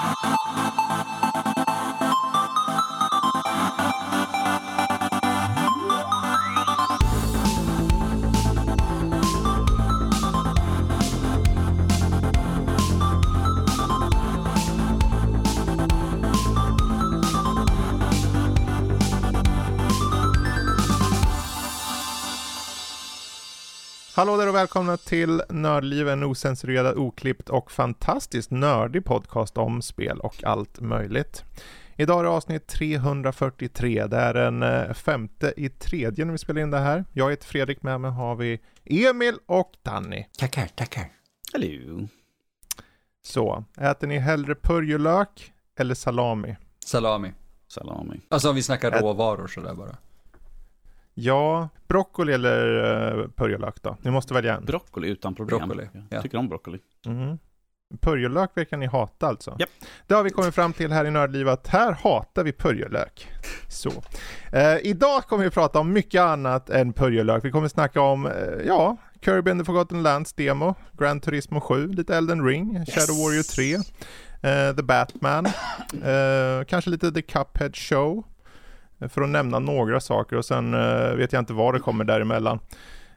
[0.00, 1.47] Thank you.
[24.18, 30.20] Hallå där och välkomna till Nördliv, en osensurerad, oklippt och fantastiskt nördig podcast om spel
[30.20, 31.44] och allt möjligt.
[31.96, 36.60] Idag är det avsnitt 343, det är den eh, femte i tredje när vi spelar
[36.60, 37.04] in det här.
[37.12, 40.24] Jag heter Fredrik, med mig har vi Emil och Danny.
[40.38, 41.12] Tackar, tackar.
[41.52, 42.08] Hallå.
[43.22, 46.56] Så, äter ni hellre purjolök eller salami?
[46.84, 47.32] Salami.
[47.68, 48.20] Salami.
[48.28, 49.96] Alltså om vi snackar Ät- råvaror sådär bara.
[51.20, 52.66] Ja, broccoli eller
[53.18, 53.96] uh, purjolök då?
[54.02, 54.64] Ni måste välja en.
[54.64, 55.58] Broccoli utan problem.
[55.58, 56.22] Broccoli, Jag ja.
[56.22, 56.78] tycker om broccoli.
[57.06, 57.38] Mhm.
[58.00, 59.56] Purjolök verkar ni hata alltså?
[59.58, 59.70] Japp.
[60.06, 63.28] Det har vi kommit fram till här i Nördliv att här hatar vi purjolök.
[63.68, 63.90] Så.
[64.52, 67.44] Eh, idag kommer vi prata om mycket annat än purjolök.
[67.44, 68.32] Vi kommer snacka om, eh,
[68.66, 73.42] ja, Kirby and the Forgotten Lands demo, Gran Turismo 7, lite Elden Ring, Shadow Warrior
[73.42, 78.24] 3, eh, The Batman, eh, kanske lite The Cuphead Show.
[79.08, 82.58] För att nämna några saker och sen eh, vet jag inte vad det kommer däremellan.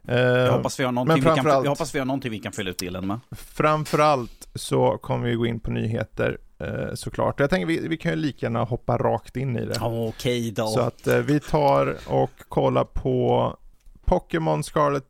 [0.07, 2.51] Eh, Jag hoppas vi har någonting, vi kan, jag hoppas vi har någonting vi kan
[2.51, 3.19] fylla ut delen med.
[3.31, 7.39] Framförallt så kommer vi gå in på nyheter eh, såklart.
[7.39, 9.75] Jag tänker vi, vi kan ju lika gärna hoppa rakt in i det.
[9.81, 10.67] Okej då.
[10.67, 13.57] Så att vi tar och kollar på
[14.05, 15.05] Pokémon Scarlet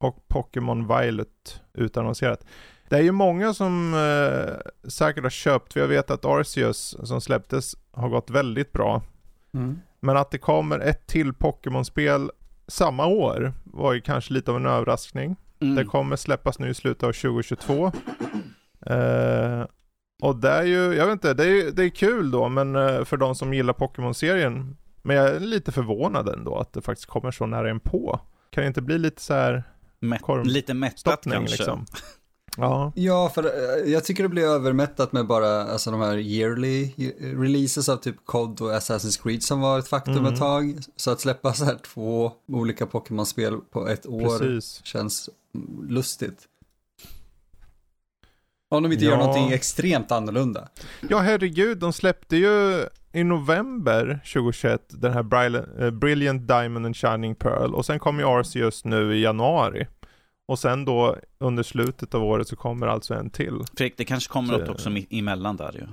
[0.00, 2.44] och Pokémon Violet utannonserat.
[2.88, 7.20] Det är ju många som eh, säkert har köpt, för jag vet att Arceus som
[7.20, 9.02] släpptes har gått väldigt bra.
[10.02, 12.30] Men att det kommer ett till Pokémon-spel
[12.66, 15.36] samma år var ju kanske lite av en överraskning.
[15.60, 15.74] Mm.
[15.74, 17.92] Det kommer släppas nu i slutet av 2022.
[18.86, 19.64] Eh,
[20.22, 23.04] och det är ju, jag vet inte, det är, det är kul då, men eh,
[23.04, 24.76] för de som gillar Pokémon-serien.
[25.02, 28.20] Men jag är lite förvånad ändå att det faktiskt kommer så nära en på.
[28.50, 29.62] Kan det inte bli lite så här
[30.00, 31.56] korv- lite mättat stoppning kanske.
[31.56, 31.86] liksom?
[32.56, 36.82] Ja, Ja, för eh, jag tycker det blir övermättat med bara alltså, de här yearly
[36.84, 40.32] eh, releases av typ COD och Assassin's Creed som var ett faktum Mm.
[40.32, 40.78] ett tag.
[40.96, 44.80] Så att släppa så här två olika Pokémon-spel på ett år precis.
[44.84, 45.28] känns
[45.88, 46.38] lustigt.
[48.68, 49.10] Om de inte Ja.
[49.10, 50.68] gör någonting extremt annorlunda.
[51.08, 56.96] Ja, herregud, de släppte ju i november 2021 den här Brilliant, eh, Brilliant Diamond and
[56.96, 59.86] Shining Pearl och sen kom ju Arceus nu i januari.
[60.52, 63.60] Och sen då under slutet av året så kommer alltså en till.
[63.76, 65.86] Fredrik, det kanske kommer Så- något också mi- emellan där ju.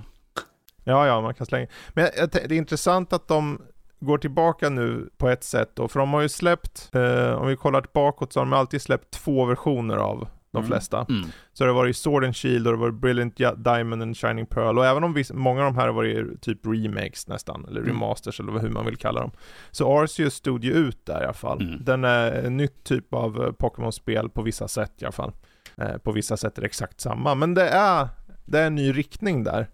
[0.84, 1.68] Ja, ja, man kan slänga.
[1.94, 3.62] Men det är intressant att de
[4.00, 7.56] går tillbaka nu på ett sätt då, för de har ju släppt, eh, om vi
[7.56, 10.68] kollar bakåt så har de alltid släppt två versioner av de Mm.
[10.68, 11.06] flesta.
[11.10, 11.30] Mm.
[11.54, 14.46] Så det har varit Sword and Shield och det har varit Brilliant Diamond and Shining
[14.46, 17.82] Pearl och även om viss, många av de här har varit typ remakes nästan, eller
[17.82, 17.94] Mm.
[17.94, 19.32] remasters eller hur man vill kalla dem.
[19.72, 21.62] Så Arceus stod ju ut där i alla fall.
[21.62, 21.84] Mm.
[21.84, 25.32] Den är en nytt typ av eh, Pokémon-spel på vissa sätt i alla fall.
[25.78, 28.08] Eh, på vissa sätt är det exakt samma, men det är,
[28.46, 29.68] det är en ny riktning där.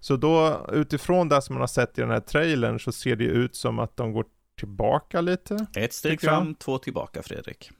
[0.00, 3.24] Så då utifrån det som man har sett i den här trailern så ser det
[3.24, 4.24] ju ut som att de går
[4.58, 5.66] tillbaka lite.
[5.76, 7.70] Ett steg fram, två tillbaka Fredrik.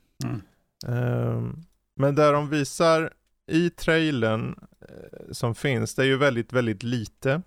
[0.89, 1.57] Ehm,
[2.01, 3.13] men där de visar
[3.47, 4.55] i trailern
[4.89, 7.43] eh, som finns, det är ju väldigt, väldigt lite.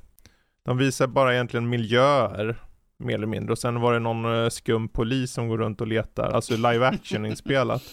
[0.66, 2.63] De visar bara egentligen miljöer,
[2.97, 3.52] mer eller mindre.
[3.52, 6.88] Och sen var det någon eh, skum polis som går runt och letar, alltså live
[6.88, 7.84] action inspelat.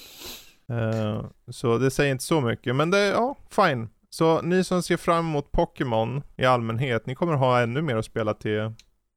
[0.70, 3.88] Ehm, så det säger inte så mycket, men det är, ja, fine.
[4.10, 8.04] Så ni som ser fram emot Pokémon i allmänhet, ni kommer ha ännu mer att
[8.04, 8.72] spela till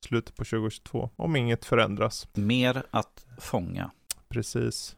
[0.05, 2.27] slutet på 2022, om inget förändras.
[2.33, 3.91] Mer att fånga.
[4.29, 4.95] Precis.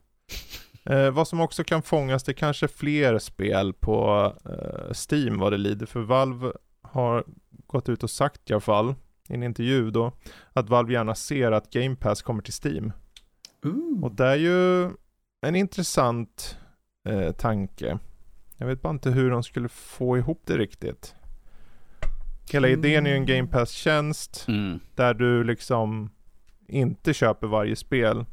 [0.86, 5.54] Eh, vad som också kan fångas, det är kanske fler spel på eh, Steam vad
[5.54, 6.52] det lider, för Valve
[6.82, 7.24] har
[7.68, 8.96] gått ut och sagt i alla fall,
[9.30, 10.12] i en intervju då,
[10.54, 12.92] att Valve gärna ser att Game Pass kommer till Steam.
[13.64, 14.04] Ooh.
[14.04, 14.90] Och det är ju
[15.42, 16.58] en intressant
[17.10, 17.98] eh, tanke.
[18.58, 21.16] Jag vet bara inte hur de skulle få ihop det riktigt.
[22.52, 24.80] Hela idén är ju en Game Pass-tjänst Mm.
[24.96, 26.10] där du liksom
[26.68, 28.26] inte köper varje spel.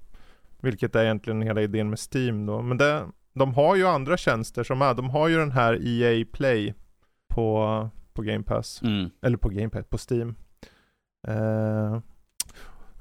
[0.62, 2.62] Vilket är egentligen hela idén med Steam då.
[2.62, 6.26] Men det, de har ju andra tjänster som är, de har ju den här EA
[6.32, 6.74] Play
[7.34, 8.82] på, på Game Pass.
[8.82, 9.10] Mm.
[9.22, 10.34] Eller på Game Pass, på Steam.
[11.28, 11.98] Eh,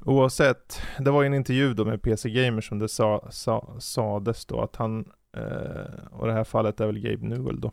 [0.06, 4.46] oavsett, det var ju en intervju då med PC Gamer som det sa, sa, sades
[4.46, 7.72] då att han, eh, och det här fallet är väl Gabe Newell då.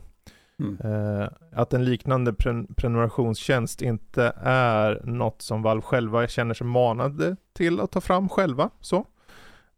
[0.59, 0.77] Mm.
[0.83, 7.35] Eh, att en liknande pren- prenumerationstjänst inte är något som Valve själva känner sig manade
[7.53, 8.69] till att ta fram själva.
[8.81, 9.05] Så.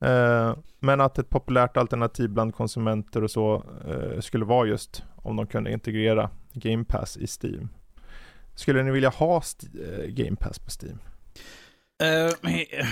[0.01, 5.35] Eh, men att ett populärt alternativ bland konsumenter och så eh, skulle vara just om
[5.35, 7.69] de kunde integrera Game Pass i Steam.
[8.55, 10.99] Skulle ni vilja ha eh, Game Pass på Steam?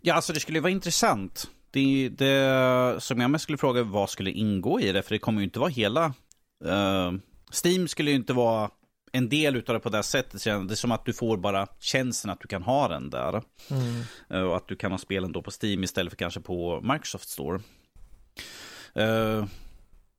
[0.00, 1.50] Ja, alltså det skulle vara intressant.
[1.70, 5.40] Det, det som jag mest skulle fråga vad skulle ingå i det, för det kommer
[5.40, 6.14] ju inte vara hela...
[7.64, 8.70] Steam skulle ju inte vara
[9.16, 10.44] en del utav det på det sättet.
[10.44, 13.42] Det är som att du får bara tjänsten att du kan ha den där.
[14.30, 17.28] Eh, och att du kan ha spelen då på Steam istället för kanske på Microsoft
[17.28, 17.60] Store.
[18.94, 19.44] Eh,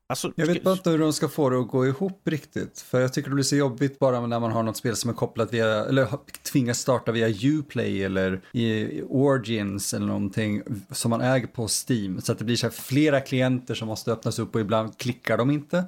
[0.10, 2.80] alltså, Jag vet bara inte hur de ska få det att gå ihop riktigt.
[2.80, 5.14] För jag tycker det blir så jobbigt bara när man har något spel som är
[5.14, 6.08] kopplat via, eller
[6.52, 10.62] tvingas starta via Uplay eller i Origins eller någonting
[10.92, 12.22] som man äger på Steam.
[12.22, 15.52] Så att det blir så flera klienter som måste öppnas upp och ibland klickar de
[15.52, 15.86] inte.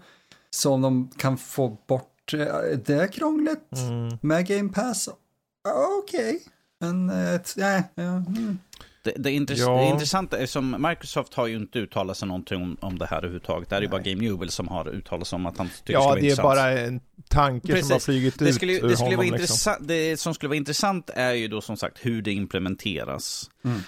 [0.51, 3.59] Så om de kan få bort eh, det krånglet
[3.89, 4.17] Mm.
[4.21, 5.09] med Game Pass,
[5.63, 6.39] ja, okej.
[6.81, 8.59] Men, eh, nej, ja, mm.
[9.03, 9.71] Det, det, är intress- Ja.
[9.77, 13.17] det är intressant eftersom Microsoft har ju inte uttalat sig någonting om, om det här
[13.17, 13.69] överhuvudtaget.
[13.69, 15.93] Det är ju bara Game Newell som har uttalat sig om att han tycker det
[15.93, 16.99] Ja, vara det är bara en
[17.29, 17.91] tanke som Precis.
[17.91, 19.29] har flugit det ut skulle, ur det, skulle honom.
[19.29, 19.75] vara liksom.
[19.79, 23.49] det som skulle vara intressant är ju då som sagt hur det implementeras.
[23.63, 23.79] Mm.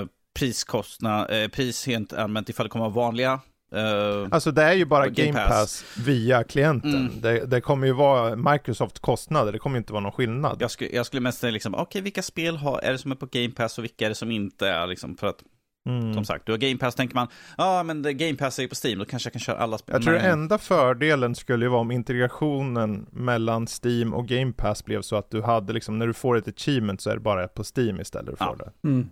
[0.00, 0.06] Eh,
[0.38, 3.40] priskostnad, eh, pris helt allmänt ifall det kommer att vara vanliga.
[3.72, 5.48] Eh, Alltså det är ju bara Game Game Pass.
[5.48, 6.94] Pass, via klienten.
[6.94, 7.20] Mm.
[7.20, 10.56] Det, det kommer ju vara Microsoft kostnader, det kommer inte vara någon skillnad.
[10.60, 13.16] jag, skulle, jag skulle mest säga liksom, okej vilka spel har, är det som är
[13.16, 15.42] på Game Pass och vilka är det som inte är liksom, för att
[15.88, 16.14] Mm.
[16.14, 17.26] som sagt, du har Game Pass, tänker man,
[17.58, 19.78] ja men det, Game Pass är ju på Steam, då kanske jag kan köra alla
[19.78, 19.92] spel.
[19.94, 24.84] Jag tror den enda fördelen skulle ju vara om integrationen mellan Steam och Game Pass
[24.84, 27.48] blev så att du hade liksom, när du får ett achievement så är det bara
[27.48, 28.56] på Steam istället för Ja.
[28.82, 28.88] det.
[28.88, 29.08] Mm.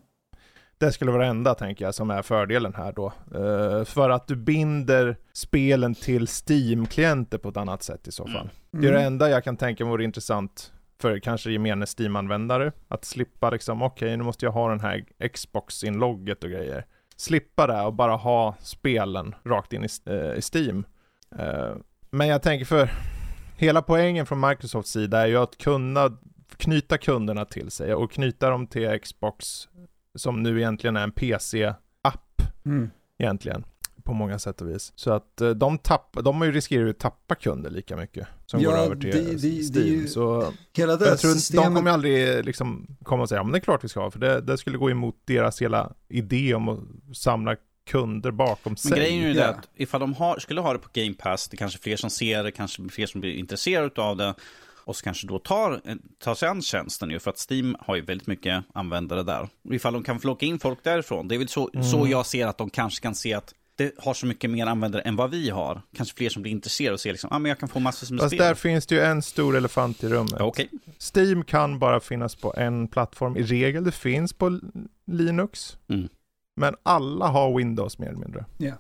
[0.79, 3.13] Det skulle vara det enda, tänker jag, som är fördelen här då.
[3.35, 8.51] Eh, för att du binder spelen till Steam-klienter på ett annat sätt i så fall.
[8.71, 12.73] Det är det enda jag kan tänka mig vore intressant för kanske gemene Steam-användare.
[12.89, 16.87] Att slippa liksom, okej nu måste jag ha den här Xbox-inlogget och grejer.
[17.17, 20.85] Slippa det och bara ha spelen rakt in i, eh, i Steam.
[21.39, 21.77] Eh,
[22.11, 22.91] men jag tänker för
[23.57, 26.19] hela poängen från Microsofts sida är ju att kunna
[26.57, 29.69] knyta kunderna till sig och knyta dem till Xbox
[30.17, 32.91] som nu egentligen är en PC-app Mm.
[33.19, 33.65] egentligen
[34.05, 34.93] på många sätt och vis.
[34.97, 38.27] Så att eh, de, tapp, de har ju riskerar ju att tappa kunder lika mycket
[38.47, 39.87] som Ja, går över till det- det- det är Steam.
[39.87, 41.75] ju- Så Hela det jag tror inte- de systemet...
[41.77, 44.41] kommer aldrig liksom komma och säga, men det är klart vi ska ha, för det,
[44.41, 47.57] det skulle gå emot deras hela idé om att samla
[47.91, 48.91] kunder bakom sig.
[48.91, 49.43] Men grejen är ju Ja.
[49.43, 51.97] det att ifall de har, skulle ha det på Game Pass, det är kanske fler
[51.97, 54.35] som ser det, kanske fler som blir intresserade av det.
[54.87, 55.81] Och så kanske då tar,
[56.19, 59.49] tar sig an tjänsten ju, för att Steam har ju väldigt mycket användare där.
[59.71, 61.87] Ifall de kan få locka in folk därifrån, det är väl så, Mm.
[61.87, 65.03] så jag ser att de kanske kan se att det har så mycket mer användare
[65.03, 65.83] än vad vi har.
[65.97, 68.15] Kanske fler som blir intresserade och ser liksom, ja ah, men jag kan få massor
[68.15, 68.47] med Fast spel.
[68.47, 70.41] där finns det ju en stor elefant i rummet.
[70.41, 70.71] Okej,
[71.15, 73.85] Steam kan bara finnas på en plattform i regel.
[73.85, 74.61] Det finns på
[75.07, 75.77] Linux.
[75.89, 76.09] Mm.
[76.57, 78.45] Men alla har Windows mer eller mindre.
[78.59, 78.75] Ja.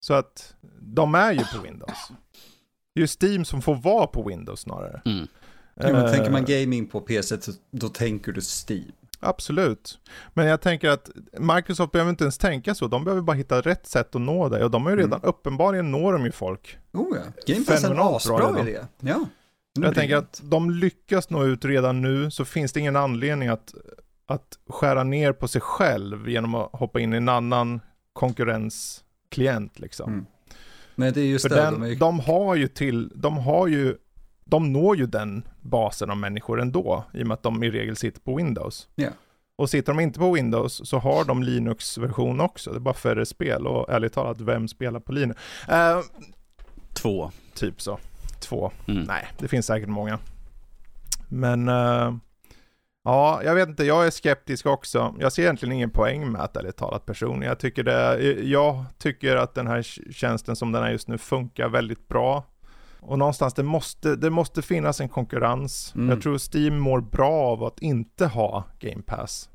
[0.00, 2.10] Så att de är ju på Windows.
[2.94, 5.02] Det är ju Steam som får vara på Windows snarare.
[5.04, 5.26] mm.
[5.76, 8.92] Ja, men Eh, tänker man gaming på PC, så- då tänker du Steam.
[9.20, 9.98] Absolut.
[10.34, 12.86] Men jag tänker att Microsoft behöver inte ens tänka så.
[12.86, 14.64] De behöver bara hitta rätt sätt att nå dig.
[14.64, 15.28] Och de har ju redan, Mm.
[15.28, 16.78] uppenbarligen når de ju folk.
[16.92, 17.22] Oh ja,
[17.54, 18.80] Game Pass är en asbra idé.
[19.00, 19.26] Ja.
[19.72, 23.74] Jag tänker att de lyckas nå ut redan nu så finns det ingen anledning att,
[24.26, 27.80] att skära ner på sig själv genom att hoppa in i en annan
[28.12, 30.12] konkurrensklient liksom.
[30.12, 30.26] Mm.
[30.94, 31.62] Nej, det är just För det.
[31.62, 31.96] den, de är...
[31.96, 33.96] de har ju till, de har ju,
[34.44, 37.96] de når ju den basen av människor ändå, i och med att de i regel
[37.96, 38.88] sitter på Windows.
[38.94, 39.08] Ja.
[39.56, 43.26] Och sitter de inte på Windows så har de Linux-version också, det är bara färre
[43.26, 45.40] spel och ärligt talat, vem spelar på Linux?
[45.68, 46.00] Eh,
[46.92, 47.30] två.
[47.54, 47.98] typ så,
[48.40, 48.72] två.
[48.88, 49.02] Mm.
[49.02, 50.18] Nej, det finns säkert många.
[51.28, 52.14] Men, eh,
[53.04, 55.14] ja, jag vet inte, jag är skeptisk också.
[55.18, 57.48] Jag ser egentligen ingen poäng med att ärligt talat personligen.
[57.48, 59.82] Jag tycker, det, jag tycker att den här
[60.12, 62.44] tjänsten som den är just nu funkar väldigt bra.
[63.00, 65.92] Och någonstans, det måste, det måste finnas en konkurrens.
[65.94, 66.10] Mm.
[66.10, 69.50] Jag tror Steam mår bra av att inte ha Game Pass.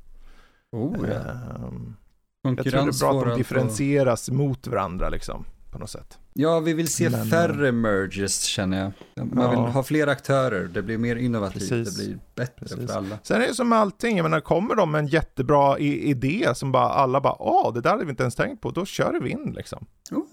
[0.72, 1.14] Oh, ja.
[1.14, 1.96] Ehm,
[2.42, 6.18] jag tror det är bra att de differentieras mot varandra liksom, på något sätt.
[6.34, 8.78] Ja, vi vill se Men, färre merges känner
[9.14, 9.26] jag.
[9.34, 9.50] Man Ja.
[9.50, 11.96] vill ha fler aktörer, det blir mer innovativt, Precis.
[11.96, 12.90] det blir bättre Precis.
[12.90, 13.18] för alla.
[13.22, 16.72] Sen är det som med allting, jag menar kommer de med en jättebra idé som
[16.72, 19.30] bara alla bara åh, det där hade vi inte ens tänkt på, då kör vi
[19.30, 19.86] in liksom.
[20.10, 20.24] Oh,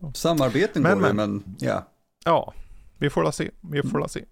[0.00, 0.12] ja.
[0.14, 1.32] Samarbeten Men, går ju, men.
[1.34, 1.86] men ja.
[2.24, 2.52] Ja,
[2.98, 4.24] vi får la se, vi får la se.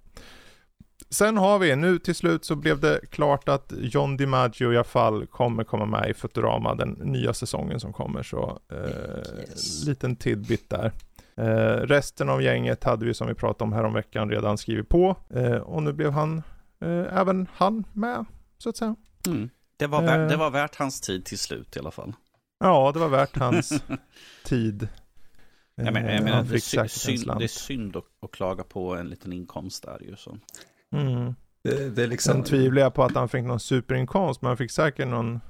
[1.10, 4.84] Sen har vi, nu till slut så blev det klart att John DiMaggio i alla
[4.84, 9.84] fall kommer komma med i Futurama den nya säsongen som kommer, så eh, Yes.
[9.86, 10.92] liten tidbit där.
[11.36, 15.52] Eh, resten av gänget hade vi som vi pratade om häromveckan redan skrivit på eh,
[15.56, 16.42] och nu blev han,
[16.80, 18.24] eh, även han med,
[18.58, 18.96] så att säga.
[19.26, 19.50] Mm.
[19.76, 20.26] Det, var värt, Eh.
[20.28, 22.12] det var värt hans tid till slut i alla fall.
[22.60, 23.82] Ja, det var värt hans
[24.44, 24.88] tid.
[25.74, 28.64] Jag menar, Eh, jag menar han det, är synd, det är synd att, att klaga
[28.64, 30.16] på en liten inkomst där ju.
[30.16, 30.38] Så.
[30.96, 31.34] Mm.
[31.64, 32.32] Det, det är liksom...
[32.32, 35.40] Sen tvivlar jag på att han fick någon superinkomst, men han fick säkert någon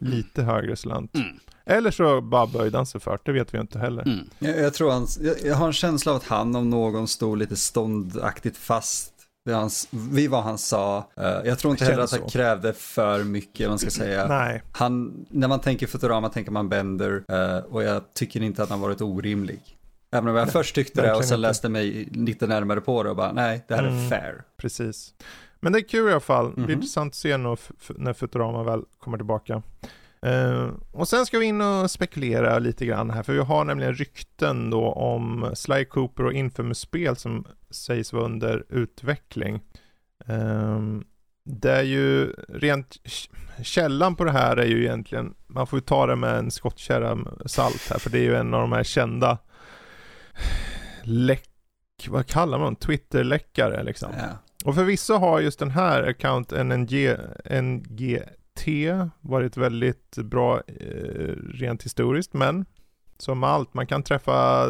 [0.00, 1.16] lite högre slant.
[1.16, 1.28] Mm.
[1.64, 4.02] Eller så bara böjde han sig för det, vet vi inte heller.
[4.02, 4.30] Mm.
[4.38, 7.38] Jag, jag tror han, jag, jag har en känsla av att han om någon stod
[7.38, 9.12] lite ståndaktigt fast
[9.44, 11.10] vid, hans, vid vad han sa.
[11.16, 12.28] Eh, jag tror inte heller att han så.
[12.28, 14.26] krävde för mycket, man ska säga.
[14.28, 18.70] Nej, Han, när man tänker Futurama tänker man Bender eh, och jag tycker inte att
[18.70, 19.60] han varit orimlig.
[20.12, 21.48] Även om jag först tyckte det och sen inte.
[21.48, 24.08] läste mig lite närmare på det och bara nej, det här är Mm.
[24.08, 24.42] fair.
[24.56, 25.14] precis.
[25.60, 26.46] Men det är kul i alla fall.
[26.48, 26.72] Det blir Mhm.
[26.72, 27.58] intressant att se när,
[27.98, 29.62] när Futurama väl kommer tillbaka.
[30.22, 33.94] Eh, och sen ska vi in och spekulera lite grann här, för vi har nämligen
[33.94, 39.60] rykten då om Sly Cooper och Infamous-spel som sägs vara under utveckling.
[40.26, 41.04] Um,
[41.44, 42.96] det är ju rent
[43.62, 47.18] källan på det här är ju egentligen, man får ju ta det med en skottkärra
[47.46, 49.38] salt här, för det är ju en av de här kända
[51.02, 51.48] läck,
[52.08, 54.12] vad kallar man Twitter-läckare liksom.
[54.18, 54.28] Ja.
[54.64, 57.16] Och förvisso har just den här account NNG,
[57.62, 58.66] NGT
[59.20, 62.64] varit väldigt bra eh, rent historiskt, men
[63.18, 64.66] som allt, man kan träffa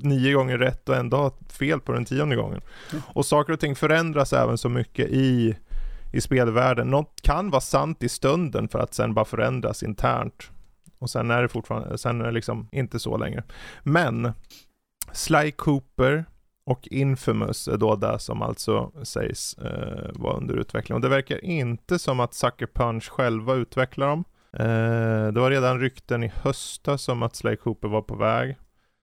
[0.00, 2.60] nio gånger rätt och ändå ha fel på den tionde gången.
[2.92, 3.02] Mm.
[3.06, 5.56] Och saker och ting förändras även så mycket i,
[6.12, 6.88] i spelvärlden.
[6.88, 10.50] Något kan vara sant i stunden för att sen bara förändras internt.
[10.98, 13.44] Och sen är det fortfarande, sen är det liksom inte så längre.
[13.82, 14.32] Men
[15.12, 16.24] Sly Cooper
[16.66, 20.96] och Infamous är då det som alltså sägs eh, vara under utveckling.
[20.96, 24.24] Och det verkar inte som att Sucker Punch själva utvecklar dem.
[24.52, 28.56] Eh, det var redan rykten i höstas om att Sly Cooper var på väg.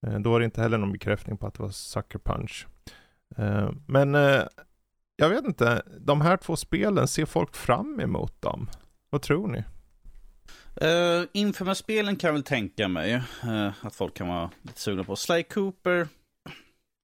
[0.06, 2.66] Eh, då var det inte heller någon bekräftning på att det var Sucker Punch.
[3.36, 4.42] Eh, men eh,
[5.16, 8.70] jag vet inte, de här två spelen, ser folk fram emot dem?
[9.10, 9.64] Vad tror ni?
[10.80, 13.14] Eh, uh, Infamous-spelen kan jag väl tänka mig
[13.44, 15.16] uh, att folk kan vara lite sugna på.
[15.16, 16.08] Sly Cooper,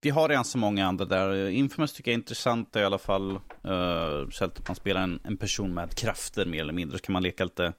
[0.03, 1.49] vi har redan så många andra där.
[1.49, 3.31] Infamous tycker jag är intressant i alla fall.
[3.67, 6.99] Uh, så att man spelar en, en person med krafter mer eller mindre.
[6.99, 7.73] Så kan man leka lite,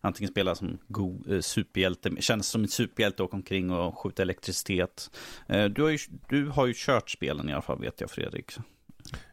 [0.00, 4.22] antingen spela som god uh, superhjälte, känns som en superhjälte och åka omkring och skjuta
[4.22, 5.10] elektricitet.
[5.52, 5.98] Uh, du, har ju,
[6.28, 8.52] du har ju kört spelen i alla fall vet jag Fredrik.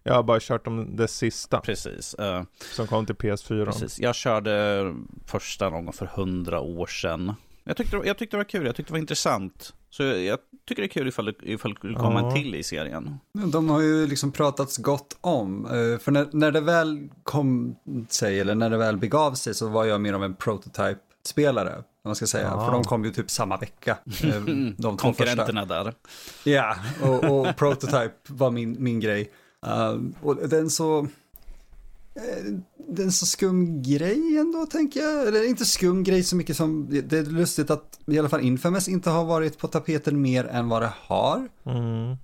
[0.03, 2.13] Jag har bara kört om det sista Precis.
[2.13, 2.43] eh,
[2.75, 3.65] som kom till PS4.
[3.65, 3.99] Precis.
[3.99, 4.93] Jag körde
[5.25, 7.33] första någon gång för hundra år sedan.
[7.63, 9.73] Jag tyckte, jag tyckte det var kul, jag tyckte det var intressant.
[9.89, 12.27] Så jag, jag tycker det är kul ifall det, ifall det kommer Ja.
[12.29, 13.17] en till i serien.
[13.51, 15.65] De har ju liksom pratats gott om.
[15.65, 17.75] eh, För när, när det väl kom
[18.09, 21.75] sig, eller när det väl begav sig, så var jag mer av en prototype-spelare.
[21.75, 22.47] Om man ska säga.
[22.47, 22.65] Ja.
[22.65, 23.97] För de kom ju typ samma vecka.
[24.23, 24.97] eh, De två första.
[24.97, 25.93] Konkurrenterna där.
[26.43, 29.31] Ja, och, och prototype var min, min grej.
[29.67, 30.99] Uh, och den så...
[32.15, 32.53] eh,
[32.89, 35.27] Det är en så skum grej ändå, tänker jag.
[35.27, 36.87] Eller inte skum grej så mycket som...
[37.03, 40.69] Det är lustigt att i alla fall Infamous inte har varit på tapeten mer än
[40.69, 41.47] vad det har.
[41.65, 42.15] Mm.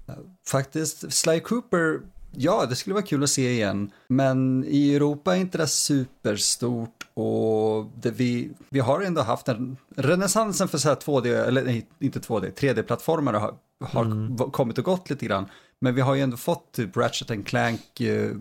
[0.47, 1.99] Faktiskt, Sly Cooper,
[2.35, 3.91] ja det skulle vara kul att se igen.
[4.07, 9.77] Men i Europa är inte det superstort och det vi, vi har ändå haft en
[9.95, 14.37] renässansen för så här 2D, eller nej, inte 2D, 3D-plattformar har, har Mm.
[14.37, 15.45] kommit och gått lite grann.
[15.81, 18.31] Men vi har ju ändå fått typ Ratchet and Clank eh,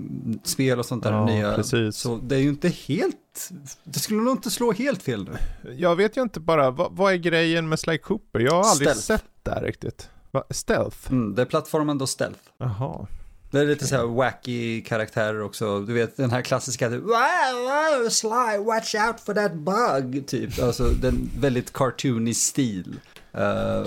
[0.45, 1.55] spel och sånt där Ja, nya.
[1.55, 1.97] precis.
[1.97, 3.51] Så det är ju inte helt,
[3.85, 5.37] det skulle nog inte slå helt fel nu.
[5.75, 8.41] Jag vet ju inte bara, vad, vad är grejen med Sly Cooper?
[8.41, 9.01] Jag har aldrig Stealth.
[9.01, 10.11] sett det här riktigt.
[10.31, 10.45] Va?
[10.51, 11.11] Stealth?
[11.11, 12.41] Mm, det är plattformen då Stealth.
[12.59, 13.07] Jaha.
[13.51, 15.81] Det är lite så här wacky karaktärer också.
[15.81, 20.63] Du vet den här klassiska typ, wow, Sly, watch out for that bug, typ.
[20.63, 22.97] Alltså den väldigt cartoony stil.
[23.39, 23.87] Uh,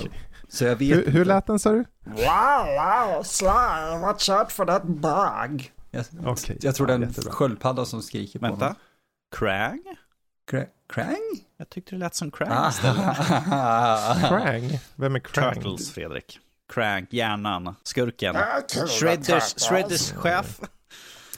[0.54, 1.86] Så jag vet Hur, hur lät den sa du?
[2.06, 3.48] Wow, wow, Sly,
[4.02, 5.72] watch out for that bug.
[5.92, 7.32] Jag, Okej, jag tror ja, det är en jättebra.
[7.34, 8.66] sköldpadda som skriker på Vänta.
[8.66, 8.76] honom.
[9.36, 9.84] Krang?
[10.52, 11.18] Kra- Krang?
[11.58, 12.70] Jag tyckte det lät som Krang Ah.
[12.70, 13.18] istället.
[14.30, 14.80] Krang?
[14.96, 15.54] Vem är Krang?
[15.56, 16.40] Turtles, Fredrik.
[16.74, 18.36] Krang, hjärnan, skurken.
[19.00, 20.60] Shredders, Shredders chef.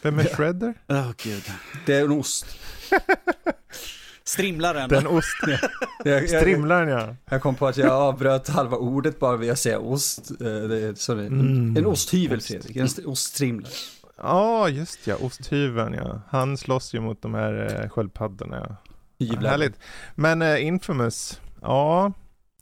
[0.02, 0.74] Vem är Shredder?
[0.90, 1.44] Åh gud.
[1.86, 2.46] Det är en ost.
[4.24, 4.90] Strimlaren.
[4.90, 5.28] Den ost...
[6.06, 7.16] Jag, jag, Strimlaren ja.
[7.30, 10.32] jag kom på att jag avbröt halva ordet bara vid att säga ost.
[10.32, 11.78] Eh, Det är, så det, Mm.
[11.78, 13.72] En osthyvel Fredrik, en st- oststrimlare.
[14.18, 15.16] Ja, just ja.
[15.22, 16.22] Osthyveln ja.
[16.30, 18.78] Han slåss ju mot de här eh, sköldpaddorna
[19.18, 19.40] ja.
[19.40, 19.80] Härligt.
[20.16, 22.12] Men eh, Infamous, ja.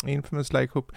[0.06, 0.92] Infamous like Hoop.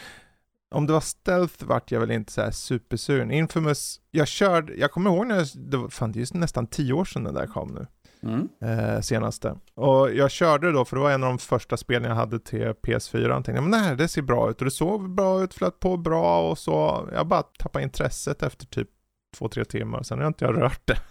[0.70, 3.30] Om det var stealth vart jag väl inte så här supersugen.
[3.30, 6.66] Infamous, jag körde, jag kommer ihåg när jag, det var fan det är ju nästan
[6.66, 7.86] tio år sedan den där kom nu.
[8.24, 8.48] Mm.
[8.60, 9.56] Eh, senaste.
[9.74, 12.66] Och jag körde då, för det var en av de första spelen jag hade till
[12.66, 13.28] PS4.
[13.28, 15.96] Jag tänkte, men nej, det ser bra ut och det såg bra ut, flöt på
[15.96, 17.08] bra och så.
[17.12, 18.88] Jag bara tappade intresset efter typ
[19.36, 20.02] två, tre timmar.
[20.02, 20.98] Sen har jag inte rört det.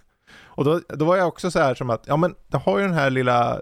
[0.56, 2.86] Och då, då var jag också så här som att, ja men det har ju
[2.86, 3.62] den här lilla eh,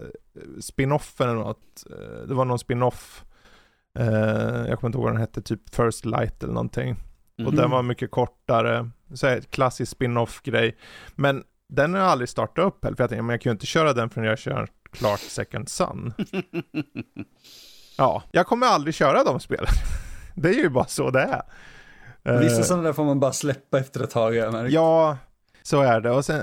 [0.60, 1.84] spin-offen eller något.
[1.90, 3.24] Eh, Det var någon spin-off.
[3.98, 4.06] Eh,
[4.68, 6.96] jag kommer inte ihåg vad den hette, typ First Light eller någonting.
[7.46, 10.76] Och den var mycket kortare, så här, klassisk spin-off grej.
[11.14, 11.44] Men
[11.74, 13.66] den har jag aldrig startat upp heller, för jag tänkte, men jag kan ju inte
[13.66, 16.14] köra den förrän jag kör klart Second Sun.
[17.98, 19.66] ja, jag kommer aldrig köra de spelen.
[20.34, 21.42] det är ju bara så det är.
[22.40, 24.34] Vissa Eh, sådana där får man bara släppa efter ett tag.
[24.34, 24.70] Jag.
[24.70, 25.16] Ja,
[25.62, 26.10] så är det.
[26.10, 26.42] Och sen,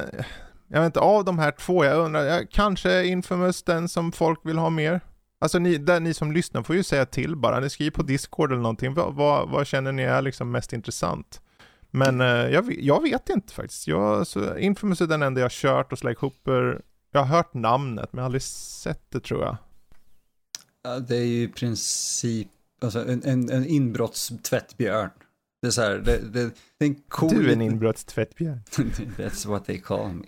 [0.68, 4.40] jag vet inte, av de här två, jag undrar, jag, kanske Infamous den som folk
[4.44, 5.02] vill ha mer?
[5.42, 8.52] Alltså ni, där, ni som lyssnar får ju säga till bara, ni skriver på Discord
[8.52, 11.42] eller någonting, vad, vad, vad känner ni är liksom mest intressant?
[11.92, 13.88] Men eh, jag, vet- jag vet inte faktiskt.
[13.88, 16.82] Jag, så, Infamous är den enda jag har kört och Sly Cooper,
[17.12, 19.58] jag har hört namnet men jag har aldrig sett det tror jag.
[20.84, 22.48] Ja, Det är ju i princip
[22.82, 25.10] alltså, en, en, en inbrottstvättbjörn.
[25.62, 27.30] Det är så här, det, det, det är en cool...
[27.30, 28.62] Du är en inbrottstvättbjörn.
[29.18, 30.26] That's what they call me.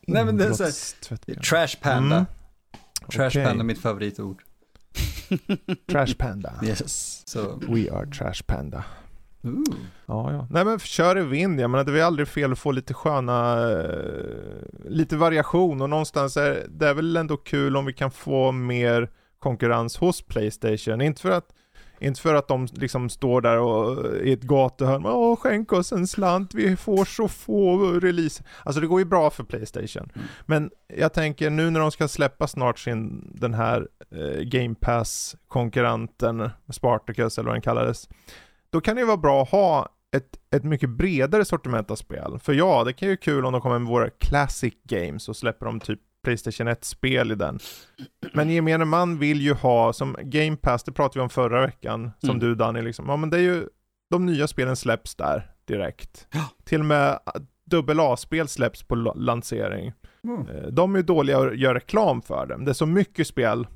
[0.00, 1.34] Nej, men det är så här-.
[1.34, 2.16] Trash panda.
[2.16, 2.26] Mm.
[3.12, 3.44] Trash Okej.
[3.44, 4.42] panda är mitt favoritord.
[5.90, 6.54] Trash Panda.
[6.64, 7.22] Yes.
[7.28, 8.84] Så, We are Trash Panda.
[9.42, 9.76] Ooh.
[10.06, 10.46] Ja, ja.
[10.50, 13.70] Nej men kör i vind, jag menar det är aldrig fel att få lite sköna,
[13.70, 13.84] eh,
[14.84, 19.10] lite variation och någonstans är det är väl ändå kul om vi kan få mer
[19.38, 21.00] konkurrens hos Playstation.
[21.00, 21.52] Inte för att
[22.02, 26.06] inte för att de liksom står där och i ett gatuhörn, åh skänk oss en
[26.06, 28.44] slant, vi får så få release.
[28.62, 30.10] Alltså det går ju bra för Playstation.
[30.14, 30.26] Mm.
[30.46, 36.50] Men jag tänker nu när de ska släppa snart sin, den här eh, Game Pass-konkurrenten,
[36.68, 38.08] Spartacus eller vad den kallades.
[38.72, 42.38] Då kan det ju vara bra att ha ett, ett mycket bredare sortiment av spel.
[42.42, 45.36] För ja, det kan ju vara kul om de kommer med våra classic games och
[45.36, 47.58] släpper de typ Playstation 1-spel i den.
[48.34, 52.10] Men gemene man vill ju ha, som Game Pass, det pratade vi om förra veckan,
[52.20, 52.40] som Mm.
[52.40, 53.08] du Danny, liksom.
[53.08, 53.66] ja men det är ju,
[54.10, 56.26] de nya spelen släpps där direkt.
[56.32, 56.44] Ja.
[56.64, 57.18] Till och med
[57.70, 59.92] dubbel A-spel släpps på la- lansering.
[60.24, 60.48] Mm.
[60.48, 62.64] Eh, De är ju dåliga att göra reklam för dem.
[62.64, 63.66] Det är så mycket spel.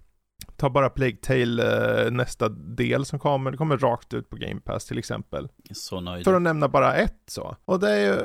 [0.56, 3.50] Ta bara Plague Tale, eh, nästa del som kommer.
[3.50, 5.49] Det kommer rakt ut på Game Pass till exempel.
[5.73, 6.25] Så nöjd.
[6.25, 7.56] För att nämna bara ett så.
[7.64, 8.20] Och det är ju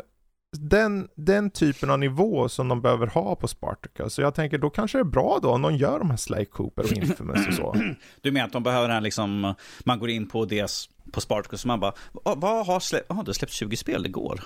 [0.57, 4.13] den, den typen av nivå som de behöver ha på Spartacus.
[4.13, 6.45] Så jag tänker då kanske det är bra då om de gör de här Sly
[6.45, 7.75] Cooper och Infamous och så.
[8.21, 9.53] Du menar att de behöver den här liksom,
[9.85, 13.33] man går in på deras, på Spartacus och man bara, "Vad- har släppt, ja det
[13.33, 14.41] släpps 20 spel, det går.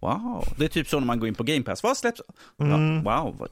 [0.00, 2.20] Wow, det är typ så när man går in på Game Pass, vad släpps?
[2.60, 3.02] Mm.
[3.04, 3.46] Ja, wow,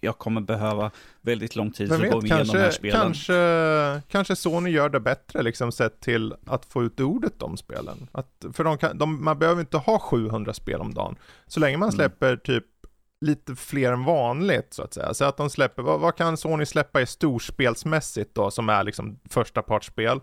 [0.00, 3.00] jag kommer behöva väldigt lång tid för att gå igenom de här spelen.
[3.00, 8.08] kanske, kanske Sony gör det bättre liksom sett till att få ut ordet om spelen.
[8.12, 11.16] Att, för de kan, de, man behöver inte ha 700 spel om dagen.
[11.46, 11.96] Så länge man Mm.
[11.96, 12.64] släpper typ
[13.26, 15.14] lite fler än vanligt så att säga.
[15.14, 19.18] Så att de släpper, vad, vad kan Sony släppa i storspelsmässigt då som är liksom
[19.30, 20.20] första partsspel?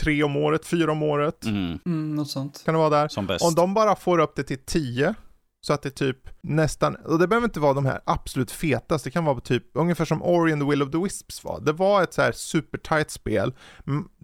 [0.00, 1.44] Tre om året, fyra om året?
[1.44, 2.62] Mm, Mm, något sånt.
[2.64, 3.08] Kan det vara där?
[3.08, 3.44] som bäst.
[3.44, 5.14] Om de bara får upp det till 10
[5.66, 9.12] så att det typ nästan, och det behöver inte vara de här absolut fetaste, det
[9.12, 11.60] kan vara typ ungefär som Ori and the Will of the Wisps var.
[11.60, 13.54] Det var ett så här supertight spel.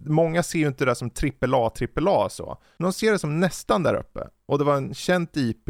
[0.05, 2.57] Många ser ju inte det som AAA, AAA så.
[2.77, 4.27] Men de ser det som nästan där uppe.
[4.47, 5.69] Och det var en känt IP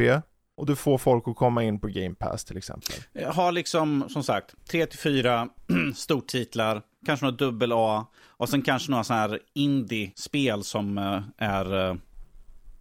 [0.57, 2.95] och du får folk att komma in på Game Pass till exempel.
[3.13, 5.47] Eh, Jag har liksom, som sagt, 3 till 4
[5.95, 11.89] stortitlar, kanske några dubbel A och sen kanske några sådana här indie-spel som eh, är
[11.89, 11.95] eh,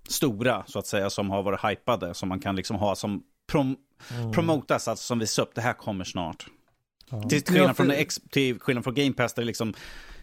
[0.09, 3.77] stora, så att säga, som har varit hypade, som man kan liksom ha som prom
[4.35, 6.47] promotas, alltså som visar upp, det här kommer snart.
[7.11, 7.23] Ja.
[7.23, 7.93] Till skillnad, från,
[8.31, 9.75] till skillnad från Game Pass, där det liksom,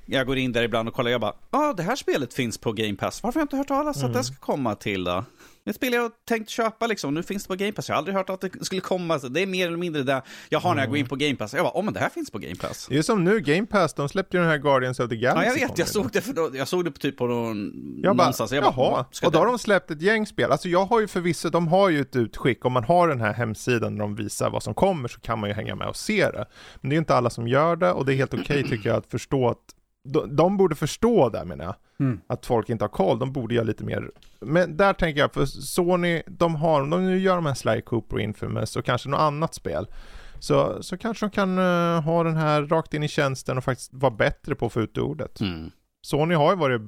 [0.06, 2.58] jag går in där ibland och kollar, jag bara, ja, ah, det här spelet finns
[2.58, 5.04] på Game Pass, varför har jag inte hört talas om att det ska komma till
[5.04, 5.26] då?
[5.70, 8.16] Ett spel jag tänkt köpa liksom, nu finns det på Game Pass, jag har aldrig
[8.16, 10.82] hört att det skulle komma, så det är mer eller mindre det jag har när
[10.82, 11.54] jag går in på Game Pass.
[11.54, 12.88] Jag bara, åh oh, men det här finns på Game Pass.
[12.90, 15.50] Det är som nu, Game Pass, de släppte ju den här Guardians of the Galaxy.
[15.50, 17.72] Ja, jag vet, jag såg det, för jag såg det på typ på någon,
[18.04, 18.52] Jag bara, någonstans.
[18.52, 20.52] Jag jaha, bara, ska och då har de släppt ett gäng spel.
[20.52, 23.34] Alltså jag har ju förvisso, de har ju ett utskick, om man har den här
[23.34, 26.32] hemsidan där de visar vad som kommer så kan man ju hänga med och se
[26.32, 26.46] det.
[26.82, 28.90] Men det är ju inte alla som gör det och det är helt okej tycker
[28.90, 29.75] jag att förstå att
[30.06, 31.76] de, de borde förstå det menar jag.
[32.00, 32.20] Mm.
[32.28, 34.12] Att folk inte har koll, de borde göra lite mer.
[34.40, 37.82] Men där tänker jag, för Sony, de har, om de nu gör de här Sly
[37.82, 39.88] Cooper och Infamous och kanske något annat spel.
[40.40, 43.94] Så, så kanske de kan eh, ha den här rakt in i tjänsten och faktiskt
[43.94, 45.42] vara bättre på att få ut ordet.
[45.42, 45.72] Mm.
[46.02, 46.82] Sony har ju varit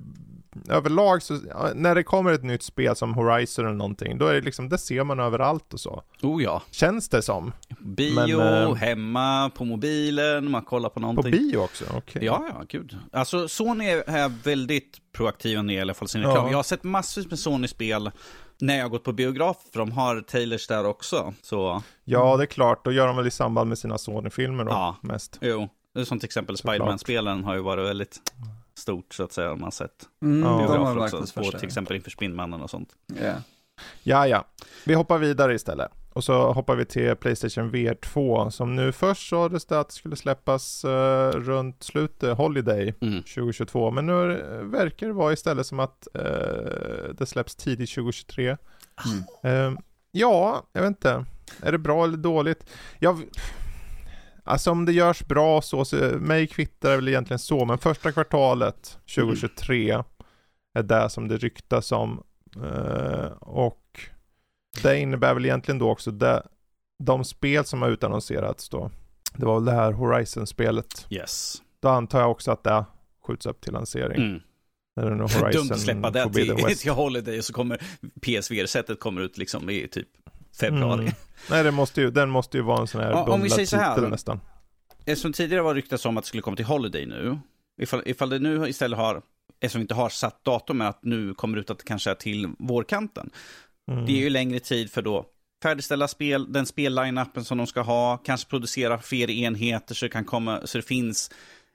[0.70, 1.40] överlag så,
[1.76, 4.78] när det kommer ett nytt spel som Horizon eller någonting, då är det liksom, det
[4.78, 6.04] ser man överallt och så.
[6.22, 7.54] Oh ja, Känns det som.
[7.80, 11.32] bio, Men, eh, hemma, på mobilen, man kollar på På någonting.
[11.32, 12.26] bio också, okej.
[12.26, 12.98] Ja, ja, gud.
[13.12, 16.46] Alltså Sony är väldigt proaktiva när det gäller fall sin reklam.
[16.46, 16.50] Ja.
[16.52, 18.12] Jag har sett massvis med Sony-spel
[18.60, 21.34] när jag har gått på biograf, för de har trailers där också.
[21.42, 24.72] Så, Ja, det är klart, då gör de väl i samband med sina Sony-filmer då,
[24.72, 24.96] Ja.
[25.02, 25.38] mest.
[25.42, 25.70] jo.
[26.06, 26.58] Som till exempel.
[26.58, 28.20] Spiderman-spelen har ju varit väldigt
[28.78, 30.50] stort, så att säga, om man sett Mm, Ja.
[30.50, 30.96] de har biografer också.
[30.96, 31.60] På marknadsförstärkt.
[31.60, 32.90] till exempel inför Spindelmannen och sånt.
[33.24, 33.34] Ja.
[34.04, 34.46] Ja, ja.
[34.86, 35.92] Vi hoppar vidare istället.
[36.14, 39.94] och så hoppar vi till Playstation VR 2 som nu först sades det att det
[39.96, 40.92] skulle släppas uh,
[41.32, 43.24] runt slutet, Holiday Mm.
[43.24, 43.92] 2022.
[43.92, 46.22] Men nu eh, verkar det vara istället som att eh,
[47.18, 48.58] det släpps tidigt 2023.
[49.44, 49.74] Mm.
[49.74, 49.80] Eh,
[50.12, 51.26] ja, jag vet inte.
[51.62, 52.70] Är det bra eller dåligt?
[53.00, 53.22] Jag,
[54.48, 58.12] alltså om det görs bra så, så mig kvittar det väl egentligen så, men första
[58.12, 60.04] kvartalet 2023
[60.74, 62.24] är det som det ryktas om.
[62.56, 64.00] Eh, och
[64.84, 66.44] det innebär väl egentligen då också det,
[67.04, 68.92] de spel som har utannonserats då.
[69.36, 71.08] Det var väl det här Horizon-spelet.
[71.10, 71.62] Yes.
[71.80, 72.86] Då antar jag också att det
[73.28, 74.24] skjuts upp till lansering.
[74.24, 74.42] Mm.
[75.52, 77.82] Dumt att släppa det till, till Holiday och så kommer
[78.22, 80.08] PSVR-sättet kommer ut liksom i typ
[80.60, 81.02] februari.
[81.02, 81.14] Mm.
[81.50, 83.52] Nej, det måste ju, den måste ju vara en sån här Ja, om vi bundlad
[83.52, 84.40] säger så här titel nästan.
[85.06, 87.40] Eftersom tidigare var ryktas om att det skulle komma till Holiday nu.
[87.82, 89.22] Ifall, ifall det nu istället har,
[89.60, 92.16] eftersom vi inte har satt datum med att nu kommer ut att det kanske är
[92.16, 93.30] till vårkanten.
[93.92, 94.06] Mm.
[94.06, 95.26] Det är ju längre tid för då
[95.64, 100.26] färdigställa spel, den spelline-upen som de ska ha, kanske producera fler enheter så det kan
[100.26, 101.32] komma, så det finns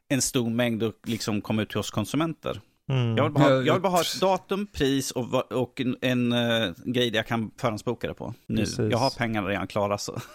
[0.08, 2.61] en stor mängd och liksom komma ut till oss konsumenter.
[2.90, 3.16] Mm.
[3.16, 6.71] Jag vill bara, jag vill bara ha ett datum, pris och, och en, en eh,
[6.85, 8.35] grej där jag kan förhandsboka det på.
[8.47, 8.57] Nu.
[8.57, 8.79] Precis.
[8.90, 10.21] Jag har pengarna redan klara så.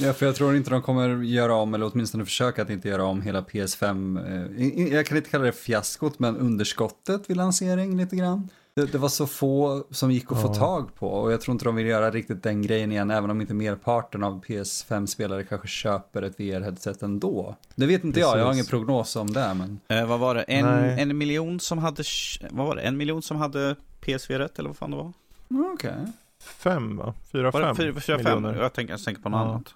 [0.00, 3.04] Ja, för jag tror inte de kommer göra om, eller åtminstone försöka att inte göra
[3.04, 4.18] om hela PS5.
[4.58, 8.48] eh, Jag kan inte kalla det fiaskot, men underskottet vid lansering lite grann.
[8.76, 10.54] Det, det var så få som gick att få Ja.
[10.54, 13.40] tag på och jag tror inte de vill göra riktigt den grejen igen, även om
[13.40, 17.56] inte merparten av PS5-spelare kanske köper ett VR-headset ändå.
[17.74, 18.70] Det vet inte jag, jag har Precis.
[18.72, 20.42] ingen prognos om det, men Eh, vad var det?
[20.42, 21.00] En, Nej.
[21.02, 22.02] en miljon som hade,
[22.50, 22.82] vad var det?
[22.82, 25.12] En miljon som hade PSV rätt eller vad fan det var?
[25.50, 25.94] mm, okej.
[26.42, 27.14] Fem va?
[27.32, 28.24] Fyra, Var fem fyra, fyra, fem?
[28.42, 28.62] miljoner.
[28.62, 29.50] Jag tänker, jag tänker på något Ja.
[29.50, 29.74] annat.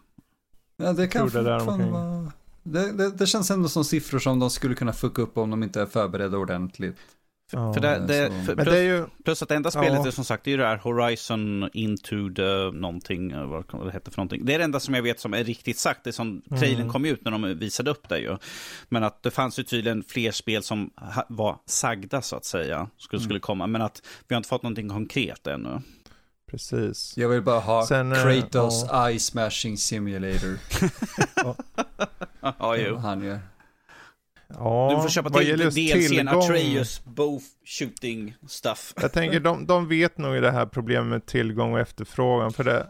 [0.76, 2.02] Ja, det kan tror det där fortfarande omkring.
[2.02, 2.32] vara...
[2.62, 5.62] Det, det, det känns ändå som siffror som de skulle kunna fucka upp om de
[5.62, 6.96] inte är förberedda ordentligt.
[7.52, 7.72] Ja.
[7.74, 10.06] För det, det, för, Men plus, det är ju, plus att det enda spelet Ja.
[10.06, 14.10] är som sagt, det är det här Horizon Into the någonting, eh, vad det heter
[14.10, 14.44] för någonting.
[14.44, 16.92] Det är det enda som jag vet som är riktigt sagt, det som trailern Mm.
[16.92, 18.36] kom ut när de visade upp det ju.
[18.88, 20.90] Men att det fanns ju tydligen fler spel som
[21.28, 23.24] var sagda så att säga, skulle, Mm.
[23.24, 23.66] skulle komma.
[23.66, 25.82] Men att vi har inte fått någonting konkret ännu.
[26.50, 27.12] precis.
[27.16, 30.58] Jag vill bara ha Sen, eh, Kratos Eye Smashing Simulator.
[32.58, 32.96] Ja, jo.
[32.96, 33.38] Han gör.
[34.54, 37.44] Ja, Du får köpa till DLCn tillgång- Atreus both
[37.78, 38.94] shooting stuff.
[39.02, 42.52] Jag tänker de, de vet nog i det här problemet med tillgång och efterfrågan.
[42.52, 42.86] För det,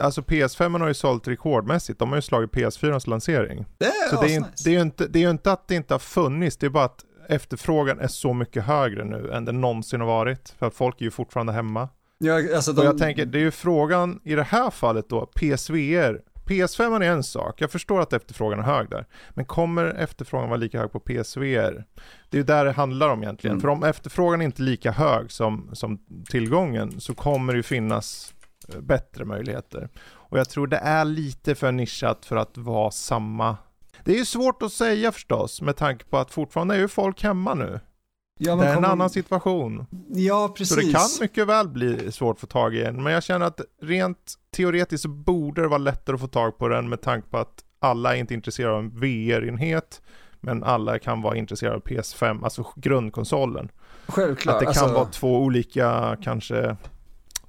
[0.00, 1.98] alltså PS5 har ju sålt rekordmässigt.
[1.98, 3.64] De har ju slagit PS4s lansering.
[3.78, 4.64] Det är Så det är, ju- asnice.
[4.64, 6.70] det, är ju inte, det är ju inte att det inte har funnits, det är
[6.70, 10.54] bara att efterfrågan är så mycket högre nu än den någonsin har varit.
[10.58, 11.88] För att folk är ju fortfarande hemma.
[12.18, 15.26] Ja, alltså de, Och jag tänker, det är ju frågan i det här fallet då,
[15.26, 16.20] PSVR.
[16.46, 19.06] PS5 är en sak, jag förstår att efterfrågan är hög där.
[19.30, 21.84] Men kommer efterfrågan vara lika hög på PSVR?
[22.30, 23.54] Det är ju där det handlar om egentligen.
[23.54, 23.60] Mm.
[23.60, 25.98] För om efterfrågan är inte är lika hög som, som
[26.30, 28.34] tillgången så kommer det ju finnas
[28.74, 29.88] eh, bättre möjligheter.
[30.34, 33.56] Och jag tror det är lite för nischat för att vara samma.
[34.04, 37.22] Det är ju svårt att säga förstås med tanke på att fortfarande är ju folk
[37.22, 37.80] hemma nu.
[38.38, 39.86] Ja, Det är en annan situation.
[40.08, 40.74] Ja, precis.
[40.74, 43.02] Så det kan mycket väl bli svårt att få tag i en.
[43.02, 46.68] Men jag känner att rent teoretiskt så borde det vara lättare att få tag på
[46.68, 50.02] den med tanke på att alla är inte intresserade av en VR-enhet.
[50.40, 53.68] Men alla kan vara intresserade av PS5, alltså grundkonsolen.
[54.06, 54.54] Självklart.
[54.54, 56.76] att det kan alltså, vara två olika kanske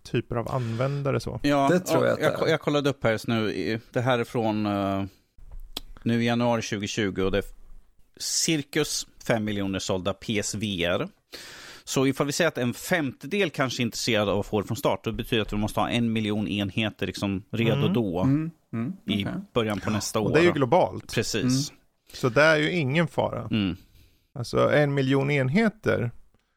[0.04, 1.40] typer av användare så.
[1.44, 2.52] Ja, Det tror jag att jag, är.
[2.52, 3.80] jag kollade upp här just nu.
[3.94, 5.04] Det här är från eh,
[6.04, 7.44] nu i januari 2020 och det är
[8.18, 11.08] cirkus 5 miljoner sålda PSVR.
[11.84, 14.78] Så ifall vi säger att en femtedel kanske är intresserad av att få det från
[14.78, 17.94] start, då betyder det att vi måste ha en miljon enheter liksom redo Mm.
[17.94, 19.34] då Mm, mm, i okej.
[19.54, 20.26] början på nästa år.
[20.26, 21.14] Och det är ju globalt.
[21.14, 21.74] Precis.
[22.14, 23.48] Så det är ju ingen fara.
[23.52, 23.78] Mm.
[24.40, 26.12] Alltså en miljon enheter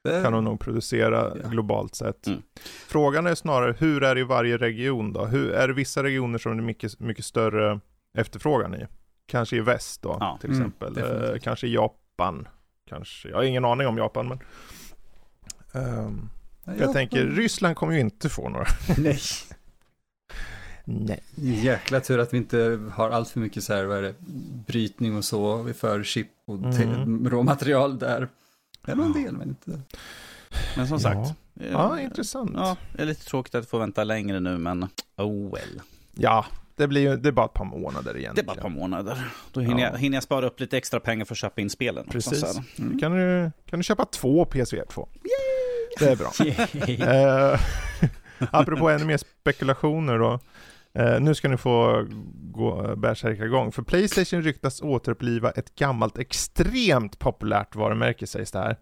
[0.05, 1.49] Det- kan de nog producera Ja.
[1.49, 2.27] globalt sett.
[2.27, 2.43] Mm.
[2.89, 5.25] Frågan är snarare, hur är det i varje region då?
[5.25, 7.81] Hur, är det vissa regioner som det är mycket, mycket större
[8.19, 8.87] efterfrågan i?
[9.29, 10.39] Kanske i väst då, Ja.
[10.41, 10.99] till Mm, exempel.
[11.33, 12.49] Eh, kanske i Japan.
[12.89, 14.39] Kanske, jag har ingen aning om Japan, men...
[15.73, 16.29] Ehm,
[16.65, 18.67] Ja, jag tänker, Ryssland kommer ju inte få några.
[18.99, 19.19] Nej.
[20.85, 21.23] Nej.
[21.35, 24.15] Jäkla tur att vi inte har allt för mycket så här, vad är det,
[24.67, 27.29] brytning och så för chip och Mm.
[27.31, 28.29] råmaterial där.
[28.85, 29.81] Det är nog en del, men inte.
[30.77, 31.25] Men som Ja.
[31.25, 31.39] sagt.
[31.61, 32.51] eh, Ja, intressant.
[32.55, 35.81] Ja, det är lite tråkigt att få vänta längre nu, men oh well.
[36.15, 36.47] Ja,
[36.79, 38.47] det blir ju, det är bara ett par månader Det är egentligen.
[38.47, 39.25] bara ett par månader.
[39.53, 39.89] Då hinner, Ja.
[39.93, 41.99] jag, hinner jag spara upp lite extra pengar för att köpa in spelen.
[42.07, 42.41] också, Precis.
[42.41, 42.65] så här.
[42.79, 42.99] Mm.
[42.99, 45.09] Kan, du, kan du köpa två PSVR 2?
[45.99, 46.31] Det är bra.
[47.53, 47.61] Eh,
[48.51, 50.41] apropå ännu mer spekulationer då.
[50.95, 53.73] Eh, nu ska ni få gå igång.
[53.73, 58.77] För Playstation ryktas återuppliva ett gammalt extremt populärt varumärke sägs det här.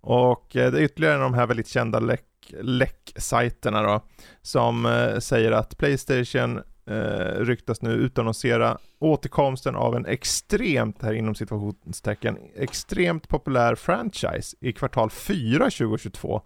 [0.00, 4.04] Och eh, det är ytterligare en av de här väldigt kända läck- läck-sajterna då.
[4.42, 6.60] Som eh, säger att Playstation
[6.90, 14.72] eh, ryktas nu utannonsera återkomsten av en extremt, här inom situationstecken, extremt populär franchise i
[14.72, 16.42] kvartal 4 2022.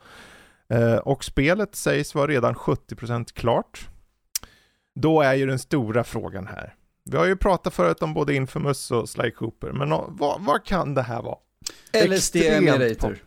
[0.69, 3.89] Eh, och spelet sägs vara redan 70% klart.
[4.95, 6.75] Då är ju den stora frågan här.
[7.05, 10.95] Vi har ju pratat förut om både Infamous och Sly Cooper, men vad, vad kan
[10.95, 11.39] det här vara?
[12.07, 13.19] LSD Emulator.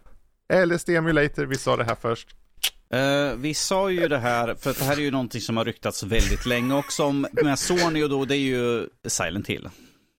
[0.65, 2.35] LSD Emulator, vi sa det här först.
[2.89, 6.03] Eh, vi sa ju det här, för det här är ju någonting som har ryktats
[6.03, 9.69] väldigt länge också om med Sony och då, det är ju Silent Hill.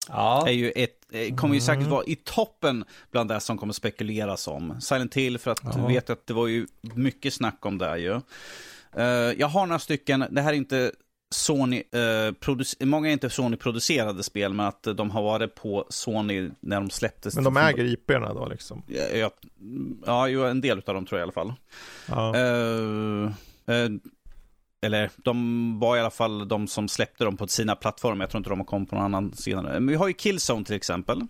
[0.09, 0.48] Ja.
[0.48, 4.48] Är ju ett, eh, kommer ju säkert vara i toppen bland det som kommer spekuleras
[4.48, 4.81] om.
[4.81, 5.70] Silent Hill, för att Ja.
[5.76, 8.20] du vet att det var ju mycket snack om det ju.
[8.96, 9.04] Eh,
[9.38, 10.92] jag har några stycken, det här är inte
[11.30, 16.76] Sony, eh, många är inte Sony-producerade spel, men att de har varit på Sony när
[16.80, 17.34] de släpptes.
[17.34, 18.82] Men de äger IP'erna då liksom.
[18.86, 19.30] Ja,
[20.06, 21.52] ja, ja, en del av dem tror jag i alla fall.
[22.08, 22.36] Ja.
[22.36, 23.32] Eh,
[23.76, 23.90] eh,
[24.80, 28.22] eller de var i alla fall de som släppte dem på sina plattformar.
[28.24, 29.72] Jag tror inte de har kommit på någon annan senare.
[29.80, 31.20] Men vi har ju Killzone till exempel.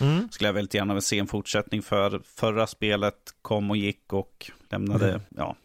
[0.00, 0.28] Mm.
[0.30, 2.22] Skulle jag väldigt gärna vilja se en fortsättning för.
[2.24, 5.20] Förra spelet kom och gick och lämnade, Mm.
[5.36, 5.56] ja.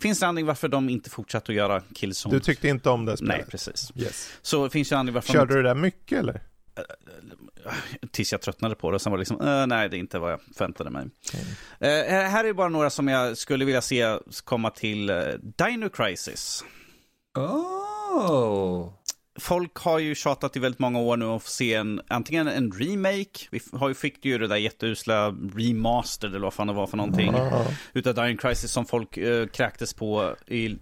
[0.00, 2.34] Finns det anledning varför de inte fortsatte att göra Killzone?
[2.34, 3.36] Du tyckte inte om det spelet?
[3.36, 3.92] Nej, precis.
[3.94, 4.30] Yes.
[4.42, 6.42] Så finns det anledning varför Körde du det där mycket eller?
[6.76, 8.98] de, tills jag tröttnade på det.
[8.98, 11.06] Sen var det liksom, eh, nej, det är inte vad jag förväntade mig.
[11.80, 15.88] Eh, här här är bara några som jag skulle vilja se komma till uh, Dino
[15.88, 16.64] Crisis.
[17.38, 18.92] Oh.
[19.38, 22.48] Folk har ju tjatat i väldigt många år nu om att få se en, antingen
[22.48, 26.72] en remake, vi har ju fick ju det där jätteusla remastered eller vad fan det
[26.72, 27.66] var för någonting, Ja.
[27.92, 30.76] utav Dying Crisis som folk uh, kräktes på i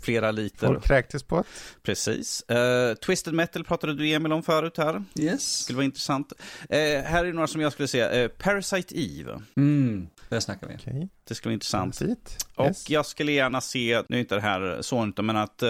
[0.00, 0.66] flera liter.
[0.66, 1.44] Folk kräktes på det.
[1.82, 2.42] Precis.
[2.42, 5.04] Eh, Twisted Metal pratade du Emil om förut här.
[5.18, 5.58] Yes.
[5.58, 6.32] Skulle vara intressant.
[6.68, 8.10] Eh, här är några som jag skulle säga.
[8.10, 9.42] Eh, Parasite Eve.
[9.56, 10.74] Mm, det snackar vi.
[10.76, 11.08] Okej.
[11.28, 11.98] Det skulle vara intressant.
[11.98, 12.46] Transit.
[12.54, 12.90] Och Yes.
[12.90, 15.68] jag skulle gärna se, nu är inte det här så inte, men att uh,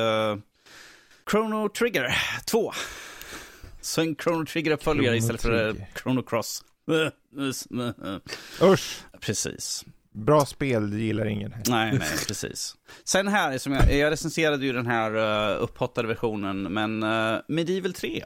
[1.31, 2.73] Chrono Trigger 2.
[3.81, 5.75] Så en Chrono Trigger-uppföljare istället för eh.
[6.03, 6.65] Chrono Cross.
[8.63, 9.05] Usch!
[9.21, 9.85] Precis.
[10.13, 11.55] Bra spel, det gillar ingen.
[11.69, 12.77] Nej, nej, precis.
[13.05, 17.93] Sen här, som jag, jag recenserade ju den här uh, upphottade versionen, men uh, Medieval
[17.93, 18.25] 3.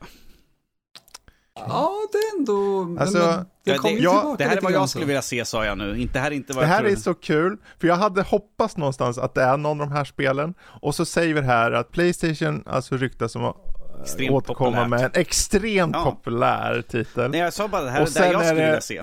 [1.57, 2.81] Ja, det är ändå...
[3.01, 4.89] Alltså, men, men, det det- ja, Det här är vad jag så.
[4.89, 5.99] skulle vilja se, sa jag nu.
[6.01, 8.77] Inte, det här är inte vad Det här är så kul, för jag hade hoppats
[8.77, 11.91] någonstans att det är någon av de här spelen, och så säger vi här att
[11.93, 14.89] Playstation alltså ryktas som att eh, Extremt återkomma populärt.
[14.89, 16.05] med en extremt Ja.
[16.05, 17.31] populär titel.
[17.31, 19.03] Nej, jag sa bara det här Och är det jag skulle det- vilja se.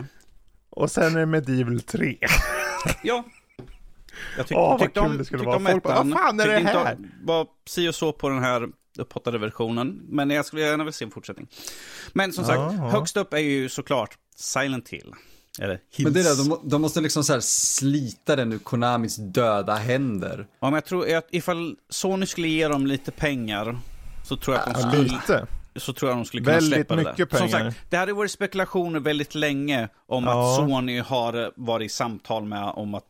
[0.69, 2.17] Och sen är det Medieval 3.
[3.03, 3.23] Ja.
[4.37, 5.71] Jag tyck, Åh, vad tyckte kul om, det skulle tyckte vara.
[5.71, 6.03] Folk bara.
[6.03, 9.37] "Vad fan är det inte här?" om- Var si och så på den här upphottade
[9.37, 10.01] versionen.
[10.09, 11.47] Men jag skulle gärna vilja se en fortsättning.
[12.13, 12.89] Men som sagt, Ja, ja.
[12.89, 15.13] högst upp är ju såklart Silent Hill.
[15.59, 16.03] Eller Hills.
[16.03, 19.75] Men det är det, de, de måste liksom så här slita den ur Konamis döda
[19.75, 20.47] händer.
[20.59, 23.77] Ja, men jag tror att ifall Sony skulle ge dem lite pengar
[24.23, 25.47] så tror jag att de skulle, lite.
[25.75, 27.37] så tror jag de skulle kunna Väldigt släppa det mycket där.
[27.37, 27.71] Som pengar.
[27.71, 30.49] sagt, det hade varit spekulationer väldigt länge om Ja.
[30.49, 33.07] att Sony har varit i samtal med om att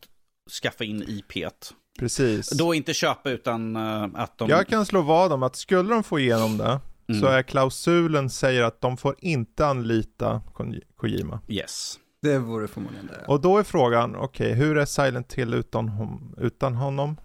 [0.62, 1.72] skaffa in IP't.
[1.98, 2.50] Precis.
[2.50, 4.48] Då inte köpa utan eh, att de...
[4.50, 7.34] Jag kan slå vad om att skulle de få igenom det, så Mm.
[7.38, 11.40] är klausulen säger att de får inte anlita Ko- Kojima.
[11.48, 11.98] Yes.
[12.22, 13.24] Det vore förmodligen det.
[13.28, 17.16] Och då är frågan, okej, hur är Silent Hill utan, hom- utan honom?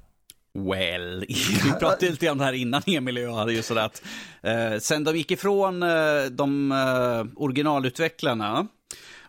[0.53, 1.25] Well,
[1.63, 4.03] vi pratade lite om det här innan Emil och jag hade ju sådär att
[4.43, 5.89] eh, sen de gick ifrån eh,
[6.32, 8.67] de eh, originalutvecklarna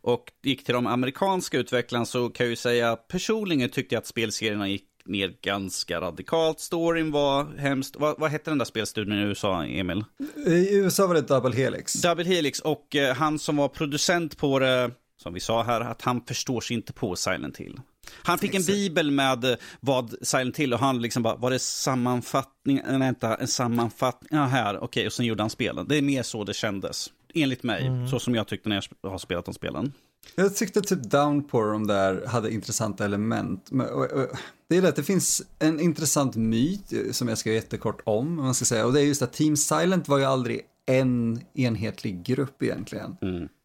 [0.02, 4.06] och gick till de amerikanska utvecklarna så kan jag ju säga personligen tyckte jag att
[4.06, 6.60] spelserierna gick ner ganska radikalt.
[6.60, 7.96] Storyn var hemskt.
[7.98, 10.04] Vad, vad hette den där spelstudion i USA, Emil?
[10.46, 11.92] I USA var det Double Helix.
[11.92, 14.90] Double Helix och eh, han som var producent på det,
[15.22, 17.80] som vi sa här, att han förstår sig inte på Silent Hill.
[18.22, 21.58] Han fick en bibel med eh, vad Silent Hill och han liksom bara, var det
[21.58, 25.86] sammanfattning, nej, vänta, en sammanfattning, ja här, okej, och sen gjorde han spelen.
[25.88, 29.18] Det är mer så det kändes, enligt mig, så som jag tyckte när jag har
[29.18, 29.92] spelat de spelen.
[30.34, 33.70] Jag tyckte typ Downpour de där hade intressanta element.
[33.70, 34.28] Men, och, och,
[34.68, 38.00] det är det att det finns en intressant myt eh, som jag ska göra jättekort
[38.04, 38.86] om, om man ska säga.
[38.86, 43.16] Och det är just att Team Silent var ju aldrig en enhetlig grupp egentligen.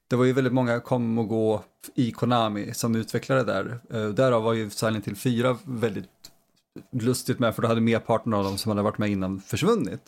[0.08, 1.64] Det var ju väldigt många kom och gå
[1.96, 3.80] i Konami som utvecklade där.
[3.94, 6.10] Uh, därav var ju Silent Hill 4 väldigt
[6.92, 10.02] lustigt med, för då hade merparten av dem som hade varit med innan försvunnit.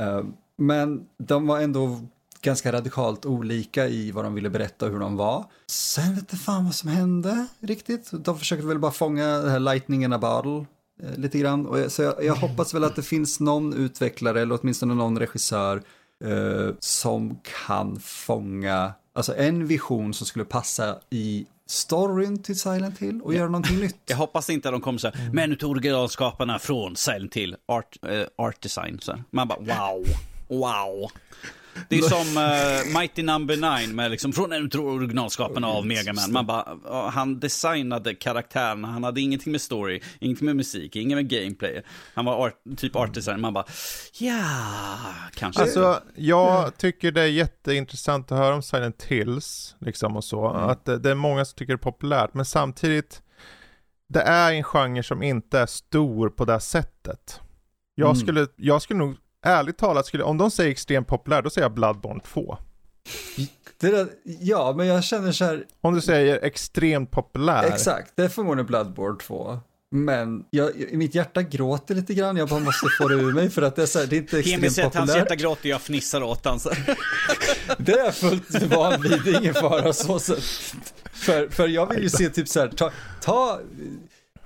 [0.00, 0.24] Eh,
[0.58, 2.00] men de var ändå
[2.46, 5.44] ganska radikalt olika i vad de ville berätta och hur de var.
[5.66, 8.10] Sen vet inte fan vad som hände riktigt.
[8.12, 10.66] De försökte väl bara fånga det här lightning in a bottle
[11.02, 11.66] eh, lite grann.
[11.66, 15.18] Och jag, så jag, jag hoppas väl att det finns någon utvecklare eller åtminstone någon
[15.18, 15.82] regissör
[16.24, 23.22] eh, som kan fånga, alltså en vision som skulle passa i storyn till Silent Hill
[23.22, 24.00] och göra någonting nytt.
[24.06, 27.96] Jag hoppas inte att de kommer så här, men utav originalskaparna från Silent Hill, art,
[28.08, 28.98] eh, art design.
[29.02, 29.24] Så här.
[29.30, 30.04] Man bara wow,
[30.48, 31.10] wow.
[31.88, 36.12] Det är som uh, Mighty Number 9 med liksom från en av originalskaparna av Mega
[36.12, 36.32] Man.
[36.32, 41.28] Man bara, han designade karaktärerna, han hade ingenting med story, ingenting med musik, inget med
[41.28, 41.82] gameplay.
[42.14, 43.40] Han var art, typ art design.
[43.40, 43.64] Man bara,
[44.20, 44.96] ja,
[45.34, 45.62] kanske.
[45.62, 50.48] Alltså, jag tycker det är jätteintressant att höra om Silent Hills, liksom och så.
[50.50, 50.62] Mm.
[50.62, 53.22] Att det, det är många som tycker det är populärt, men samtidigt,
[54.08, 57.40] det är en genre som inte är stor på det sättet.
[57.94, 58.16] Jag, Mm.
[58.16, 61.72] skulle, jag skulle nog, ärligt talat, skulle, om de säger extremt populär, då säger jag
[61.74, 62.58] Bloodborne 2.
[63.80, 67.64] Det där, ja, men jag känner så här, Om du säger extremt populär.
[67.64, 69.58] exakt, det är förmodligen Bloodborne 2.
[69.90, 73.50] Men jag, i mitt hjärta gråter lite grann, jag bara måste få det ur mig
[73.50, 75.16] för att det är, så här, det är inte extremt att hans populärt.
[75.16, 76.68] hjärta gråter jag fnissar åt hans.
[77.78, 80.44] Det är jag fullt van vid, det är ingen fara så sett.
[81.12, 83.60] För, för jag vill ju se typ så här, ta, ta,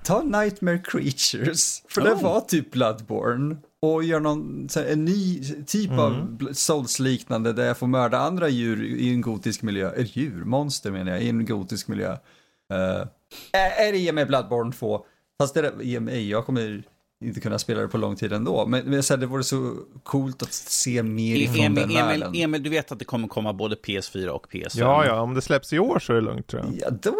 [0.03, 2.23] ta Nightmare Creatures, för det Oh.
[2.23, 3.55] var typ Bloodborne.
[3.81, 8.83] Och gör någon, en ny typ av bl- Souls-liknande där jag får mörda andra djur
[8.85, 9.91] i en gotisk miljö.
[9.91, 12.11] Eller djur, monster menar jag, i en gotisk miljö.
[12.11, 13.07] Uh,
[13.51, 15.05] är, det ge mig Bloodborne 2?
[15.41, 16.83] Fast det är, ge mig, jag kommer
[17.23, 18.65] inte kunna spela det på lång tid ändå.
[18.65, 22.19] Men, men så här, det vore så coolt att se mer ifrån den Emil, Emil,
[22.19, 22.35] världen.
[22.35, 24.69] Emil, du vet att det kommer komma både PS4 och PS5?
[24.73, 26.73] Ja, ja, om det släpps i år så är det lugnt tror jag.
[26.81, 27.15] Ja, då,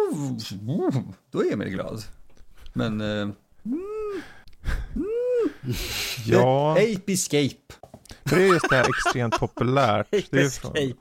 [1.30, 2.02] då är Emil glad.
[2.72, 3.00] Men...
[3.00, 3.28] Uh,
[6.26, 7.54] Ja, Ape Escape.
[8.24, 10.06] för det är just det här extremt populärt.
[10.10, 10.96] Det, är ju från, Escape.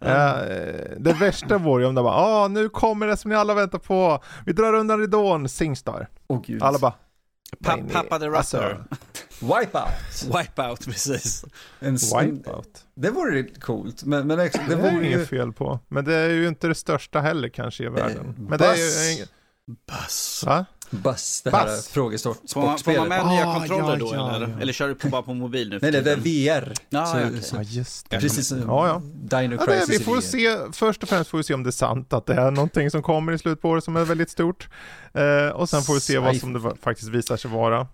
[0.00, 3.54] Eh, det värsta vore ju om det bara, ah nu kommer det som ni alla
[3.54, 4.22] väntar på.
[4.46, 6.08] Vi drar undan ridån, Singstar.
[6.26, 6.62] Åh gud.
[6.62, 6.94] Alla bara,
[7.64, 7.78] Pa.
[7.92, 8.84] Pappa the Alltså, Rapper.
[9.40, 10.38] Wipeout.
[10.38, 11.44] Wipeout, precis.
[11.80, 12.84] En, en, Wipeout.
[12.94, 15.26] det vore coolt, men, men det, Det det är vore inget ju...
[15.26, 15.78] fel på.
[15.88, 18.34] Men det är ju inte det största heller kanske i världen.
[18.38, 19.10] Men det är Buzz.
[19.18, 19.24] ju...
[19.24, 19.28] ing-
[19.86, 20.44] Buss.
[20.46, 20.66] Va?
[20.94, 21.88] Buzz, det här Buzz.
[21.88, 23.08] Får man, får man frågesportspelet.
[23.08, 24.48] med nya Ah, kontroller ja, då ja, eller?
[24.48, 24.60] ja.
[24.60, 26.16] Eller kör du på, bara på mobil nu Nej, nej, det är?
[26.16, 26.72] VR.
[26.90, 27.42] Ja, så, okej.
[27.42, 28.20] så, Ja just det.
[28.20, 29.02] precis som Ja, ja.
[29.14, 31.68] Dino Ja, det, Crisis vi får se, först och främst får vi se om det
[31.68, 34.30] är sant att det är någonting som kommer i slutet på året som är väldigt
[34.30, 34.68] stort.
[35.14, 37.80] Eh, och sen får vi se vad som det faktiskt visar sig vara.
[37.80, 37.86] Eh,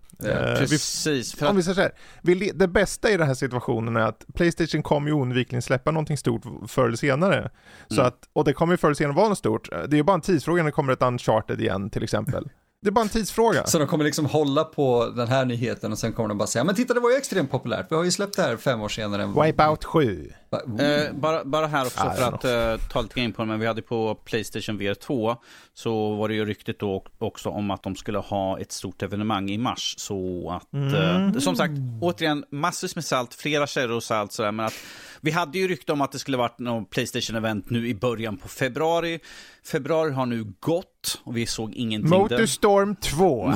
[0.61, 1.34] vi, Precis.
[1.34, 4.24] För om vi säger så här, vi, det bästa i den här situationen är att
[4.34, 7.50] Playstation kommer ju oundvikligen släppa någonting stort förr eller senare.
[7.88, 8.06] Så Mm.
[8.06, 9.70] att, och det kommer ju förr eller senare vara något stort.
[9.70, 12.48] Det är ju bara en tidsfråga när det kommer ett Uncharted igen till exempel.
[12.82, 13.66] Det är bara en tidsfråga.
[13.66, 16.64] Så de kommer liksom hålla på den här nyheten och sen kommer de bara säga,
[16.64, 18.88] men titta det var ju extremt populärt, vi har ju släppt det här fem år
[18.88, 19.22] senare.
[19.22, 20.32] än- Wipeout 7.
[20.52, 23.61] Eh, bara, bara här också Ah, för att eh, ta lite in på det, men
[23.61, 25.37] vi hade på Playstation VR 2
[25.74, 29.50] så var det ju ryktet då också om att de skulle ha ett stort evenemang
[29.50, 29.94] i mars.
[29.98, 31.34] Så att, Mm.
[31.34, 34.74] eh, som sagt, återigen massvis med salt, flera källor och salt sådär, men att
[35.20, 38.48] vi hade ju rykte om att det skulle varit någon Playstation-event nu i början på
[38.48, 39.20] februari.
[39.64, 42.11] Februari har nu gått och vi såg ingenting.
[42.11, 43.52] Motorstorm 2.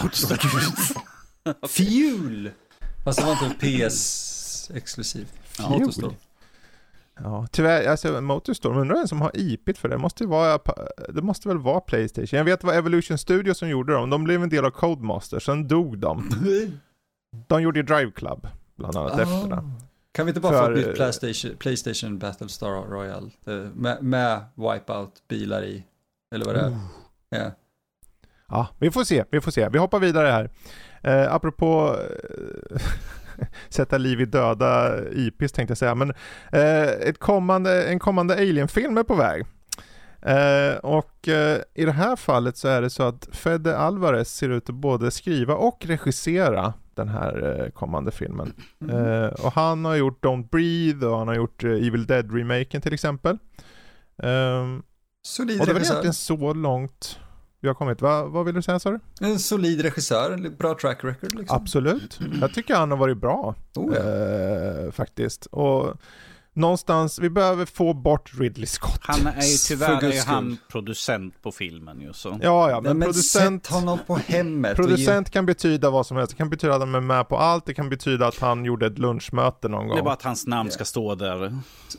[1.68, 2.50] Fuel!
[3.04, 3.54] Fast det var inte
[3.88, 5.32] PS exklusivt.
[5.58, 6.14] Ja, Motorstorm.
[7.20, 9.94] Ja, tyvärr, alltså Motorstorm, undrar vem som har IP för det?
[9.94, 10.58] Det måste, vara,
[11.08, 12.36] det måste väl vara Playstation?
[12.38, 15.38] Jag vet det var Evolution Studios som gjorde dem, de blev en del av Codemaster,
[15.40, 16.30] sen dog de.
[17.48, 19.62] De gjorde ju Drive Club, bland annat efter det.
[20.12, 23.30] Kan vi inte bara få För, ett nytt Playstation, Playstation Battlestar Royale?
[23.46, 25.84] eh, Med, med Wipeout, bilar i,
[26.34, 26.76] eller vad det är.
[27.28, 27.50] Ja.
[28.48, 29.68] Ja, vi får se, vi får se.
[29.68, 30.50] Vi hoppar vidare här.
[31.02, 32.80] Eh, apropå eh,
[33.68, 36.10] sätta liv i döda IPs tänkte jag säga, men
[36.52, 39.44] eh, ett kommande, en kommande Alien-film är på väg.
[40.22, 44.48] Eh, och eh, i det här fallet så är det så att Fede Alvarez ser
[44.48, 48.52] ut att både skriva och regissera den här eh, kommande filmen.
[48.90, 52.94] Eh, och han har gjort Don't Breathe och han har gjort eh, Evil Dead-remaken till
[52.94, 53.38] exempel.
[54.22, 54.82] Ehm,
[55.26, 55.92] Solid och det regissör.
[55.92, 57.18] egentligen så långt
[57.62, 58.02] vi har kommit.
[58.02, 59.00] Va, vad vill du säga sa du?
[59.20, 61.56] En solid regissör, en bra track record liksom.
[61.56, 62.20] Absolut.
[62.40, 64.00] Jag tycker han har varit bra Oh, ja.
[64.00, 65.46] eh, faktiskt.
[65.46, 65.94] Och
[66.54, 69.00] någonstans, vi behöver få bort Ridley Scott.
[69.02, 72.38] Han är ju tyvärr är han producent på filmen ju så.
[72.42, 74.76] Ja, ja, Nej, men, men producent, sätt honom på hemmet.
[74.76, 76.30] producent kan betyda vad som helst.
[76.30, 77.66] Det kan betyda att han är med på allt.
[77.66, 79.96] Det kan betyda att han gjorde ett lunchmöte någon gång.
[79.96, 81.44] Det är bara att hans namn ska stå där.
[81.44, 81.50] Ge,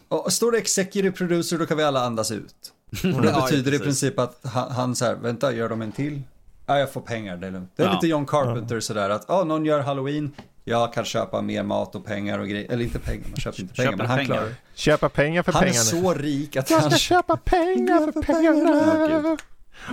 [0.08, 2.73] och står det executive producer då kan vi alla andas ut.
[3.15, 5.91] Och det Ja, betyder i princip att han, han så här, vänta, gör de en
[5.91, 6.21] till?
[6.65, 7.72] Ja, jag får pengar, det är lugnt.
[7.76, 7.93] Det är Ja.
[7.93, 10.32] lite John Carpenter sådär att, ja, någon gör halloween,
[10.63, 12.72] jag kan köpa mer mat och pengar och grejer.
[12.72, 14.36] Eller inte pengar, man köper inte pengar, Köper men han pengar.
[14.36, 14.55] klarar.
[14.76, 15.84] Köpa pengar för Han är pengarna.
[15.84, 16.89] så rik att Jag han...
[16.91, 19.38] ska köpa pengar för pengarna.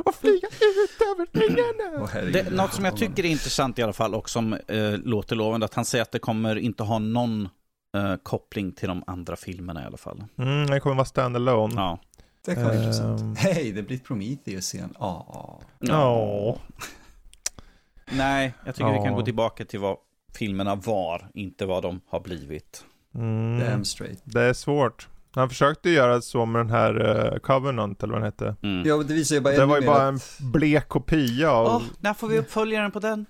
[0.04, 2.06] Och flyga ut över pengarna.
[2.12, 2.32] Herregud.
[2.44, 5.64] Det, något som jag tycker är intressant i alla fall och som eh, låter lovande,
[5.66, 7.48] att han säger att det kommer inte ha någon
[7.96, 10.24] eh, koppling till de andra filmerna i alla fall.
[10.38, 11.74] Mm, det kommer vara standalone.
[11.76, 11.98] Ja.
[12.44, 12.80] Det kan vara Ehm.
[12.82, 13.38] intressant.
[13.38, 14.94] Hej, det blir Prometheus igen.
[14.98, 15.60] Ja.
[15.78, 16.56] Ja.
[18.12, 19.96] Nej, jag tycker vi kan gå tillbaka till vad
[20.34, 22.84] filmerna var, inte vad de har blivit.
[23.14, 23.60] Mm.
[23.60, 24.20] Damn straight.
[24.24, 25.08] Det är svårt.
[25.34, 28.56] Han försökte göra så med den här uh, Covenant eller vad den hette.
[28.62, 28.88] Mm.
[28.88, 31.66] Ja, det visar ju bara Det var ju bara en att- blek kopia av...
[31.66, 33.26] Åh, när får vi uppföljaren på den?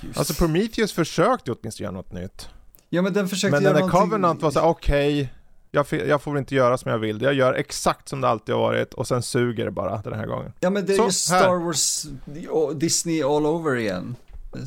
[0.00, 0.18] Gud.
[0.18, 2.48] Alltså Prometheus försökte åtminstone göra något nytt.
[2.88, 5.33] ja, men den försökte Men göra den där någonting- Covenant var så okej,
[5.74, 7.22] jag, jag får inte göra som jag vill.
[7.22, 10.26] Jag gör exakt som det alltid har varit och sen suger det bara den här
[10.26, 10.52] gången.
[10.60, 11.64] Ja, men det är Så, ju Star här.
[11.64, 12.06] Wars,
[12.74, 14.16] Disney all over igen.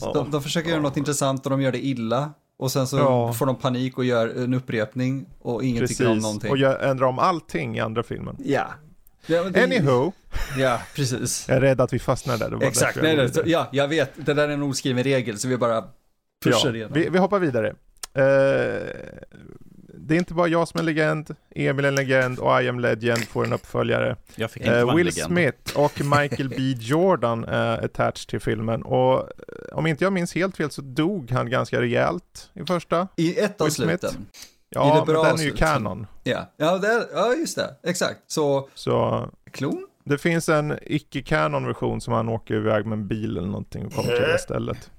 [0.01, 0.11] Ja.
[0.13, 2.33] De, de försöker göra något intressant och de gör det illa.
[2.59, 3.33] Och sen så Ja.
[3.33, 6.51] får de panik och gör en upprepning och ingen tycker om Precis, någonting.
[6.51, 8.35] och jag ändrar om allting i andra filmen.
[8.39, 8.65] Ja.
[9.25, 10.11] ja det- Anywho,
[10.57, 11.45] Ja, precis.
[11.47, 12.63] jag är rädd att vi fastnar där.
[12.63, 14.11] Exakt, nej, nej, ja, jag vet.
[14.25, 15.83] Det där är en oskriven regel så vi bara
[16.43, 16.93] pushar ja, igenom.
[16.93, 17.75] vi, vi hoppar vidare.
[18.13, 18.23] Eh,
[20.07, 22.67] det är inte bara jag som är en legend, Emil är en legend och I
[22.69, 24.15] am legend får en uppföljare.
[24.35, 25.27] Jag fick inte Eh, Will legend.
[25.27, 29.25] Smith och Michael B Jordan är attached till filmen och eh,
[29.77, 33.07] om inte jag minns helt fel så dog han ganska rejält i första.
[33.15, 34.11] I ett av sluten.
[34.11, 34.15] I
[34.69, 36.07] Ja, det men den är ju canon.
[36.23, 37.75] Ja, ja, det är, ja just det.
[37.83, 38.19] Exakt.
[38.27, 39.87] Så, Så klon?
[40.03, 43.93] det finns en icke-canon version som han åker iväg med en bil eller någonting och
[43.93, 44.91] kommer till det stället.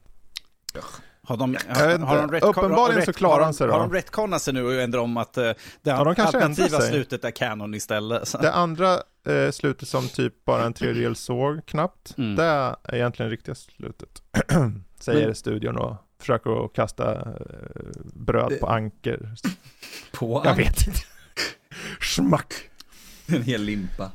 [1.28, 3.78] Har de, har, har de retcon- Uppenbarligen så klarar har han sig de, då.
[3.78, 7.24] Har de retconat sig nu och ändrar om att uh, det Ja, de alternativa slutet
[7.24, 8.28] är canon istället?
[8.28, 8.38] Så.
[8.42, 8.94] Det andra
[9.28, 12.36] eh, slutet som typ bara en tredjedel såg knappt, Mm.
[12.36, 14.08] det är egentligen riktiga slutet.
[15.00, 17.26] Säger Men- studion och försöker att kasta eh,
[18.14, 19.34] bröd Det- på anker.
[20.18, 21.00] På Jag vet inte.
[22.00, 22.54] Schmack.
[23.26, 24.10] en hel limpa.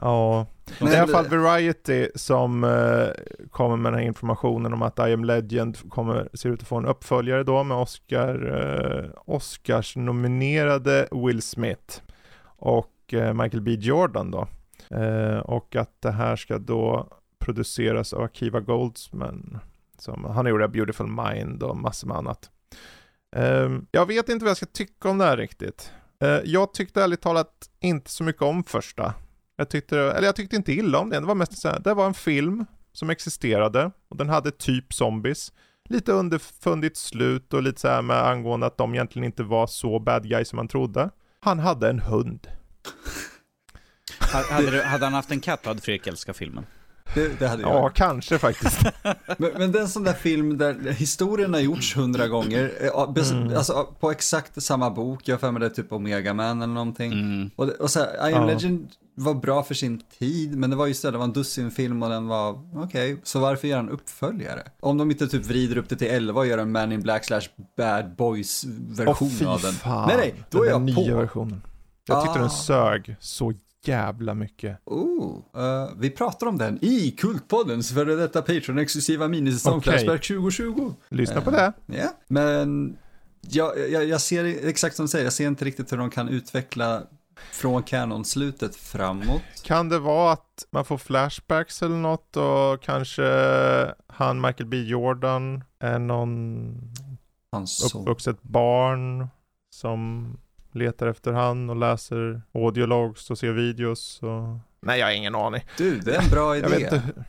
[0.00, 0.46] Ja,
[0.78, 3.08] det är i alla fall Variety som eh,
[3.50, 6.76] kommer med den här informationen om att I am Legend kommer, ser ut att få
[6.76, 12.00] en uppföljare då med Oscar, eh, Oscars nominerade Will Smith
[12.44, 14.48] och eh, Michael B Jordan då.
[14.96, 17.08] Eh, och att det här ska då
[17.38, 19.58] produceras av Akiva Goldsman.
[19.98, 22.50] Som, han gjorde Beautiful Mind och massor med annat.
[23.36, 25.92] Eh, jag vet inte vad jag ska tycka om det här riktigt.
[26.20, 29.14] Eh, jag tyckte ärligt talat inte så mycket om första.
[29.60, 31.22] Jag tyckte, eller jag tyckte inte illa om den.
[31.22, 34.92] Det var mest så här, det var en film som existerade och den hade typ
[34.94, 35.52] zombies.
[35.88, 39.98] Lite underfundigt slut och lite så här med angående att de egentligen inte var så
[39.98, 41.10] bad guys som man trodde.
[41.40, 42.48] Han hade en hund.
[44.20, 46.66] Hade, du- hade han haft en katt hade Fredrik älskat filmen.
[47.14, 47.70] Det, det hade jag.
[47.70, 48.80] Ja, kanske faktiskt.
[49.38, 53.32] Men, men det är en sån där film där historien har gjorts hundra gånger, eh,
[53.32, 53.56] Mm.
[53.56, 57.12] alltså på exakt samma bok, jag har för mig det typ Omega Man eller någonting.
[57.12, 57.50] Mm.
[57.56, 58.46] Och, och så här, I am Ja.
[58.54, 58.88] Legend
[59.18, 62.08] var bra för sin tid, men det var just det, det var en dussinfilm och
[62.10, 64.62] den var okej, så varför göra en uppföljare?
[64.80, 67.24] Om de inte typ vrider upp det till 11 och gör en Man in Black
[67.24, 67.42] slash
[67.76, 69.72] Bad Boys version fy av den.
[69.72, 70.08] fan.
[70.08, 71.20] Nej, nej, då är den jag nya på.
[71.20, 71.62] versionen.
[72.06, 72.42] Jag tyckte Ah.
[72.42, 73.52] den sög så
[73.84, 74.78] jävla mycket.
[74.84, 79.92] Oh, eh, vi pratar om den i Kultpoddens före detta Patreon-exklusiva minisäsong Okej.
[79.92, 80.92] Flashback 2020.
[81.08, 81.72] Lyssna på Eh, det.
[81.86, 82.96] Ja, men
[83.40, 86.28] jag, jag, jag ser exakt som du säger, jag ser inte riktigt hur de kan
[86.28, 87.02] utveckla
[87.52, 89.42] från kanonslutet framåt.
[89.64, 93.24] Kan det vara att man får flashbacks eller något och kanske
[94.06, 96.74] han Michael B Jordan är någon
[97.52, 97.98] Han så.
[98.00, 99.28] uppvuxet barn
[99.70, 100.32] som
[100.72, 104.58] letar efter han och läser audiologs och ser videos och...
[104.80, 105.62] Nej, jag har ingen aning.
[105.76, 106.96] Du, det är en bra Jag vet idé.
[106.96, 107.24] inte.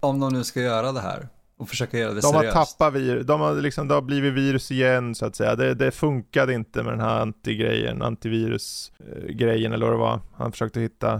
[0.00, 1.28] Om de nu ska göra det här
[1.58, 2.78] och försöka göra det De har seriöst.
[2.78, 5.56] tappat virus, de har liksom, det har blivit virus igen så att säga.
[5.56, 10.20] Det, det funkade inte med den här antigrejen, antivirus-grejen eller vad det var.
[10.34, 11.12] Han försökte hitta,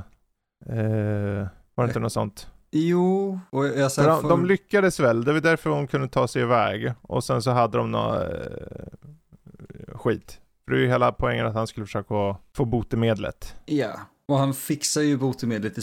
[0.66, 2.48] eh, var det inte något sånt?
[2.70, 6.92] Jo, och jag de, de lyckades väl, det var därför hon kunde ta sig iväg.
[7.02, 10.40] Och sen så hade de något eh, skit.
[10.64, 13.54] För det är ju hela poängen att han skulle försöka få botemedlet.
[13.66, 15.82] Ja, och han fixar ju botemedlet i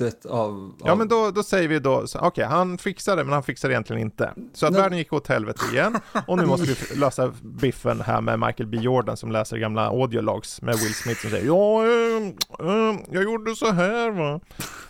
[0.00, 0.74] slutet av...
[0.84, 3.68] Ja av- men då, då säger vi då, okej han fixar det men han fixar
[3.68, 4.34] det egentligen inte.
[4.52, 4.80] Så att Nej.
[4.82, 8.76] världen gick åt helvete igen och nu måste vi lösa biffen här med Michael B
[8.80, 12.22] Jordan som läser gamla audiologs med Will Smith som säger ja, eh,
[12.68, 14.40] eh, jag gjorde så här va.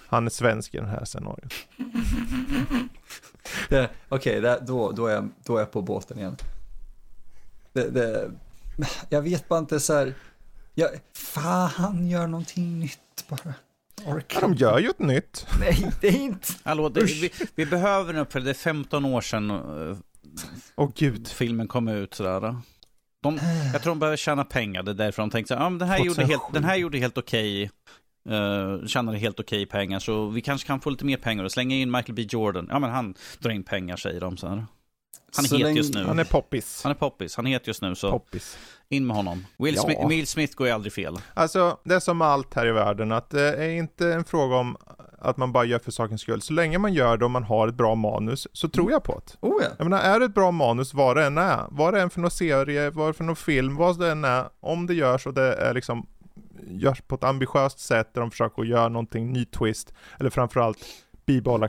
[0.09, 1.53] Han är svensk i den här scenariot.
[4.09, 6.37] Okej, det- då, då, är jag, då är jag på båten igen.
[7.73, 8.31] Det, det,
[9.09, 10.15] jag vet bara inte så här...
[10.75, 13.55] Jag, fan, gör någonting nytt bara.
[14.07, 15.47] Ja, Orkar de gör ju ett nytt.
[15.61, 16.49] Nej, det är inte...
[16.65, 18.47] Hallå, det, vi, vi behöver en uppföljare.
[18.49, 19.97] Det är 15 år sedan eh,
[20.77, 21.29] Åh gud.
[21.29, 22.15] filmen kom ut.
[22.15, 22.57] Sådär.
[23.23, 23.39] De,
[23.73, 24.83] jag tror de behöver tjäna pengar.
[24.83, 26.33] Det är därför de tänkte så här, ja, men den, här gjorde 2007.
[26.33, 27.71] helt, den här gjorde helt okej.
[28.31, 29.99] Uh, tjänade helt okej pengar.
[29.99, 32.67] Så vi kanske kan få lite mer pengar och slänga in Michael B Jordan.
[32.71, 34.67] Ja men han drar in pengar säger de så här.
[35.37, 36.05] Han är Så het länge- just nu.
[36.05, 36.81] Han är poppis.
[36.83, 37.37] Han är poppis.
[37.37, 38.59] Han är het just nu, så Poppis.
[38.93, 39.47] In med honom.
[39.57, 39.83] Will, Ja.
[39.83, 41.17] Smith, Will Smith går ju aldrig fel.
[41.35, 44.77] Alltså, det är som allt här i världen, att det är inte en fråga om
[45.19, 46.43] att man bara gör för sakens skull.
[46.43, 49.23] Så länge man gör det och man har ett bra manus, så tror jag på
[49.27, 49.47] det.
[49.49, 49.69] Oh ja.
[49.79, 52.21] Jag menar, är det ett bra manus, vad det än är, vad det än för
[52.21, 55.27] någon serie, vad det är för någon film, vad det än är, om det görs
[55.27, 56.07] och det är liksom
[56.67, 60.79] görs på ett ambitiöst sätt där de försöker göra någonting ny twist, eller framförallt
[61.27, 61.69] bibehålla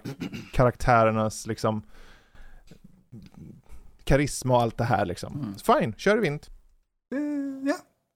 [0.54, 1.84] karaktärernas liksom
[4.04, 5.34] karisma och allt det här liksom.
[5.34, 5.56] Mm.
[5.56, 6.48] Fine, kör i vind.
[7.14, 7.76] Eh, ja,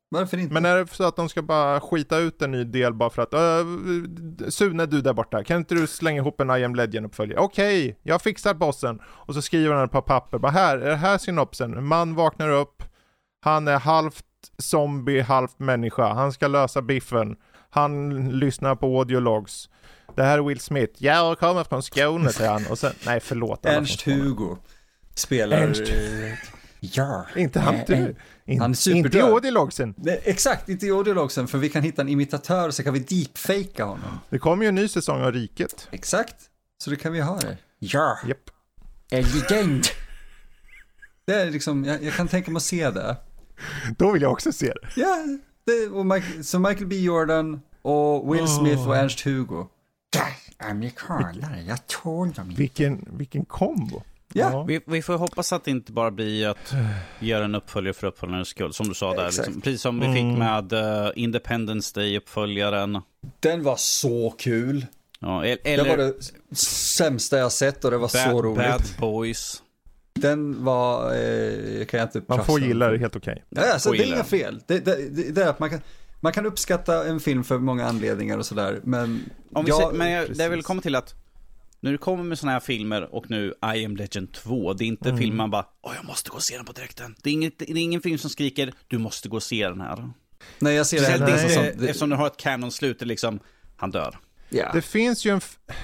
[0.09, 0.53] varför inte?
[0.53, 3.21] Men är det så att de ska bara skita ut en ny del bara för
[3.21, 7.05] att uh, Sune du där borta, kan inte du slänga ihop en I am legend
[7.05, 7.39] uppföljare?
[7.39, 8.99] Okej, jag fixar bossen.
[9.05, 11.73] Och så skriver han på papper, bara här, är det här synopsen?
[11.73, 12.83] En man vaknar upp,
[13.41, 14.25] han är halvt
[14.57, 16.13] zombie, halvt människa.
[16.13, 17.35] Han ska lösa biffen.
[17.69, 19.69] Han lyssnar på audiologs.
[20.15, 21.03] Det här är Will Smith.
[21.03, 22.65] Jag kommer från Skåne, säger han.
[22.69, 23.65] Och sen, nej förlåt.
[23.65, 24.15] alla från Ernst Skåne.
[24.15, 24.57] Hugo
[25.13, 25.57] spelar...
[25.57, 27.25] Ernst eh, Ja.
[27.35, 28.15] Inte han, du.
[28.45, 29.15] In, han är inte superdöd.
[29.15, 29.95] i audiologsen.
[30.23, 34.19] Exakt, inte audiologsen, för vi kan hitta en imitatör så kan vi deepfakea honom.
[34.29, 35.87] Det kommer ju en ny säsong av Riket.
[35.91, 36.35] Exakt,
[36.83, 37.57] så det kan vi ha det.
[37.79, 38.37] Ja, Japp.
[39.11, 39.85] en legend.
[41.25, 43.17] Det är liksom, jag, jag kan tänka mig att se det.
[43.97, 45.01] Då vill jag också se det.
[45.01, 45.25] Ja,
[45.65, 49.67] det, och Mike, så Michael B Jordan och Will Smith och Ernst Hugo.
[50.15, 50.27] Ja,
[50.67, 52.61] amerikanare, jag tål dem inte.
[52.61, 54.03] Vilken, vilken kombo.
[54.39, 54.63] Ja.
[54.63, 56.73] Vi, vi får hoppas att det inte bara blir att
[57.19, 59.25] göra en uppföljare för uppföljarens skull, som du sa där.
[59.25, 59.61] Liksom.
[59.61, 60.39] Precis som vi fick Mm.
[60.39, 63.01] med eh, Independence Day-uppföljaren.
[63.39, 64.85] Den var så kul.
[65.19, 66.13] Ja, e- Det eller var det
[66.57, 68.57] sämsta jag sett och det var så Bad, roligt.
[68.67, 69.63] Bad Boys.
[70.13, 73.43] Den var, eh, kan jag inte Man får gilla det helt okej.
[73.49, 74.59] Ja, alltså, det är inga fel.
[74.67, 75.81] Det, det, det, det är att man kan,
[76.19, 79.29] man kan uppskatta en film för många anledningar och sådär, men...
[79.53, 81.15] Om vi ja, ser, men jag, det jag vill komma till att
[81.79, 84.87] när du kommer med sådana här filmer och nu I am Legend 2, det är
[84.87, 85.21] inte Mm.
[85.21, 87.15] film man bara Åh, jag måste gå och se den på direkten.
[87.23, 89.81] Det är, inget, det är ingen film som skriker du måste gå och se den
[89.81, 90.09] här.
[90.59, 91.43] Nej, jag ser det Speciellt här nej.
[91.43, 91.63] inte, som...
[91.63, 93.39] Det, eftersom du har ett canon-slut, det liksom,
[93.77, 94.17] han dör.
[94.49, 94.69] ja.
[94.73, 95.41] Det finns ju en,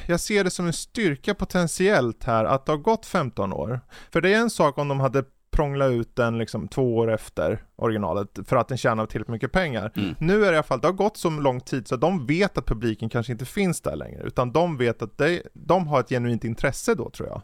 [0.07, 3.79] jag ser det som en styrka potentiellt här att det har gått 15 år.
[4.11, 5.23] För det är en sak om de hade
[5.53, 9.91] prånglat ut den liksom två år efter originalet för att den tjänar tillräckligt mycket pengar.
[9.95, 10.15] Mm.
[10.19, 12.25] Nu är det i alla fall, det har gått så lång tid så att de
[12.25, 15.99] vet att publiken kanske inte finns där längre, utan de vet att det, de har
[15.99, 17.41] ett genuint intresse då tror jag.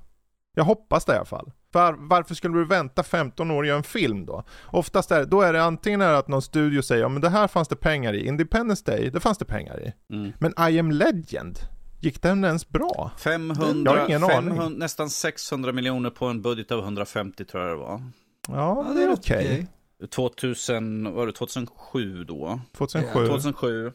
[0.55, 1.51] Jag hoppas det i alla fall.
[1.72, 4.43] Var, varför skulle du vänta 15 år och göra en film då?
[4.66, 7.30] Oftast är, då är det antingen är det att någon studio säger ja men det
[7.30, 10.14] här fanns det pengar i, Independence Day, det fanns det pengar i.
[10.14, 10.32] Mm.
[10.39, 11.60] Men I am legend,
[12.00, 13.12] gick den ens bra?
[13.18, 14.80] 500, Jag har ingen 500 aning.
[14.80, 18.02] nästan 600 miljoner på en budget av 150 tror jag det var.
[18.47, 19.68] Ja, Ja, det är okej.
[20.16, 22.60] 2000, var det 2007 då?
[22.78, 23.28] 2007.
[23.28, 23.91] 2007.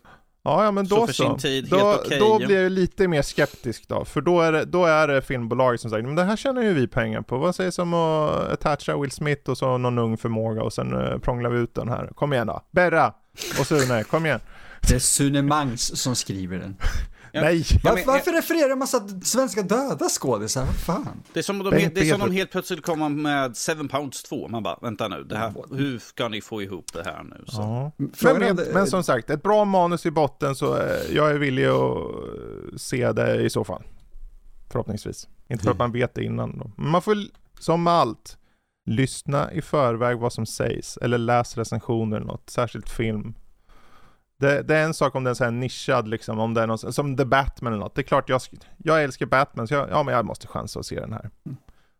[0.46, 1.22] Ja, ja men Så då för så.
[1.24, 2.18] sin tid, då, helt okej.
[2.18, 5.80] då blir jag lite mer skeptisk då, för då är det, då är det filmbolag
[5.80, 7.38] som säger men det här tjänar ju vi pengar på.
[7.38, 11.18] Vad sägs om att attacha Will Smith och så någon ung förmåga och sen uh,
[11.18, 12.06] prånglar vi ut den här.
[12.14, 12.62] Kom igen då.
[12.70, 13.14] Berra!
[13.60, 14.40] Och Sune, kom igen.
[14.88, 16.76] Det är Sune Mangs som skriver den.
[17.40, 17.64] Nej!
[17.70, 20.64] Ja, Varför, men- varför refererar en massa svenska döda skådisar?
[20.64, 21.22] Vad fan?
[21.32, 24.22] Det är som, de, Bengt det är som de helt plötsligt kommer med Seven Pounds
[24.22, 24.48] 2.
[24.48, 27.44] Man bara, vänta nu, det här, hur ska ni få ihop det här nu?
[27.46, 27.60] Så.
[27.60, 27.92] Ja.
[27.96, 31.64] Men, men, men som sagt, ett bra manus i botten så eh, jag är villig
[31.64, 33.82] att eh, se det i så fall.
[34.70, 35.28] Förhoppningsvis.
[35.48, 36.70] Inte för att man vet det innan då.
[36.76, 37.16] Men man får,
[37.60, 38.38] som med allt,
[38.90, 40.96] lyssna i förväg vad som sägs.
[40.96, 43.34] Eller läs recensioner eller något, särskilt film.
[44.36, 46.66] Det, det är en sak om den är så här nischad liksom, om det är
[46.66, 47.94] någon, som The Batman eller något.
[47.94, 48.40] Det är klart jag,
[48.76, 51.30] jag älskar Batman så jag, ja men jag måste chansa att se den här.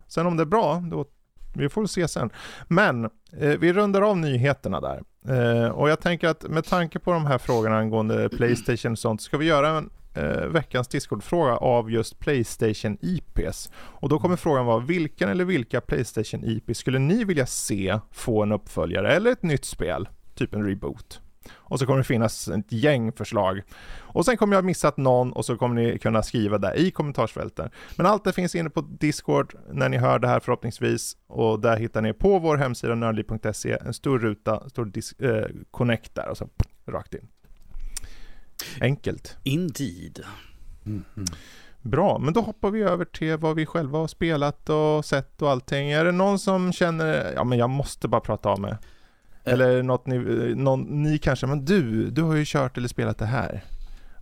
[0.09, 1.07] Sen om det är bra, då
[1.55, 2.30] vi får se sen.
[2.68, 5.03] Men eh, vi rundar av nyheterna där.
[5.28, 9.22] Eh, och jag tänker att med tanke på de här frågorna angående Playstation och sånt,
[9.22, 13.70] ska vi göra en eh, veckans Discord-fråga av just Playstation IPs.
[13.76, 18.43] Och då kommer frågan vara, vilken eller vilka Playstation IP skulle ni vilja se få
[18.43, 20.09] en uppföljare eller ett nytt spel?
[20.35, 21.20] Typ en reboot.
[21.53, 23.62] Och så kommer det finnas ett gäng förslag.
[23.99, 26.90] Och sen kommer jag ha missat någon och så kommer ni kunna skriva där i
[26.90, 27.70] kommentarsfälten.
[27.97, 31.16] Men allt det finns inne på Discord när ni hör det här förhoppningsvis.
[31.26, 36.14] Och där hittar ni på vår hemsida nördliv.se en stor ruta, stor dis- eh, connect
[36.14, 36.49] där och så
[36.86, 37.28] rakt in.
[38.80, 39.36] Enkelt.
[39.42, 40.24] Indeed.
[41.82, 45.51] Bra, men då hoppar vi över till vad vi själva har spelat och sett och
[45.51, 45.90] allting.
[45.90, 48.76] Är det någon som känner, ja men jag måste bara prata av mig?
[49.45, 52.76] Eller är det något ni, eh, någon, ni kanske, men du, du har ju kört
[52.76, 53.64] eller spelat det här.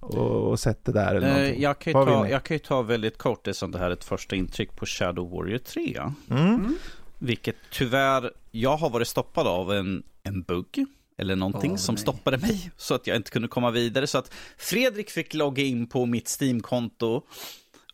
[0.01, 1.62] Och, och sett det där eller Eh, någonting.
[1.62, 3.87] jag, kan ju Vad ta, jag kan ju ta väldigt kort det som det här
[3.87, 6.01] är ett första intryck på Shadow Warrior 3.
[6.31, 6.77] Mm.
[7.18, 10.87] Vilket tyvärr, jag har varit stoppad av en, en bugg.
[11.18, 12.03] Eller någonting Åh, som nej.
[12.03, 12.70] stoppade mig.
[12.77, 14.07] Så att jag inte kunde komma vidare.
[14.07, 17.23] Så att Fredrik fick logga in på mitt Steam-konto.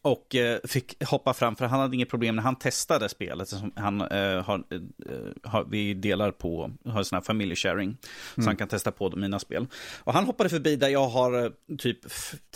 [0.08, 3.48] Och eh, fick hoppa fram, för han hade inget problem när han testade spelet.
[3.48, 4.80] Som han eh, har, eh,
[5.42, 7.96] har, vi delar på, har sån här familjesharing.
[8.34, 9.66] Så han kan testa på mina spel.
[9.98, 12.06] Och han hoppade förbi där jag har eh, typ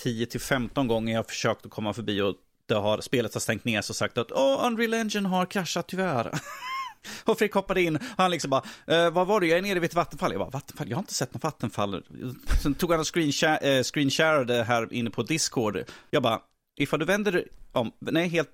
[0.05, 2.35] 10-15 gånger jag försökt att komma förbi och
[2.67, 6.31] det har, spelet har stängt ner så sagt att Åh, Unreal Engine har kraschat tyvärr.
[7.25, 9.91] Och Frick hoppade in han liksom bara, eh, vad var det, jag är nere vid
[9.91, 10.33] ett vattenfall.
[10.33, 10.89] Jag bara, vattenfall?
[10.91, 12.05] Jag har inte sett något vattenfall.
[12.63, 15.85] Sen tog han och screenshare, eh, screensharade här inne på Discord.
[16.11, 16.41] Jag bara,
[16.77, 18.51] ifall du vänder om, nej helt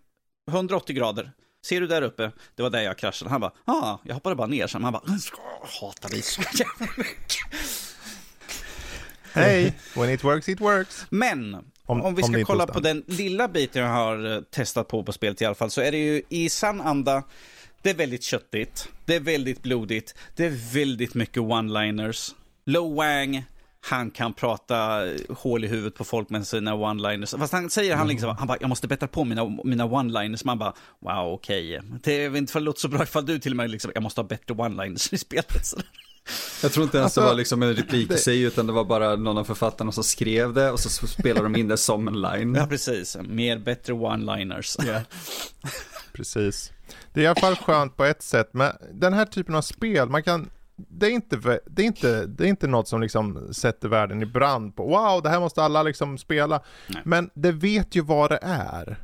[0.51, 1.33] 180 grader.
[1.67, 2.33] Ser du där uppe?
[2.55, 3.31] Det var där jag kraschade.
[3.31, 4.67] Han bara, ah, jag hoppade bara ner.
[4.67, 5.03] Sen han bara,
[5.81, 7.39] hatar dig så jävla mycket.
[9.33, 11.07] Hey, when it works it works.
[11.11, 14.41] Men Om- om, vi om ska inte kolla på den lilla biten jag har eh,
[14.41, 17.23] testat på på spelet i alla fall så är det ju i sann anda.
[17.83, 18.89] Det är väldigt köttigt.
[19.05, 20.15] Det är väldigt blodigt.
[20.37, 22.35] Det är väldigt mycket one-liners.
[22.67, 23.45] Lo Wang,
[23.81, 27.39] han kan prata hål i huvudet på folk med sina one-liners.
[27.39, 30.43] Fast han säger han liksom, han bara, jag måste bättra på mina, mina one-liners.
[30.45, 31.81] Man bara, wow, okej.
[32.03, 34.03] Det är inte för det låter så bra ifall du till och med liksom, jag
[34.03, 35.75] måste ha bättre one-liners i spelet.
[36.63, 38.85] Jag tror inte ens Alltså, det var liksom en replik i sig, utan det var
[38.85, 42.21] bara någon av författarna som skrev det och så spelade de in det som en
[42.21, 42.55] line.
[42.55, 43.17] Ja, precis.
[43.23, 44.77] Mer bättre one-liners.
[44.87, 45.01] Ja.
[46.13, 46.73] Precis.
[47.13, 50.09] Det är i alla fall skönt på ett sätt, men den här typen av spel,
[50.09, 50.51] man kan
[50.89, 54.27] det är, inte, det, är inte, det är inte något som liksom sätter världen i
[54.27, 56.61] brand på wow, det här måste alla liksom spela.
[56.89, 57.03] Nej.
[57.05, 58.97] Men det vet ju vad det är.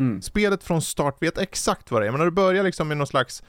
[0.00, 0.22] Mm.
[0.22, 2.10] Spelet från start vet exakt vad det är.
[2.10, 3.42] Men när du börjar liksom med någon slags,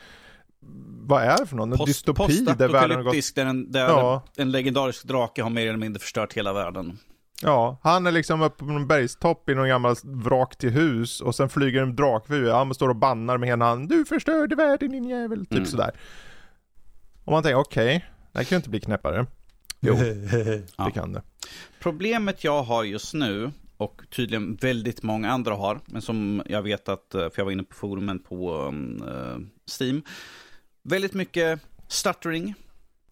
[1.02, 1.74] vad är det för någon?
[1.74, 3.36] En dystopi där världen har gått...
[3.36, 4.24] Där, en, där Ja.
[4.38, 6.98] en legendarisk drake har mer eller mindre förstört hela världen.
[7.42, 11.36] Ja, han är liksom uppe på en bergstopp i någon gammal vrak till hus och
[11.36, 12.52] sen flyger en drakfur.
[12.52, 13.88] Han står och bannar med ena handen.
[13.98, 15.40] Du förstörde världen din jävel.
[15.46, 15.66] Typ Mm.
[15.66, 15.92] sådär.
[17.30, 19.26] Och man tänker okej, det här kan ju inte bli knäppare.
[19.80, 19.96] Jo,
[20.78, 20.86] Ja.
[20.86, 21.22] det kan det.
[21.80, 26.90] Problemet jag har just nu, och tydligen väldigt många andra har, men som jag vet
[26.90, 29.50] att, eh, för jag var inne på forumen på um,
[29.80, 30.04] Steam,
[30.84, 32.54] väldigt mycket stuttering.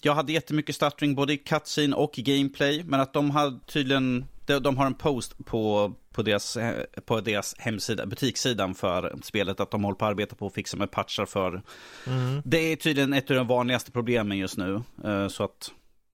[0.02, 4.26] Jag hade jättemycket stuttering både i cutscene och i gameplay, men att de har tydligen,
[4.46, 9.60] de, de har en post på, på, deras, eh, på deras hemsida, butikssidan för spelet,
[9.60, 11.62] att de håller på att arbeta på att fixa med patchar för.
[12.08, 12.42] Mm.
[12.46, 15.72] Det är tydligen ett av de vanligaste problemen just nu, eh, så att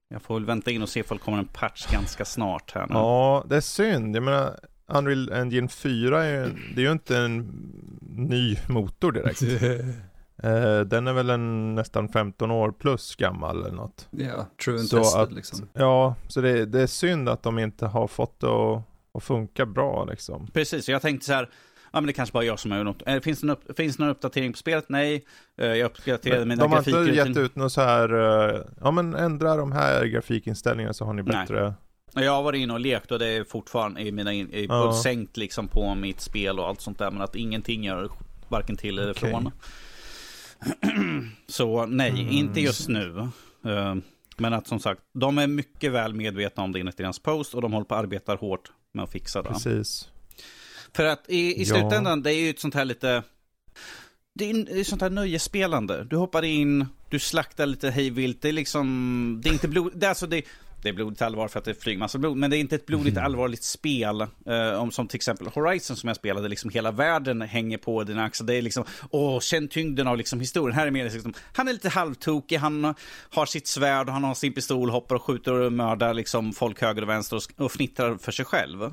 [0.09, 2.81] jag får väl vänta in och se ifall det kommer en patch ganska snart här
[2.87, 2.93] nu.
[2.95, 4.15] Ja, det är synd.
[4.15, 7.37] Jag menar, Unreal Engine 4 är ju, det är ju inte en
[8.17, 9.41] ny motor direkt.
[10.43, 14.07] Eh, den är väl en nästan 15 år plus gammal eller något.
[14.11, 15.67] Ja, true and Så tested att- liksom.
[15.73, 18.83] Ja, så det, det är synd att de inte har fått det att,
[19.13, 20.47] att funka bra liksom.
[20.53, 21.49] Precis, och jag tänkte så här,
[21.91, 23.07] ja men det kanske bara jag som har gjort något.
[23.07, 24.85] Eh, Finns det, någon finns det någon uppdatering på spelet?
[24.89, 25.25] Nej,
[25.57, 28.13] Eh, jag uppdaterade Men mina de har inte gett ut något så här,
[28.53, 31.33] eh, ja men ändra de här grafikinställningarna så har ni Nej.
[31.41, 31.73] bättre.
[32.15, 34.87] Jag har varit inne och lekt och det är fortfarande i mina in, i, Ja.
[34.87, 37.11] och sänkt liksom på mitt spel och allt sånt där.
[37.11, 38.09] Men att ingenting gör
[38.47, 39.29] varken till eller Okej.
[39.31, 39.51] från.
[41.47, 42.27] Så nej, Mm.
[42.31, 43.27] inte just nu.
[44.37, 47.61] Men att som sagt, de är mycket väl medvetna om det enligt deras post och
[47.61, 49.49] de håller på att arbeta hårt med att fixa det.
[49.49, 50.09] Precis.
[50.93, 51.65] För att i, i Ja.
[51.75, 53.23] slutändan, det är ju ett sånt här lite...
[54.33, 56.03] Det är, det är sånt här nöjesspelande.
[56.03, 58.41] Du hoppar in, du slaktar lite hejvilt.
[58.41, 59.41] Det är liksom...
[59.43, 59.91] Det är inte blod...
[59.95, 60.41] Det är, alltså det,
[60.83, 62.37] det är blodigt allvar för att det är flygmassor blod.
[62.37, 64.21] Men det är inte ett blodigt allvarligt spel.
[64.21, 66.47] Eh, om, som till exempel Horizon som jag spelade.
[66.49, 68.47] Liksom hela världen hänger på dina axlar.
[68.47, 68.83] Det är liksom...
[69.11, 70.75] Åh, känn tyngden av liksom historien.
[70.79, 71.33] Här är mer liksom...
[71.53, 72.57] Han är lite halvtokig.
[72.57, 72.95] Han
[73.29, 74.89] har sitt svärd och han har sin pistol.
[74.89, 77.35] Hoppar och skjuter och mördar liksom folk höger och vänster.
[77.37, 78.91] Och, och fnittrar för sig själv.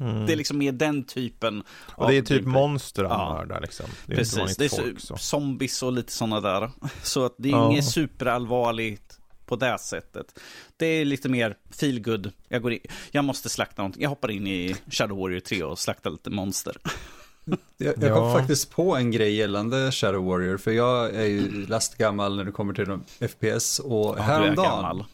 [0.00, 0.26] Mm.
[0.26, 2.52] Det är liksom mer den typen och det är typ gameplay.
[2.62, 3.34] monster han Ja.
[3.38, 3.86] mördar liksom.
[4.06, 5.16] Det är Precis, det är folk så.
[5.16, 6.70] zombies och lite sådana där.
[7.02, 7.70] Så att det är Ja.
[7.70, 9.17] inget superallvarligt
[9.48, 10.40] på det sättet.
[10.76, 12.32] Det är lite mer feel good.
[12.48, 12.80] Jag, går in,
[13.10, 14.02] jag måste slakta någonting.
[14.02, 16.76] Jag hoppar in i Shadow Warrior 3 och slaktar lite monster.
[17.78, 18.38] Jag, jag kom Ja.
[18.38, 22.74] faktiskt på en grej gällande Shadow Warrior, för jag är ju lastgammal när det kommer
[22.74, 24.56] till de FPS och du är häromdagen.
[24.82, 25.04] gammal.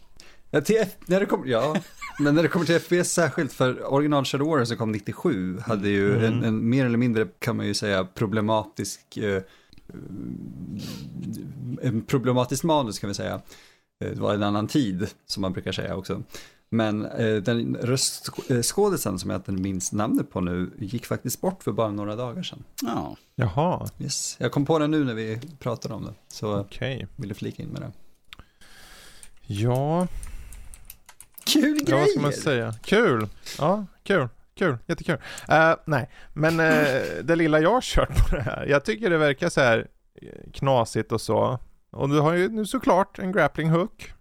[0.50, 1.76] Ja, till F, när det kom, ja,
[2.18, 5.88] men när det kommer till FPS särskilt, för original Shadow Warrior som kom 97 hade
[5.88, 6.24] ju Mm.
[6.24, 9.42] en, en mer eller mindre, kan man ju säga, problematisk, eh,
[11.82, 13.40] en problematisk manus kan vi säga.
[14.00, 16.22] Eh, Det var en annan tid, som man brukar säga också.
[16.68, 21.72] Men eh, den röstskådisen som jag inte minns namnet på nu gick faktiskt bort för
[21.72, 22.64] bara några dagar sedan.
[22.82, 23.16] Ja.
[23.34, 24.36] Jaha, Yes.
[24.40, 27.06] Jag kom på det nu när vi pratade om det, så okej.
[27.16, 27.92] ville flika in med det.
[29.46, 30.06] Ja,
[31.46, 32.74] Kul ja, vad ska man säga?
[32.84, 33.28] Kul!
[33.58, 34.28] Ja, kul.
[34.54, 35.16] Kul, jättekul.
[35.48, 39.18] Eh, nej, men eh, det lilla jag har kört på det här, jag tycker det
[39.18, 39.86] verkar så här
[40.52, 41.58] knasigt och så.
[41.94, 44.12] Och du har ju nu såklart en grappling hook.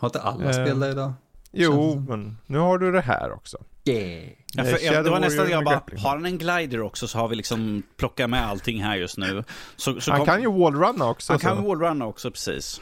[0.00, 1.12] Har inte alla Eh, spel det idag?
[1.52, 3.58] Jo, men nu har du det här också.
[3.84, 4.28] Yeah.
[4.54, 7.18] Ja, Eh, för, ja, det var nästan jag bara, har han en glider också så
[7.18, 9.44] har vi liksom plockat med allting här just nu.
[9.76, 11.32] Så, så Han kom- kan ju wallrunna också.
[11.32, 11.46] han så.
[11.46, 12.80] kan wallrunna också precis.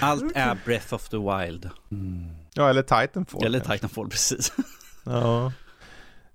[0.00, 1.70] Allt är Breath of the Wild.
[2.54, 3.44] Ja, eller Titanfall.
[3.44, 3.74] Eller kanske.
[3.76, 4.52] Titanfall precis.
[5.04, 5.52] Ja.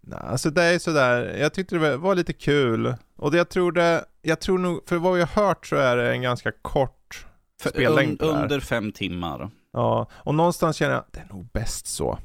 [0.05, 2.95] Nej, alltså det är sådär, jag tyckte det var lite kul.
[3.17, 5.97] Och det jag tror det, jag tror nog, för vad jag har hört så är
[5.97, 7.25] det en ganska kort
[7.61, 9.49] spellängd Un, under fem timmar.
[9.73, 12.17] Ja, och någonstans känner jag, det är nog bäst så.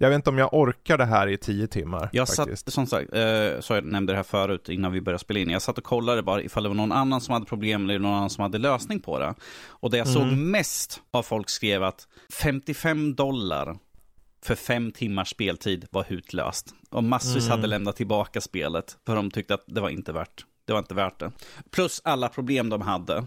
[0.00, 2.64] Jag vet inte om jag orkar det här i tio timmar Jag faktiskt.
[2.66, 5.50] satt, som sagt, eh, så jag nämnde det här förut innan vi började spela in.
[5.50, 8.14] Jag satt och kollade bara ifall det var någon annan som hade problem eller någon
[8.14, 9.34] annan som hade lösning på det.
[9.68, 10.50] Och det jag såg Mm.
[10.50, 13.76] mest av folk skrev att 55 dollar
[14.42, 16.74] för fem timmars speltid var hutlöst.
[16.90, 17.50] Och massvis Mm.
[17.56, 20.72] hade lämnat tillbaka spelet för de tyckte att det var inte värt det.
[20.72, 21.32] var inte värt det.
[21.70, 23.24] Plus alla problem de hade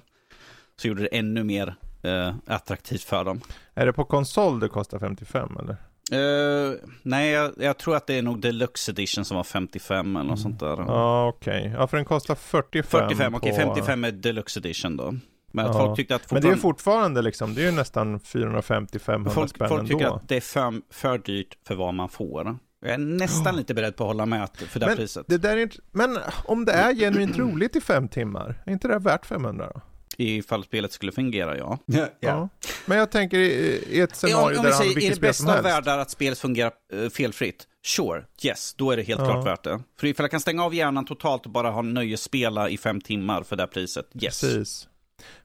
[0.81, 3.41] så gjorde det ännu mer eh, attraktivt för dem.
[3.73, 5.75] Är det på konsol det kostar 55 eller?
[6.13, 10.29] Eh, nej, jag, jag tror att det är nog Deluxe Edition som var 55 eller
[10.29, 10.77] något sånt där.
[10.77, 11.73] Ja, okej.
[11.77, 13.57] Ja, för den kostar 45 45, okej på...
[13.57, 15.13] 55 är Deluxe Edition då.
[15.51, 15.85] Men att Ja.
[15.85, 19.29] folk tyckte att Men det är ju fortfarande- fortfarande liksom, det är ju nästan 450-500
[19.29, 20.15] folk, spänn folk tycker ändå.
[20.15, 22.57] att det är för, för dyrt för vad man får.
[22.81, 25.25] Jag är nästan lite beredd på att hålla med att- för det här Men priset.
[25.27, 25.77] det där är inte...
[25.91, 29.81] Men om det är genuint roligt i fem timmar, är inte det värt 500 då?
[30.17, 31.77] Ifall spelet skulle fungera, ja.
[31.85, 32.49] Ja, Ja.
[32.85, 35.11] Men jag tänker i, i ett scenario om, om där vi han säger, är vilket
[35.11, 35.69] det spel bästa som av helst.
[35.69, 37.67] världar att spelet fungerar eh, felfritt?
[37.85, 39.25] Sure, yes, då är det helt Ja.
[39.31, 39.79] klart värt det.
[39.99, 43.43] För ifall jag kan stänga av hjärnan totalt och bara ha nöjesspela i fem timmar
[43.43, 44.41] för det här priset, yes.
[44.41, 44.87] Precis.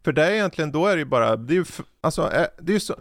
[0.05, 1.65] För det är egentligen, då är det ju bara, det är ju,
[2.01, 2.95] alltså, eh, det är ju så,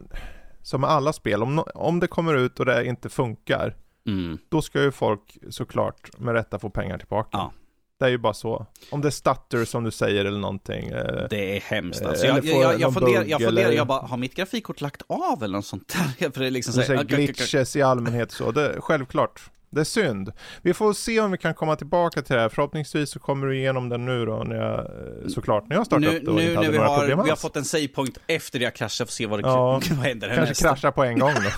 [0.62, 3.76] som med alla spel, om, om det kommer ut och det inte funkar,
[4.08, 4.38] Mm.
[4.50, 7.30] då ska ju folk såklart med rätta få pengar tillbaka.
[7.32, 7.52] Ja.
[8.00, 8.66] Det är ju bara så.
[8.92, 10.90] Om det är stutter som du säger eller någonting.
[10.90, 12.26] Eh, Det är hemskt Eh, alltså.
[12.26, 15.44] eller Jag, jag, jag, någon funderar, jag funderar, jag bara, har mitt grafikkort lagt av
[15.44, 16.30] eller något sånt där?
[16.32, 19.42] För det är liksom så här, glitches i allmänhet så, det, självklart.
[19.76, 20.32] Det är synd.
[20.62, 22.50] Vi får se om vi kan komma tillbaka till det här.
[22.50, 26.02] Förhoppningsvis så kommer du igenom den nu då, när jag, eh, såklart, när jag startar
[26.12, 27.42] nu, upp det och nu inte hade några har, problem vi har alls.
[27.42, 30.42] fått en savepoint efter det jag kraschade, får se vad, det, Ja, vad händer Kanske
[30.42, 30.62] härnäst.
[30.62, 31.50] kraschar på en gång då.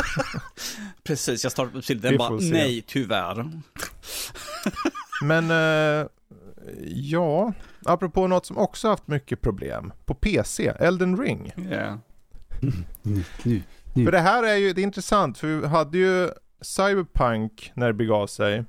[1.04, 2.46] Precis, jag startade upp till den bara, se.
[2.52, 3.50] nej, tyvärr.
[5.24, 6.08] Men, eh,
[6.88, 7.54] ja,
[7.86, 11.54] apropå något som också haft mycket problem på PC, Elden Ring.
[11.72, 11.98] Ja.
[14.06, 16.30] För det här är ju, det är intressant, för vi hade ju
[16.62, 18.64] Cyberpunk när det begav sig,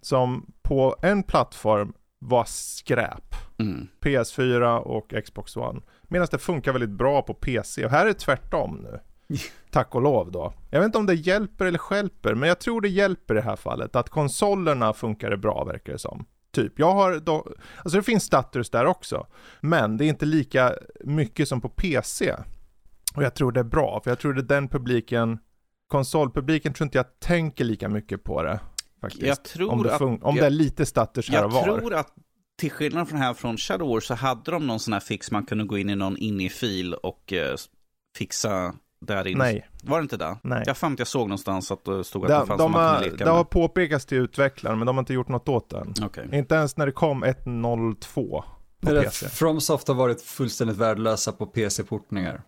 [0.00, 3.34] som på en plattform var skräp.
[3.58, 3.88] Mm.
[4.00, 5.80] PS4 och Xbox One.
[6.02, 7.84] Medan det funkar väldigt bra på PC.
[7.84, 9.00] Och här är det tvärtom nu.
[9.70, 10.52] Tack och lov då.
[10.70, 13.42] Jag vet inte om det hjälper eller stjälper, men jag tror det hjälper i det
[13.42, 13.96] här fallet.
[13.96, 16.24] Att konsolerna funkar bra verkar det som.
[16.52, 17.46] Typ, jag har då,
[17.78, 19.26] alltså det finns status där också.
[19.60, 20.74] Men det är inte lika
[21.04, 22.34] mycket som på PC.
[23.14, 25.38] Och jag tror det är bra, för jag tror det är den publiken,
[25.92, 28.60] konsolpubliken tror inte jag tänker lika mycket på det.
[29.00, 29.22] Faktiskt.
[29.26, 31.62] Jag tror om det, att- om jag- det är lite status här Jag och var.
[31.64, 32.08] tror att
[32.58, 35.46] till skillnad från här från Shadow War så hade de någon sån här fix man
[35.46, 37.54] kunde gå in i någon inne-fil och eh,
[38.18, 38.74] fixa
[39.06, 39.38] där inne.
[39.38, 39.68] Nej.
[39.82, 40.36] Var det inte det?
[40.42, 40.62] Nej.
[40.66, 42.94] Jag fann att jag såg någonstans att det stod att Det, det fanns de har,
[42.94, 45.94] kunde leka det har påpekats till utvecklaren men de har inte gjort något åt den.
[46.02, 46.28] Okej.
[46.32, 48.42] Inte ens när det kom 1.02
[48.80, 49.28] på Eller PC.
[49.28, 52.42] Fromsoft har varit fullständigt värdelösa på PC-portningar.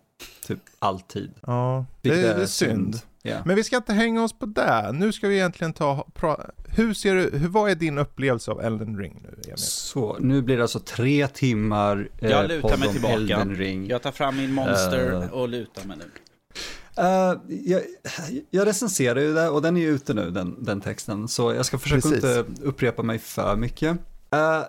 [0.47, 1.31] Typ alltid.
[1.41, 2.95] Ja, det, det är synd.
[3.27, 3.37] Ja.
[3.45, 4.91] Men vi ska inte hänga oss på det.
[4.93, 8.61] Nu ska vi egentligen ta, pra, hur ser du, hur, vad är din upplevelse av
[8.61, 9.57] Elden Ring nu Emil?
[9.57, 13.13] Så, nu blir det alltså tre timmar eh, Jag lutar mig tillbaka.
[13.15, 13.87] Elden Ring.
[13.87, 15.29] Jag tar fram min monster Eh.
[15.29, 16.05] och lutar mig nu.
[16.97, 17.81] Eh, jag,
[18.49, 21.27] jag recenserar ju det och den är ju ute nu, den, den texten.
[21.27, 22.15] Så jag ska försöka Precis.
[22.15, 23.91] inte upprepa mig för mycket.
[24.35, 24.63] Uh,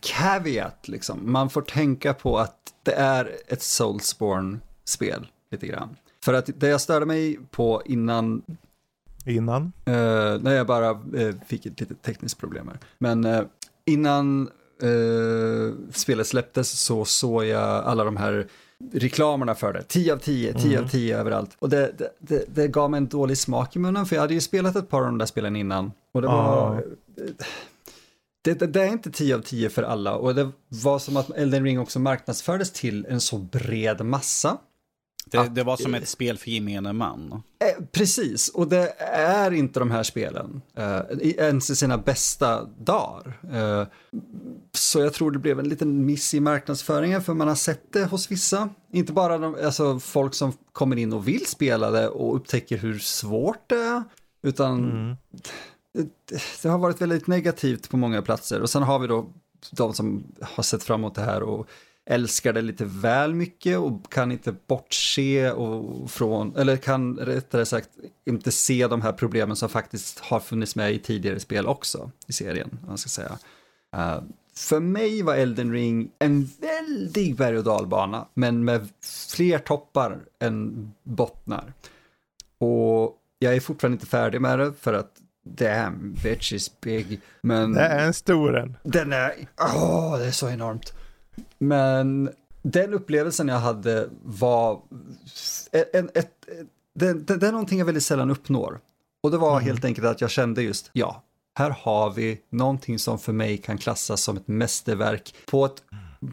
[0.00, 1.32] caveat, liksom.
[1.32, 5.96] Man får tänka på att det är ett Soulsborne-spel, lite grann.
[6.28, 8.42] För att det jag störde mig på innan
[9.26, 9.62] Innan?
[9.62, 12.78] Uh, när jag bara eh, fick ett litet tekniskt problem här.
[12.98, 13.42] Men eh,
[13.84, 14.50] innan
[14.82, 18.46] eh, spelet släpptes så såg jag alla de här
[18.92, 19.82] reklamerna för det.
[19.82, 20.84] 10 av 10, 10 Mm.
[20.84, 21.56] av 10 överallt.
[21.58, 24.34] Och det, det, det, det gav mig en dålig smak i munnen för jag hade
[24.34, 25.92] ju spelat ett par av de där spelen innan.
[26.12, 26.84] Och det var...
[28.42, 31.30] Det, det, det är inte 10 av 10 för alla och det var som att
[31.30, 34.58] Elden Ring också marknadsfördes till en så bred massa.
[35.30, 37.42] Det, det var som ett spel för gemene man.
[37.58, 41.00] Eh, precis, och det är inte de här spelen eh,
[41.38, 43.38] ens i sina bästa dagar.
[43.52, 43.86] Eh,
[44.72, 48.04] så jag tror det blev en liten miss i marknadsföringen för man har sett det
[48.04, 48.68] hos vissa.
[48.92, 52.98] Inte bara de, alltså, folk som kommer in och vill spela det och upptäcker hur
[52.98, 54.02] svårt det är,
[54.42, 55.16] utan Mm.
[55.94, 58.60] det, det har varit väldigt negativt på många platser.
[58.62, 59.26] Och sen har vi då
[59.70, 61.66] de som har sett fram emot det här och
[62.10, 67.88] älskar det lite väl mycket och kan inte bortse och från, eller kan rättare sagt
[68.26, 72.32] inte se de här problemen som faktiskt har funnits med i tidigare spel också i
[72.32, 73.38] serien, man ska säga.
[73.96, 74.22] Uh,
[74.56, 78.88] för mig var Elden Ring en väldig berg och dalbana, men med
[79.36, 81.72] fler toppar än bottnar.
[82.58, 87.20] Och jag är fortfarande inte färdig med det för att damn, bitch is big.
[87.40, 88.76] Men det är en stor en.
[88.82, 90.94] Den är, åh, oh, det är så enormt.
[91.58, 92.30] Men
[92.62, 94.80] den upplevelsen jag hade var
[95.92, 96.32] en, ett,
[96.94, 98.80] det, det, det är någonting jag väldigt sällan uppnår.
[99.22, 99.64] Och det var mm.
[99.64, 101.22] helt enkelt att jag kände just, ja,
[101.58, 105.82] här har vi någonting som för mig kan klassas som ett mästerverk på, ett,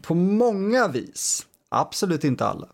[0.02, 1.46] på många vis.
[1.68, 2.68] Absolut inte alla.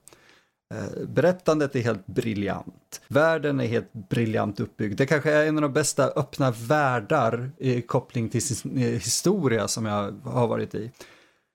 [0.75, 3.01] Eh, berättandet är helt briljant.
[3.09, 4.99] Världen är helt briljant uppbyggd.
[4.99, 9.87] Det kanske är en av de bästa öppna världar i koppling till sin historia som
[9.87, 10.91] jag har varit i.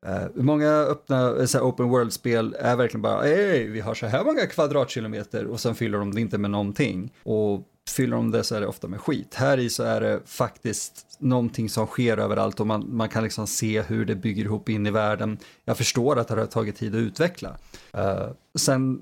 [0.05, 4.23] Uh, många öppna eh, så open world-spel är verkligen bara, hej, vi har så här
[4.23, 7.13] många kvadratkilometer och sen fyller de det inte med någonting.
[7.23, 9.33] Och fyller de det så är det ofta med skit.
[9.33, 13.47] Här i så är det faktiskt någonting som sker överallt och man, man kan liksom
[13.47, 15.37] se hur det bygger ihop in i världen.
[15.65, 17.57] Jag förstår att det har tagit tid att utveckla.
[17.97, 19.01] Uh, sen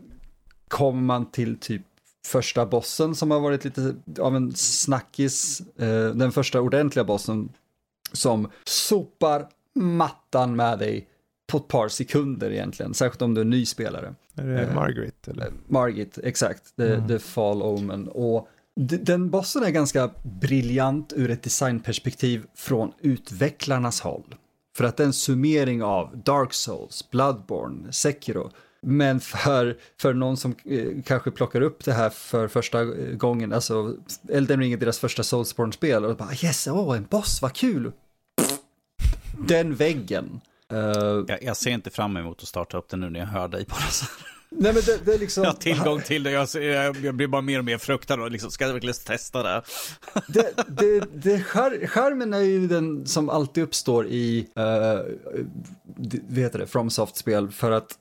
[0.67, 1.81] kommer man till typ
[2.27, 5.61] första bossen som har varit lite av en snackis.
[5.81, 7.49] Uh, den första ordentliga bossen
[8.13, 11.07] som sopar mattan med dig
[11.47, 14.15] på ett par sekunder egentligen, särskilt om du är ny spelare.
[14.35, 15.27] Är det uh, Margaret?
[15.27, 15.51] Eller?
[15.67, 16.75] Margit, exakt.
[16.75, 17.07] The, mm.
[17.07, 18.07] the Fall Omen.
[18.07, 24.35] Och den bossen är ganska briljant ur ett designperspektiv från utvecklarnas håll.
[24.77, 28.51] För att det är en summering av Dark Souls, Bloodborne, Sekiro.
[28.81, 33.53] Men för, för någon som eh, kanske plockar upp det här för första eh, gången,
[33.53, 33.95] alltså
[34.29, 37.91] Elden Ring är deras första Soulsborne-spel och bara yes, åh, oh, en boss, vad kul!
[39.39, 40.41] Den väggen.
[40.73, 40.79] Uh,
[41.27, 43.65] jag, jag, ser inte fram emot att starta upp den nu när jag hör dig
[43.69, 44.05] bara så.
[44.49, 45.43] Nej, men det, det är liksom...
[45.43, 46.47] Jag har tillgång till det, jag,
[47.03, 49.61] jag blir bara mer och mer fruktad och liksom, ska jag verkligen testa det?
[50.27, 56.67] det, det, det skär, skärmen är ju den som alltid uppstår i, uh, heter det,
[56.67, 57.97] FromSoft-spel för att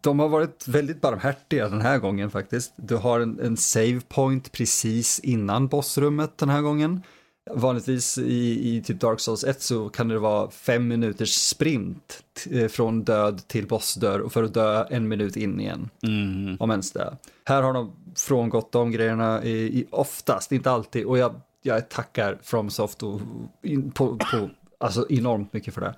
[0.00, 2.72] de har varit väldigt barmhärtiga den här gången faktiskt.
[2.76, 7.02] Du har en, en save point precis innan bossrummet den här gången.
[7.50, 12.68] Vanligtvis i, i typ Dark Souls 1 så kan det vara fem minuters sprint eh,
[12.68, 15.90] från död till bossdörr och för att dö en minut in igen.
[16.02, 16.56] Mm.
[16.60, 17.16] Om ens det.
[17.44, 21.04] Här har de frångått de grejerna i, i, oftast, inte alltid.
[21.04, 23.20] Och jag, jag tackar FromSoft och,
[23.62, 25.94] in, på, på, alltså enormt mycket för det.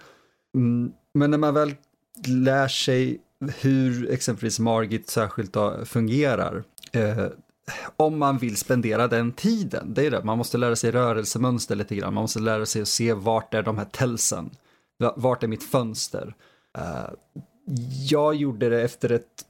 [0.55, 1.75] Mm, men när man väl
[2.27, 3.21] lär sig
[3.61, 7.27] hur exempelvis Margit särskilt då fungerar, eh,
[7.97, 9.95] om man vill spendera den tiden.
[9.95, 12.15] Det är det, man måste lära sig rörelsemönster lite grann.
[12.15, 14.51] Man måste lära sig att se vart är de här tälsen.
[15.17, 16.35] Vart är mitt fönster?
[16.79, 17.09] Uh,
[18.09, 19.45] jag gjorde det efter ett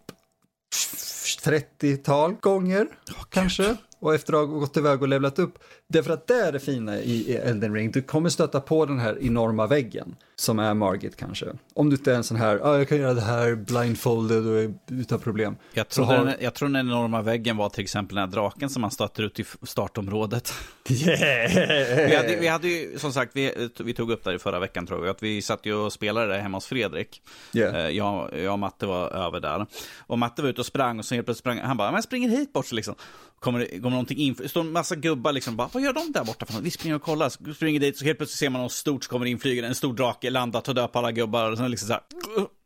[1.44, 3.76] 30-tal gånger, oh, kanske.
[3.98, 5.58] Och efter att ha gått iväg och levlat upp.
[5.88, 7.90] Därför att det är det fina i Elden Ring.
[7.90, 10.16] Du kommer stöta på den här enorma väggen.
[10.38, 11.46] Som är Margit kanske.
[11.74, 14.70] Om du inte är en sån här, ah, jag kan göra det här blindfolded och
[14.90, 15.56] utan problem.
[15.72, 16.24] Jag tror, har...
[16.24, 19.22] den, jag tror den enorma väggen var till exempel den här draken som man stöter
[19.22, 20.52] ut i startområdet.
[20.88, 22.08] Yeah.
[22.08, 24.86] vi, hade, vi hade ju, som sagt, vi, vi tog upp det i förra veckan
[24.86, 27.22] tror jag, att vi satt ju och spelade det hemma hos Fredrik.
[27.52, 27.90] Yeah.
[27.90, 29.66] Jag, jag och Matte var över där.
[29.98, 32.04] Och Matte var ute och sprang och så helt plötsligt sprang han bara, men jag
[32.04, 32.94] springer hit bort så liksom.
[33.40, 36.24] Kommer det kommer någonting in, står en massa gubbar liksom, bara, vad gör de där
[36.24, 36.62] borta för något?
[36.62, 39.26] Vi springer och kollar, springer dit, så helt plötsligt ser man något stort som kommer
[39.26, 42.02] inflygande, en stor drake, landa, ta död på alla gubbar, och sen liksom så här,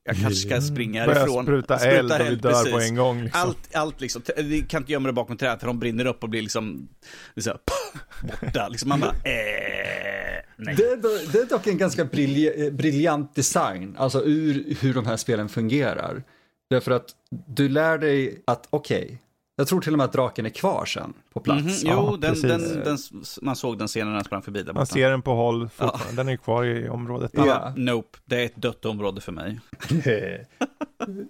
[0.05, 1.45] jag kanske ska springa Börja ifrån.
[1.45, 2.73] spruta, spruta eld och vi dör precis.
[2.73, 3.23] på en gång.
[3.23, 3.41] Liksom.
[3.41, 6.29] Allt, allt liksom, vi kan inte gömma det bakom trädet för de brinner upp och
[6.29, 6.89] blir liksom,
[7.37, 7.59] så här,
[8.23, 8.69] borta.
[8.69, 10.75] Liksom man bara, eh, nej.
[10.77, 15.07] Det är, dock, det är dock en ganska brilj briljant design, alltså ur hur de
[15.07, 16.23] här spelen fungerar.
[16.71, 17.07] Därför att
[17.47, 19.19] du lär dig att, okej, okay,
[19.61, 21.61] jag tror till och med att draken är kvar sen på plats.
[21.61, 21.83] Mm -hmm.
[21.85, 22.99] Jo, ja, den, den, den,
[23.43, 24.79] man såg den scenen när den sprang förbi där borta.
[24.79, 26.05] Man ser den på håll fortfarande.
[26.11, 26.17] Ja.
[26.17, 27.31] Den är kvar i området.
[27.35, 27.73] Ja.
[27.77, 29.61] Nope, det är ett dött område för mig.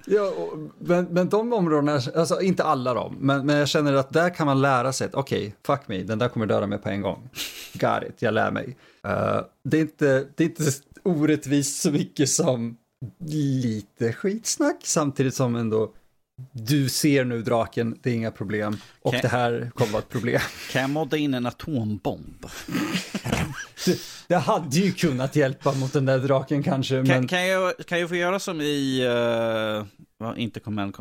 [0.07, 0.33] ja,
[0.79, 4.47] men, men de områdena, alltså inte alla dem, men, men jag känner att där kan
[4.47, 7.03] man lära sig att okej, okay, fuck me, den där kommer döda mig på en
[7.03, 7.31] gång.
[7.73, 8.77] Got it, jag lär mig.
[9.07, 10.65] Uh, det, är inte, det är inte
[11.03, 12.77] orättvist så mycket som
[13.25, 15.93] lite skitsnack samtidigt som ändå
[16.53, 18.77] du ser nu draken, det är inga problem.
[19.03, 19.21] Och kan...
[19.23, 20.41] det här kommer vara ett problem.
[20.71, 22.47] Kan jag modda in en atombomb?
[23.87, 26.95] det, det, hade ju kunnat hjälpa mot den där draken kanske.
[26.95, 27.29] Kan, men...
[27.29, 29.07] kan, jag, kan jag få göra som i,
[30.21, 30.95] uh, inte Command,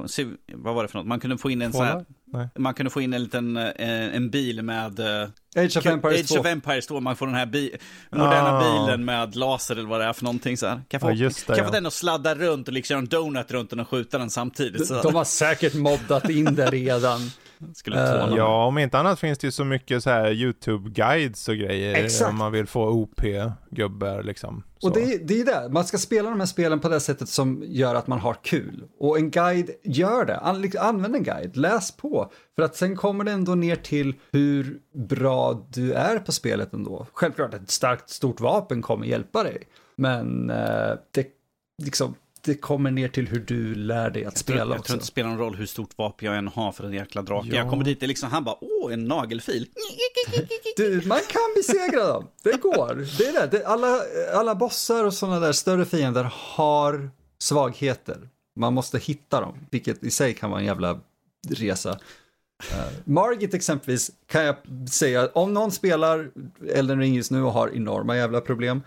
[0.54, 1.08] vad var det för något?
[1.08, 2.48] Man kunde få in en sån här, Nej.
[2.58, 5.00] Man kunde få in en liten eh, en bil med...
[5.00, 5.28] eh,
[5.58, 6.36] Age of Empires 2.
[6.36, 7.76] Age of Empires 2, man får den här bi
[8.12, 8.86] moderna Ah.
[8.86, 10.82] bilen med laser eller vad det är för någonting så här.
[10.88, 11.72] Kan få, Ja, det, kan jag få ja.
[11.72, 14.88] den att sladda runt och liksom göra en donut runt den och skjuta den samtidigt?
[14.88, 17.22] Så De har säkert moddat in det redan.
[18.30, 18.38] mig.
[18.38, 22.30] Ja, om inte annat finns det ju så mycket så här YouTube-guides och grejer Exakt.
[22.32, 24.64] om man vill få OP-gubbar liksom.
[24.82, 24.88] Så.
[24.88, 27.30] Och det, är- det är det, man ska spela de här spelen på det sättet
[27.30, 28.84] som gör att man har kul.
[29.00, 32.32] Och en guide gör det, An, liksom, använd en guide, läs på.
[32.56, 37.08] För att sen kommer det ändå ner till hur bra du är på spelet ändå.
[37.14, 39.58] Självklart, ett starkt stort vapen kommer hjälpa dig.
[39.96, 41.28] Men eh, det,
[41.84, 44.96] liksom, det kommer ner till hur du lär dig att Jag tror, spela jag tror
[44.96, 47.48] inte det spelar någon roll hur stort vapen jag än har för en jäkla drake.
[47.48, 47.56] Ja.
[47.56, 49.68] Jag kommer dit och liksom, han bara, åh, en nagelfil.
[50.78, 52.28] Du, man kan besegra dem.
[52.44, 53.08] Det går.
[53.18, 53.58] Det är det.
[53.58, 54.00] det alla,
[54.34, 57.10] alla bossar och sådana där större fiender har
[57.40, 58.30] svagheter.
[58.56, 61.00] Man måste hitta dem, vilket i sig kan vara en jävla
[61.50, 61.90] resa.
[61.92, 61.98] Uh,
[63.06, 64.56] Margit exempelvis kan jag
[64.90, 66.32] säga, om någon spelar
[66.74, 68.82] Elden Ring just nu och har enorma jävla problem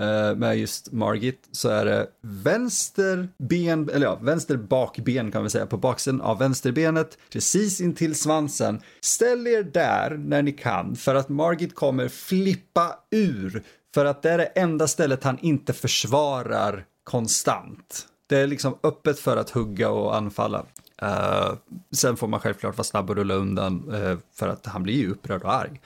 [0.00, 5.50] Eh, med just Margit så är det vänster ben, eller ja, vänster bakben kan vi
[5.50, 8.80] säga, på baksidan av vänsterbenet, precis intill svansen.
[9.00, 13.62] Ställ er där när ni kan, för att Margit kommer flippa ur,
[13.94, 18.06] för att det är det enda stället han inte försvarar konstant.
[18.26, 20.64] Det är liksom öppet för att hugga och anfalla.
[21.02, 21.54] Uh,
[21.92, 25.10] sen får man självklart vara snabb och rulla undan, uh, för att han blir ju
[25.10, 25.80] upprörd och arg.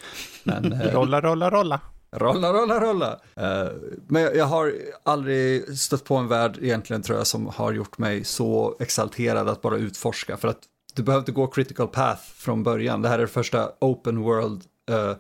[0.45, 1.81] Men, uh, Rolla, rolla, rolla.
[2.11, 3.21] Rolla, rolla, rolla.
[3.37, 3.73] Eh,
[4.07, 8.25] men jag, har aldrig stött på en värld egentligen tror jag som har gjort mig
[8.25, 10.37] så exalterad att bara utforska.
[10.37, 10.61] För att
[10.95, 13.03] du behöver inte gå critical path från början.
[13.03, 15.17] Det här är det första open world uh,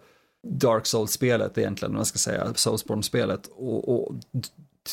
[0.47, 3.47] Dark Souls-spelet egentligen, om man ska säga, Soulsborne-spelet.
[3.47, 4.14] Och, och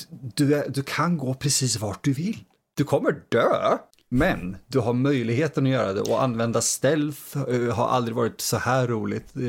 [0.09, 2.43] du, du kan gå precis vart du vill.
[2.73, 3.77] Du kommer dö,
[4.09, 8.57] men du har möjligheten att göra det och använda stealth eh, har aldrig varit så
[8.57, 9.35] här roligt.
[9.35, 9.41] Eh,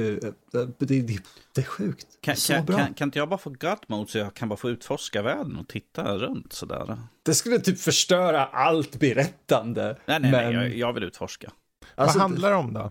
[0.53, 1.19] det, det,
[1.55, 2.07] det är sjukt.
[2.21, 2.77] Kan, så kan, bra.
[2.77, 5.57] kan, kan inte jag bara få gut mode så jag kan bara få utforska världen
[5.57, 6.99] och titta runt sådär?
[7.23, 9.85] Det skulle typ förstöra allt berättande.
[10.07, 11.51] Nej, nej, men, nej, jag, jag vill utforska.
[11.95, 12.91] alltså, Vad handlar det om då?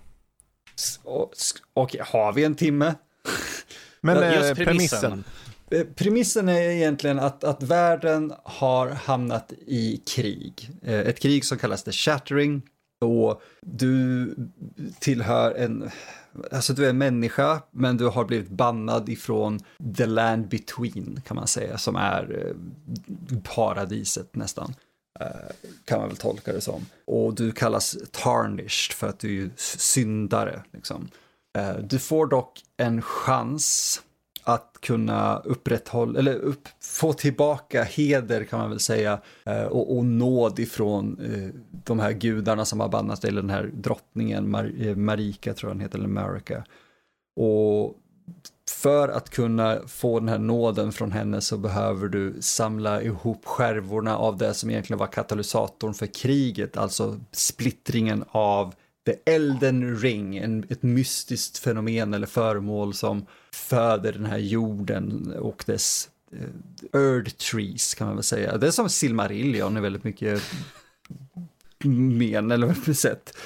[1.74, 2.96] Okej, har vi en timme?
[4.02, 5.02] Men just eh, premissen.
[5.02, 5.24] premissen.
[5.72, 10.70] Eh, premissen är egentligen att, att världen har hamnat i krig.
[10.82, 12.62] Eh, ett krig som kallas The Shattering.
[13.02, 14.36] Och du
[15.00, 15.90] tillhör en,
[16.52, 19.60] alltså du är en människa, men du har blivit bannad ifrån
[19.98, 24.74] the land between, kan man säga, som är eh, paradiset nästan.
[25.86, 26.86] Kan man väl tolka det som.
[27.06, 30.64] Och du kallas tarnished för att du är syndare.
[30.74, 31.10] Liksom.
[31.84, 34.02] Du får dock en chans
[34.46, 40.06] att kunna upprätthålla, eller upp, få tillbaka heder kan man väl säga, eh, och, och
[40.06, 44.96] nåd ifrån eh, de här gudarna som har bannat eller den här drottningen, Mar- eh,
[44.96, 46.64] Marika tror jag den heter, eller Marika.
[47.36, 47.96] Och
[48.72, 54.18] för att kunna få den här nåden från henne så behöver du samla ihop skärvorna
[54.18, 58.74] av det som egentligen var katalysatorn för kriget, alltså splittringen av
[59.06, 65.64] The Elden Ring, en, ett mystiskt fenomen eller föremål som föder den här jorden och
[65.68, 68.58] dess eh, Earth Trees kan man väl säga.
[68.58, 70.42] Det är som Silmarillion i väldigt mycket
[71.84, 73.38] men eller på sätt.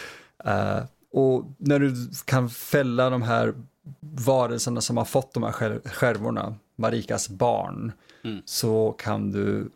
[0.46, 0.80] Eh,
[1.12, 1.94] och när du
[2.26, 3.54] kan fälla de här
[4.00, 7.92] varelserna som har fått de här skär- skärvorna, Marikas barn,
[8.24, 8.42] Mm.
[8.46, 9.70] så kan du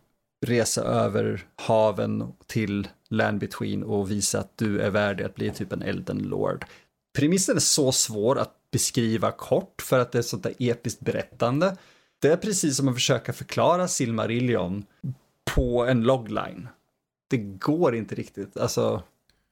[0.44, 5.72] resa över haven till Land Between och visa att du är värdig att bli typ
[5.74, 6.66] en Elden Lord.
[7.18, 11.78] Premissen är så svår att beskriva kort för att det är sånt där episkt berättande.
[12.22, 14.86] Det är precis som att försöka förklara Silmarillion
[15.56, 16.68] på en logline.
[17.30, 18.58] Det går inte riktigt.
[18.58, 19.04] Alltså,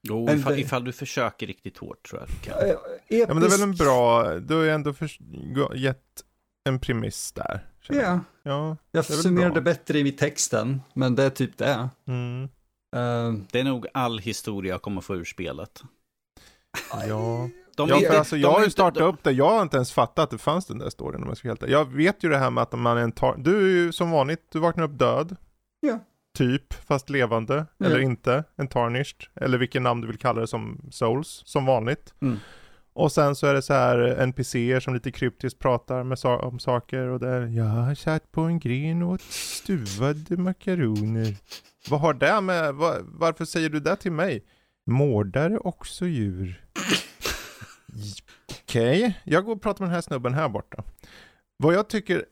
[0.03, 2.59] Jo, Men ifall, det- ifall du försöker riktigt hårt tror jag du kan.
[2.69, 3.29] eh, episk...
[3.29, 5.11] Ja men det är väl en bra, du har ju ändå för,
[5.75, 6.23] gett
[6.69, 7.67] en premiss där.
[7.89, 7.97] Jag.
[8.03, 8.77] Ja, Ja.
[8.91, 9.61] jag summerade bra.
[9.61, 11.89] bättre i texten, men det är typ det.
[12.07, 12.43] Mm.
[12.95, 15.83] Uh, Det är nog all historia jag kommer få ur spelet.
[17.07, 17.49] Ja.
[17.77, 19.77] De Ja, för alltså de jag har ju startat de- upp det, jag har inte
[19.77, 21.67] ens fattat att det fanns den där storyn om jag ska helt.
[21.69, 23.35] Jag vet ju det här med att man är en tar...
[23.37, 25.35] Du är ju som vanligt, du vaknar upp död.
[25.79, 25.99] Ja.
[26.37, 27.65] Typ, fast levande.
[27.77, 27.85] Ja.
[27.85, 28.43] Eller inte.
[28.55, 29.23] En tarnished.
[29.35, 32.13] Eller vilken namn du vill kalla det som souls, som vanligt.
[32.21, 32.39] Mm.
[32.93, 36.59] Och sen så är det så här NPCer som lite kryptiskt pratar med sa- om
[36.59, 41.37] saker och där Jag har satt på en gren och åt stuvade makaroner.
[41.89, 44.43] Vad har det med, var, varför säger du det till mig?
[44.85, 46.65] Mårdare också djur.
[48.63, 50.83] Okej, jag går och pratar med den här snubben här borta.
[51.57, 52.25] Vad jag tycker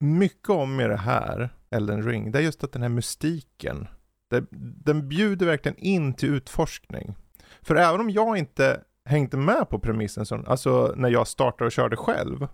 [0.00, 3.88] mycket om med det här, Elden Ring, det är just att den här mystiken,
[4.30, 4.44] det,
[4.84, 7.14] den bjuder verkligen in till utforskning.
[7.62, 11.72] För även om jag inte hängt med på premissen, som, alltså när jag startade och
[11.72, 12.46] körde själv.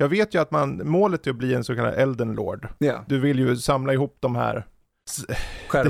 [0.00, 2.68] Jag vet ju att man, målet är att bli en så kallad Elden Lord.
[2.78, 4.66] Ja, Du vill ju samla ihop de här
[5.26, 5.34] The
[5.68, 5.88] skärvorna.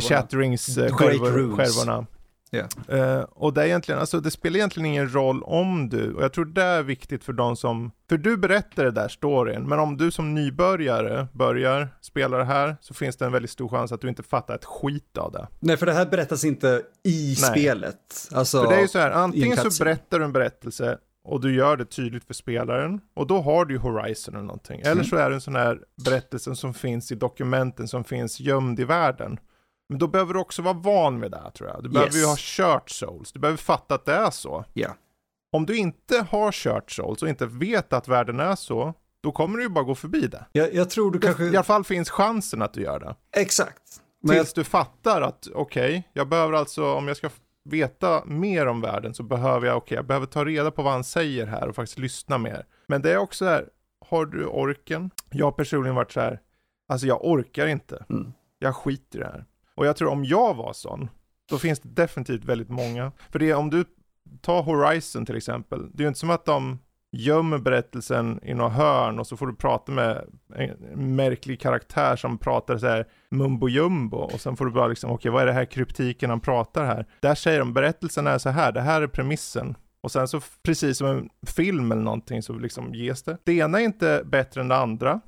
[0.78, 1.56] Eh, Great skärvor, runes.
[1.56, 2.06] skärvorna.
[2.50, 2.94] Ja.
[2.96, 6.32] Eh, och det är egentligen, alltså det spelar egentligen ingen roll om du, och jag
[6.32, 9.96] tror det är viktigt för de som, för du berättar det där storyn, men om
[9.96, 14.00] du som nybörjare börjar spela det här, så finns det en väldigt stor chans att
[14.00, 15.48] du inte fattar ett skit av det.
[15.60, 17.36] Nej, för det här berättas inte i Nej.
[17.36, 18.28] spelet.
[18.32, 21.40] Alltså, För det är ju så här, antingen en så berättar du en berättelse och
[21.40, 24.80] du gör det tydligt för spelaren och då har du ju Horizon eller någonting.
[24.80, 25.04] Eller Mm.
[25.04, 28.84] så är det en sån här berättelse som finns i dokumenten som finns gömd i
[28.84, 29.38] världen.
[29.88, 31.82] Men då behöver du också vara van med det tror jag.
[31.82, 32.26] Du behöver ju Yes.
[32.28, 34.64] ha kört Souls, du behöver fatta att det är så.
[34.72, 34.96] Ja.
[35.52, 39.56] Om du inte har kört Souls och inte vet att världen är så, då kommer
[39.56, 40.46] du ju bara gå förbi det.
[40.52, 41.44] Jag, jag tror du kanske...
[41.44, 43.16] I alla fall finns chansen att du gör det.
[43.40, 43.82] Exakt.
[44.22, 47.30] Men jag, Tills du fattar att okej, jag behöver alltså, om jag ska
[47.64, 51.04] veta mer om världen så behöver jag, okej, jag behöver ta reda på vad han
[51.04, 52.66] säger här och faktiskt lyssna mer.
[52.86, 53.68] Men det är också här,
[54.06, 55.10] har du orken?
[55.30, 56.40] Jag har personligen varit så här,
[56.88, 58.04] alltså jag orkar inte.
[58.10, 58.32] Mm.
[58.58, 59.44] Jag skiter i det här.
[59.78, 61.08] Och jag tror om jag var sån,
[61.50, 63.12] då finns det definitivt väldigt många.
[63.30, 63.84] För det är om du
[64.40, 66.78] tar Horizon till exempel, det är ju inte som att de
[67.12, 70.24] gömmer berättelsen i några hörn och så får du prata med
[70.54, 75.10] en märklig karaktär som pratar så här mumbo jumbo och sen får du bara liksom,
[75.10, 77.06] okej vad är det här kryptiken han pratar här?
[77.20, 79.76] Där säger de, berättelsen är så här, det här är premissen.
[80.00, 83.38] Och sen så precis som en film eller någonting så liksom ges det.
[83.44, 85.20] Det ena är inte bättre än det andra.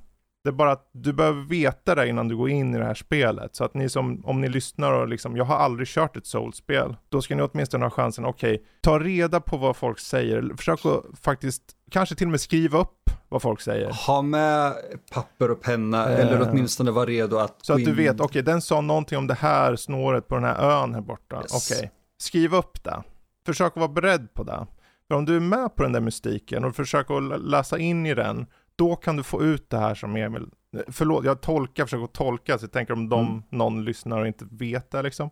[0.44, 2.94] Det är bara att du behöver veta det innan du går in i det här
[2.94, 3.56] spelet.
[3.56, 6.96] Så att ni som, om ni lyssnar och liksom, jag har aldrig kört ett soulspel.
[7.08, 10.52] Då ska ni åtminstone ha chansen, okej, ta reda på vad folk säger.
[10.56, 14.06] Försök att faktiskt, kanske till och med skriva upp vad folk säger.
[14.06, 14.72] ha med
[15.12, 16.20] papper och penna Eh.
[16.20, 19.34] eller åtminstone vara redo att Så att du vet, okej, den sa någonting om det
[19.34, 21.36] här snåret på den här ön här borta.
[21.42, 21.70] Yes.
[21.72, 23.02] Okej, skriv upp det.
[23.46, 24.66] Försök att vara beredd på det.
[25.08, 28.06] För om du är med på den där mystiken och försöker att lä- läsa in
[28.06, 28.46] i den,
[28.80, 30.46] då kan du få ut det här som Emil,
[30.88, 33.42] förlåt, jag tolkar, försöker tolka, så jag tänker om de, Mm.
[33.50, 35.30] någon lyssnar och inte vet det liksom.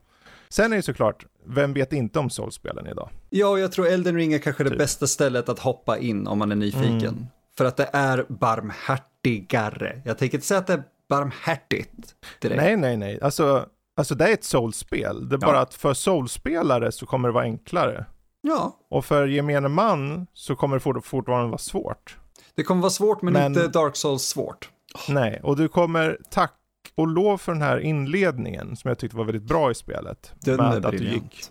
[0.49, 3.09] Sen är det såklart, vem vet inte om soulspelen idag?
[3.31, 4.79] Ja, jag tror Elden Ring är kanske det Typ.
[4.79, 7.03] bästa stället att hoppa in om man är nyfiken.
[7.09, 7.27] Mm.
[7.59, 10.03] För att det är barmhärtigare.
[10.05, 12.57] Jag tänker inte säga att det är barmhärtigt direkt.
[12.63, 13.21] Nej, nej, nej.
[13.23, 15.29] Alltså, alltså det är ett soulspel.
[15.29, 15.47] Det är Ja.
[15.47, 18.07] bara att för soulspelare så kommer det vara enklare.
[18.41, 22.17] Ja, Och för gemene man så kommer det fort- fortfarande vara svårt.
[22.59, 24.71] Det kommer vara svårt men, Men- inte Dark Souls svårt.
[25.09, 26.55] Nej, och du kommer tack
[26.95, 30.33] och lov för den här inledningen som jag tyckte var väldigt bra i spelet.
[30.41, 31.45] Den med är att du gick,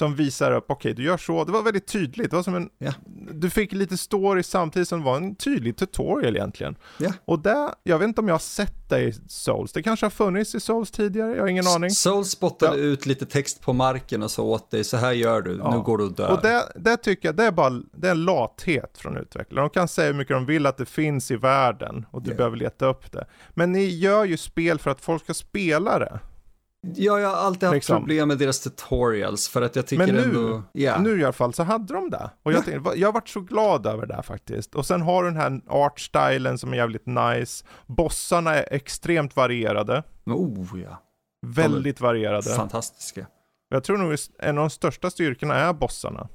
[0.00, 2.30] som visar upp, okej du gör så, det var väldigt tydligt.
[2.30, 2.92] Det var som en, Ja.
[3.32, 6.76] du fick lite story samtidigt som det var en tydlig tutorial egentligen.
[6.98, 7.12] Ja.
[7.24, 10.10] Och det, jag vet inte om jag har sett det i Souls, det kanske har
[10.10, 11.90] funnits i Souls tidigare, jag har ingen aning.
[11.90, 12.82] Souls spottade Ja.
[12.84, 15.98] ut lite text på marken och sa åt dig, så här gör du, nu går
[15.98, 16.30] du och dör.
[16.32, 19.64] Och det, det tycker jag, det är bara, det är en lathet från utvecklare.
[19.64, 22.56] De kan säga hur mycket de vill att det finns i världen och du behöver
[22.56, 23.26] leta upp det.
[23.50, 26.18] Men ni gör ju spel för att folk ska spela det.
[26.82, 27.96] Ja, jag har alltid haft Liksom.
[27.96, 30.62] problem med deras tutorials för att jag tycker Men nu- ändå...
[30.72, 30.98] Ja.
[31.00, 32.30] Nu i alla fall så hade de det.
[32.42, 34.74] Och jag, tänkte, jag har varit så glad över det här faktiskt.
[34.74, 37.64] Och sen har du den här artstylen som är jävligt nice.
[37.86, 40.02] Bossarna är extremt varierade.
[40.26, 41.02] Oh ja,
[41.46, 42.50] Väldigt varierade.
[42.54, 43.26] fantastiska.
[43.68, 46.28] Jag tror nog en av de största styrkorna är bossarna.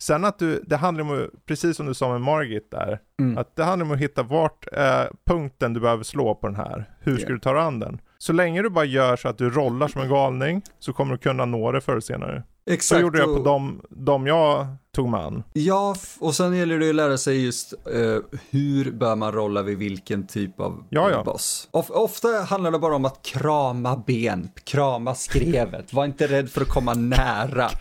[0.00, 3.38] Sen att du, det handlar om, precis som du sa med Margit där, Mm.
[3.38, 6.90] att det handlar om att hitta vart är punkten du behöver slå på den här.
[7.00, 7.34] Hur ska Ja.
[7.34, 8.00] du ta dig an den?
[8.18, 11.18] Så länge du bara gör så att du rollar som en galning så kommer du
[11.18, 12.42] kunna nå det förr eller senare.
[12.70, 12.98] Exakt.
[12.98, 15.42] Så gjorde jag på de, de jag tog mig an.
[15.52, 19.78] Ja, och sen gäller det att lära sig just eh, hur bör man rolla vid
[19.78, 21.24] vilken typ av Ja, ja.
[21.24, 21.68] boss.
[21.70, 26.60] Of, ofta handlar det bara om att krama ben, krama skrevet, var inte rädd för
[26.60, 27.68] att komma nära.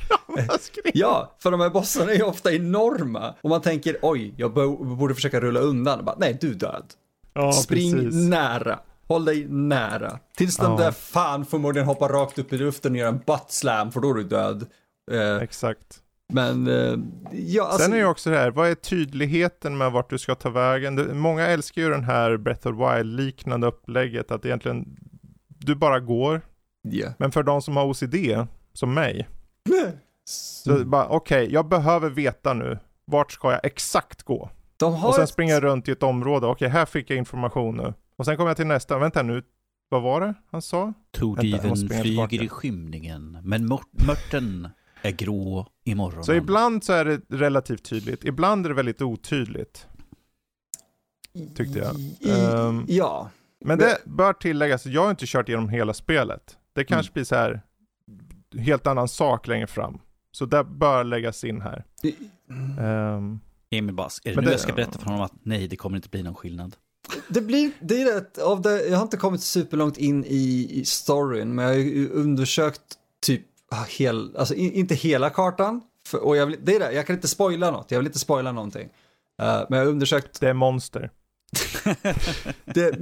[0.93, 3.33] Ja, för de här bossarna är ju ofta enorma.
[3.41, 6.05] Och man tänker, oj, jag bo- borde försöka rulla undan.
[6.05, 6.83] Bara, Nej, du är död.
[7.33, 8.13] Ja, Spring precis.
[8.29, 8.79] nära.
[9.07, 10.19] Håll dig nära.
[10.37, 10.77] Tills den Ja.
[10.77, 14.09] där fan förmodligen hoppar rakt upp i luften och gör en butt slam, för då
[14.09, 14.65] är du död.
[15.11, 15.99] Eh, Exakt.
[16.33, 16.95] men, eh,
[17.31, 20.35] ja, alltså, Sen är det också det här, vad är tydligheten med vart du ska
[20.35, 21.17] ta vägen?
[21.19, 24.85] Många älskar ju den här Breath of Wild-liknande upplägget, att egentligen
[25.47, 26.41] du bara går.
[26.81, 27.07] ja.
[27.17, 28.15] Men för de som har OCD,
[28.73, 29.27] som mig,
[30.25, 30.89] så Mm.
[30.89, 34.49] bara okej, jag behöver veta nu, vart ska jag exakt gå?
[35.03, 37.93] Och sen ett- springer jag runt i ett område, okej här fick jag information nu.
[38.17, 39.43] Och sen kommer jag till nästa, vänta nu,
[39.89, 40.93] vad var det han sa?
[41.11, 42.35] Tordiven flyger tillbaka.
[42.35, 44.69] i skymningen, men mör- mörten
[45.01, 46.23] är grå i morgonen.
[46.23, 49.87] Så ibland så är det relativt tydligt, ibland är det väldigt otydligt.
[51.55, 51.95] tyckte jag.
[51.99, 53.29] I, Ehm, ja,
[53.65, 56.57] Men det bör tilläggas, jag har inte kört igenom hela spelet.
[56.73, 57.13] Det kanske Mm.
[57.13, 57.61] blir så här
[58.57, 59.99] helt annan sak längre fram.
[60.31, 61.83] Så det bör läggas in här.
[62.79, 63.39] Um,
[63.69, 65.75] Emil Bass, är det Men nu det- jag ska berätta för honom att nej, det
[65.75, 66.75] kommer inte bli någon skillnad?
[67.29, 70.85] Det blir, det är rätt, av det, jag har inte kommit superlångt in i, i
[70.85, 72.81] storyn, men jag har ju undersökt
[73.21, 76.91] typ ah, hel, alltså in, inte hela kartan, för, och jag vill, det är det,
[76.91, 78.89] jag kan inte spoila något, jag vill inte spoila någonting.
[79.41, 81.11] Eh, men jag har undersökt, det är monster.
[82.65, 82.97] det,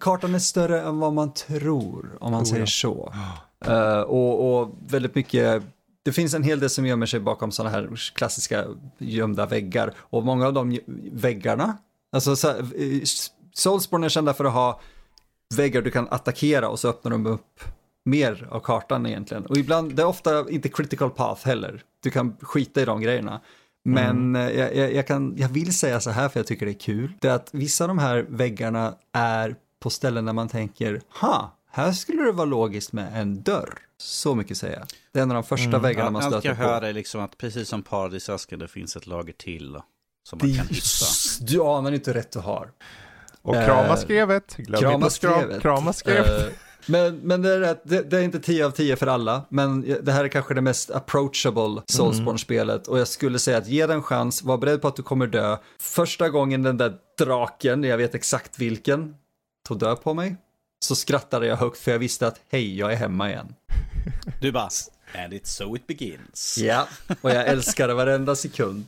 [0.00, 2.66] kartan är större än vad man tror, om man Oh, säger ja.
[2.66, 3.14] så.
[3.66, 5.62] Eh, och, och väldigt mycket,
[6.02, 8.64] det finns en hel del som gömmer sig bakom sådana här klassiska
[8.98, 9.94] gömda väggar.
[9.98, 10.78] Och många av de
[11.12, 11.78] väggarna,
[12.12, 12.54] alltså så
[13.54, 14.80] Soulsborne är kända för att ha
[15.56, 17.60] väggar du kan attackera och så öppnar de upp
[18.04, 19.46] mer av kartan egentligen.
[19.46, 21.82] Och ibland, det är ofta inte critical path heller.
[22.02, 23.40] Du kan skita i de grejerna.
[23.84, 26.72] Men eh, jag, jag, jag, kan, jag vill säga så här för jag tycker det
[26.72, 27.12] är kul.
[27.20, 31.56] Det är att vissa av de här väggarna är på ställen där man tänker, ha,
[31.70, 33.78] här skulle det vara logiskt med en dörr.
[33.98, 34.86] Så mycket säger jag.
[35.12, 36.62] Det är en av de första väggarna man Allt stöter jag på.
[36.62, 39.80] hör är liksom att precis som Paradisasken, det finns ett lager till
[40.26, 41.06] som man kan hitta.
[41.40, 42.70] Du anar inte rätt du har.
[43.42, 44.56] Och Eh, krama skrevet.
[44.56, 45.62] Glöm krama inte skrevet.
[45.62, 46.46] krama skrevet.
[46.46, 46.52] Eh,
[46.86, 49.96] men, men det, är rätt, det, det är inte 10 av 10 för alla, men
[50.02, 53.96] det här är kanske det mest approachable Soulsborne-spelet och jag skulle säga att ge den
[53.96, 55.56] en chans, var beredd på att du kommer dö.
[55.80, 59.14] Första gången den där draken, jag vet exakt vilken,
[59.68, 60.36] tog död på mig,
[60.84, 63.54] så skrattade jag högt för jag visste att hej, jag är hemma igen.
[64.40, 64.68] Du bara,
[65.14, 66.58] and it's so it begins.
[66.58, 66.88] Ja,
[67.20, 68.86] och jag älskade varenda sekund.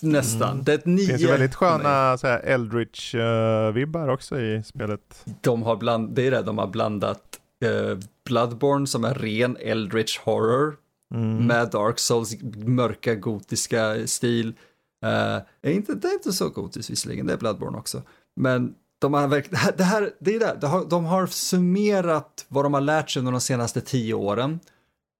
[0.00, 0.62] Nästan.
[0.62, 1.06] Det är ett nio.
[1.06, 5.24] Det finns väldigt sköna så här, Eldritch-vibbar också i spelet.
[5.40, 10.18] De har bland, det är det, de har blandat eh, Bloodborne som är ren Eldritch
[10.18, 10.76] horror
[11.14, 11.46] Mm.
[11.46, 12.36] med Dark Souls
[12.66, 14.54] mörka gotiska stil.
[15.04, 18.02] Eh, är inte, det är inte så gotiskt visserligen, det är Bloodborne också.
[18.36, 22.64] Men de har verkligen, det här, det är det, de har, de har summerat vad
[22.64, 24.60] de har lärt sig under de senaste tio åren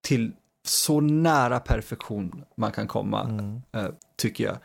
[0.04, 0.32] till
[0.64, 3.62] så nära perfektion man kan komma Mm.
[3.72, 3.86] eh,
[4.16, 4.56] tycker jag.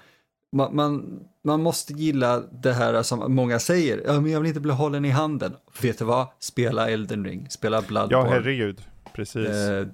[0.56, 4.60] Man, man, man måste gilla det här som många säger, ja, men jag vill inte
[4.60, 5.56] bli hållen i handen.
[5.82, 6.28] Vet du vad?
[6.40, 8.30] Spela Elden Ring, spela Ja, Bloodborne.
[8.30, 8.82] herregud.
[9.14, 9.48] Precis.
[9.49, 9.88] Eh,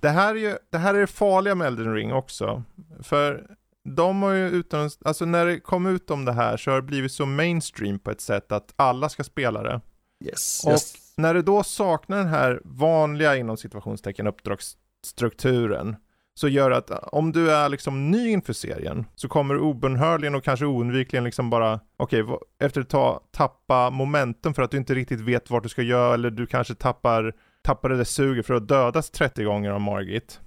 [0.00, 2.62] Det här är ju det här är det farliga med Elden Ring också.
[3.02, 3.46] För
[3.88, 6.82] de har ju utan, alltså när det kom ut om det här så har det
[6.86, 9.80] blivit så mainstream på ett sätt att alla ska spela det.
[10.24, 10.62] yes.
[10.64, 10.94] Och yes.
[11.16, 15.96] När det då saknar den här vanliga inom situationstecken uppdragsstrukturen
[16.36, 20.44] så gör att om du är liksom ny inför serien så kommer du obönhörligen och
[20.44, 24.94] kanske oundvikligen liksom bara okej, vad- efter ett tag tappa momentum för att du inte
[24.94, 27.32] riktigt vet vart du ska göra eller du kanske tappar,
[27.62, 30.40] tappar det där suget för att dödas 30 gånger av Margit.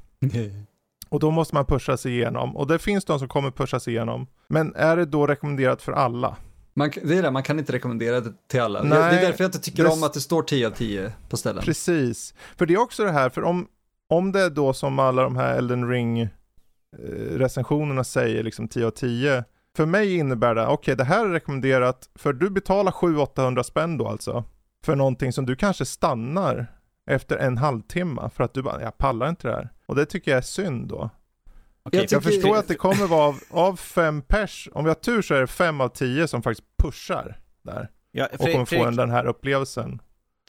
[1.10, 3.94] Och då måste man pusha sig igenom och det finns de som kommer pusha sig
[3.94, 4.27] igenom.
[4.48, 6.35] Men är det då rekommenderat för alla?
[6.78, 8.84] Man, det är det, man kan inte rekommendera det till alla.
[8.84, 11.12] Nej, det är därför jag inte tycker det- om att det står 10 av 10
[11.30, 11.64] på ställen.
[11.64, 12.34] Precis.
[12.58, 13.68] För det är också det här, för om,
[14.10, 16.30] om det är då som alla de här Elden Ring eh,
[17.32, 19.44] recensionerna säger, liksom 10 av 10.
[19.76, 24.08] För mig innebär det, okej det här är rekommenderat, för du betalar 700-800 spänn då
[24.08, 24.44] alltså.
[24.86, 26.68] För någonting som du kanske stannar
[27.10, 29.70] efter en halvtimme för att du bara, jag pallar inte det här.
[29.86, 31.10] Och det tycker jag är synd då.
[31.88, 34.90] Okej, Jag Jag tycker- förstår att det kommer vara av, av fem pers, om vi
[34.90, 37.90] har tur så är det fem av tio som faktiskt pushar där.
[38.12, 40.00] ja, Och kommer Fredrik, få en, Fredrik, den här upplevelsen.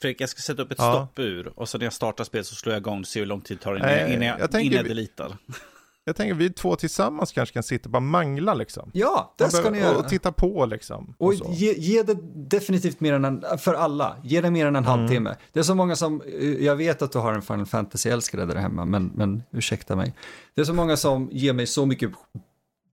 [0.01, 0.93] Fredrik, jag ska sätta upp ett Ja.
[0.93, 3.41] stoppur och så när jag startar spelet så slår jag igång och ser hur lång
[3.41, 5.37] tid det tar innan, Nej, jag, innan jag, jag tänker innan jag deletar.
[6.09, 8.91] Jag tänker vi två tillsammans kanske kan sitta och bara mangla liksom.
[8.93, 9.97] Ja, det ska ni göra.
[9.97, 11.15] Och titta på liksom.
[11.17, 12.17] Och Och ge, ge det
[12.49, 14.99] definitivt mer än en, för alla, ge det mer än en Mm.
[14.99, 15.35] halvtimme.
[15.53, 18.55] Det är så många som, eh, jag vet att du har en Final Fantasy-älskare där
[18.55, 20.13] hemma, men, men ursäkta mig.
[20.55, 22.11] Det är så många som ger mig så mycket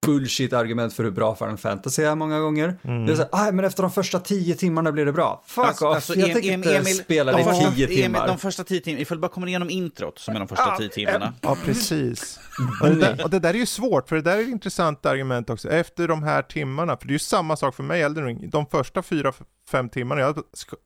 [0.06, 2.78] bullshit-argument för hur bra Final Fantasy är många gånger.
[2.84, 3.06] Mm.
[3.06, 5.42] Det är så här, "Aj, men efter de första tio timmarna blir det bra.
[5.46, 7.96] Fuck Alltså- off, alltså, jag Em- tänker inte Emil, spela de det i tio Emil,
[8.02, 8.26] timmar.
[8.26, 10.88] De första tio timmarna, ifall du bara kommer igenom introt som är de första tio
[10.88, 11.34] timmarna.
[11.40, 12.38] Ja, precis.
[12.82, 15.06] Och det, där, och det där är ju svårt, för det där är ett intressant
[15.06, 15.70] argument också.
[15.70, 18.50] Efter de här timmarna, för det är ju samma sak för mig, Elden Ring.
[18.50, 19.32] De första fyra,
[19.70, 20.38] fem timmarna, jag,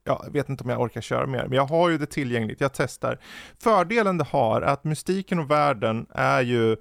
[0.05, 2.73] jag vet inte om jag orkar köra mer, men jag har ju det tillgängligt, jag
[2.73, 3.19] testar.
[3.63, 6.79] Fördelen det har är att mystiken och världen är ju, eh,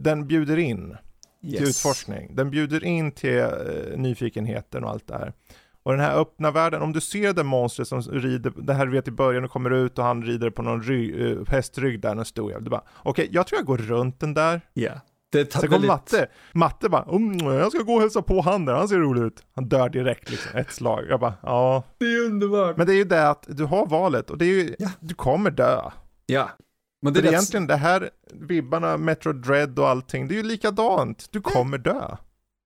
[0.00, 0.96] den bjuder in
[1.40, 1.68] till Yes.
[1.68, 2.34] utforskning.
[2.36, 3.48] Den bjuder in till eh,
[3.96, 5.32] nyfikenheten och allt det här.
[5.82, 8.92] Och den här öppna världen, om du ser det monstret som rider, det här du
[8.92, 12.14] vet i början och kommer ut och han rider på någon ry, eh, hästrygg där,
[12.14, 12.64] någon stor jävel.
[12.64, 14.60] Du bara, okej, jag tror jag går runt den där.
[14.74, 14.92] Ja.
[15.32, 18.64] Det tar Sen väldigt- Matte, Matte bara, mm, jag ska gå och hälsa på han
[18.64, 19.42] där, han ser rolig ut.
[19.54, 21.04] Han dör direkt liksom, ett slag.
[21.08, 21.82] Jag bara, ja.
[21.98, 22.76] Det är underbart.
[22.76, 24.88] Men det är ju det att du har valet och det är ju, Ja.
[25.00, 25.80] du kommer dö.
[26.26, 26.48] Ja.
[27.02, 30.42] Men Det är rätt- egentligen det här, vibbarna, Metro Dread och allting, det är ju
[30.42, 31.28] likadant.
[31.30, 32.16] Du kommer dö.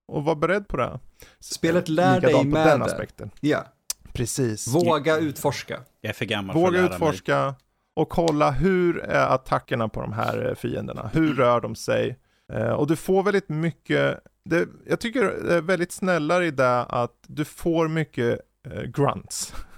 [0.09, 1.01] Och var beredd på det.
[1.41, 2.85] Spelet lär dig Likadant på med den det.
[2.87, 3.31] aspekten.
[3.41, 3.65] Ja.
[4.13, 4.69] Precis.
[4.69, 5.81] Våga utforska.
[6.01, 6.95] Jag är för gammal för Våga att lära mig.
[6.95, 7.55] utforska
[7.97, 11.11] och kolla hur är attackerna på de här eh, fienderna?
[11.13, 12.19] Hur rör de sig?
[12.53, 16.85] Eh, och du får väldigt mycket, det, jag tycker det är väldigt snällare i det
[16.85, 18.41] att du får mycket
[18.71, 19.55] eh, grunts.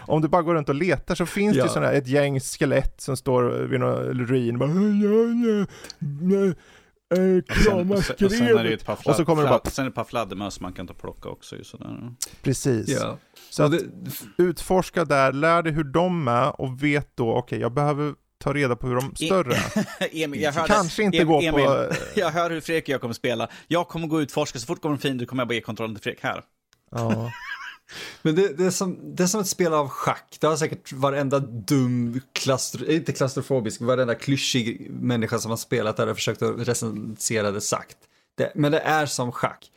[0.00, 1.62] Om du bara går runt och letar så finns Ja.
[1.64, 4.58] det sådana här, ett gäng skelett som står vid någon ruin.
[4.58, 4.68] Bara,
[7.48, 9.70] krama och sen, och sen är det ju ett par, Och så kommer det bara-
[9.70, 11.56] sen är det ett par fladdermöss man kan ta och plocka också.
[11.56, 12.14] Ju sådär.
[12.42, 12.88] Precis.
[12.88, 13.18] Ja.
[13.50, 13.80] Så det,
[14.38, 18.76] utforska där, lär dig hur de är och vet då, okej, jag behöver ta reda
[18.76, 19.86] på hur de större är.
[20.24, 21.86] Emil, jag hörde, Kanske inte Em- gå Emil, på...
[22.14, 23.48] Jag hör hur Fredrik och jag kommer spela.
[23.68, 25.94] Jag kommer gå och utforska, så fort kommer en fiende kommer jag bara ge kontrollen
[25.96, 26.42] till Fredrik här.
[26.90, 27.30] Ja.
[28.22, 30.36] Men det, det, är som, det är som ett spel av schack.
[30.40, 35.96] Det har säkert varenda dum, klastro, eh, inte klaustrofobisk, varenda klyschig människa som har spelat
[35.96, 37.96] där och försökt att recensera det sagt.
[38.36, 39.70] Det, men det är som schack.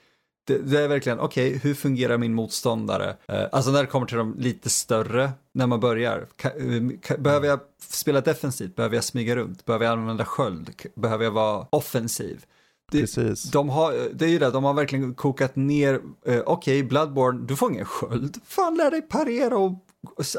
[0.47, 3.15] Det, det är verkligen, okej, hur fungerar min motståndare?
[3.27, 6.27] Eh, alltså när det kommer till de lite större, när man börjar.
[6.43, 8.75] Eh, behöver jag spela defensivt?
[8.75, 9.65] Behöver jag smyga runt?
[9.65, 10.71] Behöver jag använda sköld?
[10.95, 12.45] Behöver jag vara offensiv?
[12.91, 13.43] Det, Precis.
[13.43, 17.55] de har, det är ju det, de har verkligen kokat ner, eh, okej, Bloodborne, du
[17.55, 18.37] får ingen sköld.
[18.45, 19.85] Fan, lär dig parera och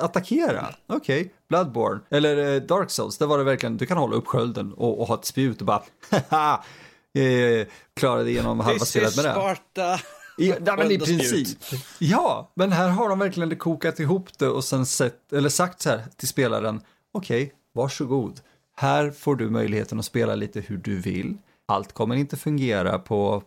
[0.01, 0.66] attackera.
[0.87, 2.01] Okej, Bloodborne.
[2.11, 5.07] Eller eh, Dark Souls, där var det verkligen, du kan hålla upp skölden och, och
[5.07, 5.83] ha ett spjut och bara,
[6.31, 6.65] haha,
[7.15, 9.33] eh, klarade igenom halva spelet med det.
[9.33, 10.01] Sparta!
[10.39, 11.59] I, ja, men i princip.
[11.99, 15.91] Ja, men här har de verkligen kokat ihop det och sen sett, eller sagt så
[15.91, 16.81] här till spelaren,
[17.12, 18.41] okej, varsågod.
[18.77, 21.37] Här får du möjligheten att spela lite hur du vill.
[21.66, 23.43] Allt kommer inte fungera på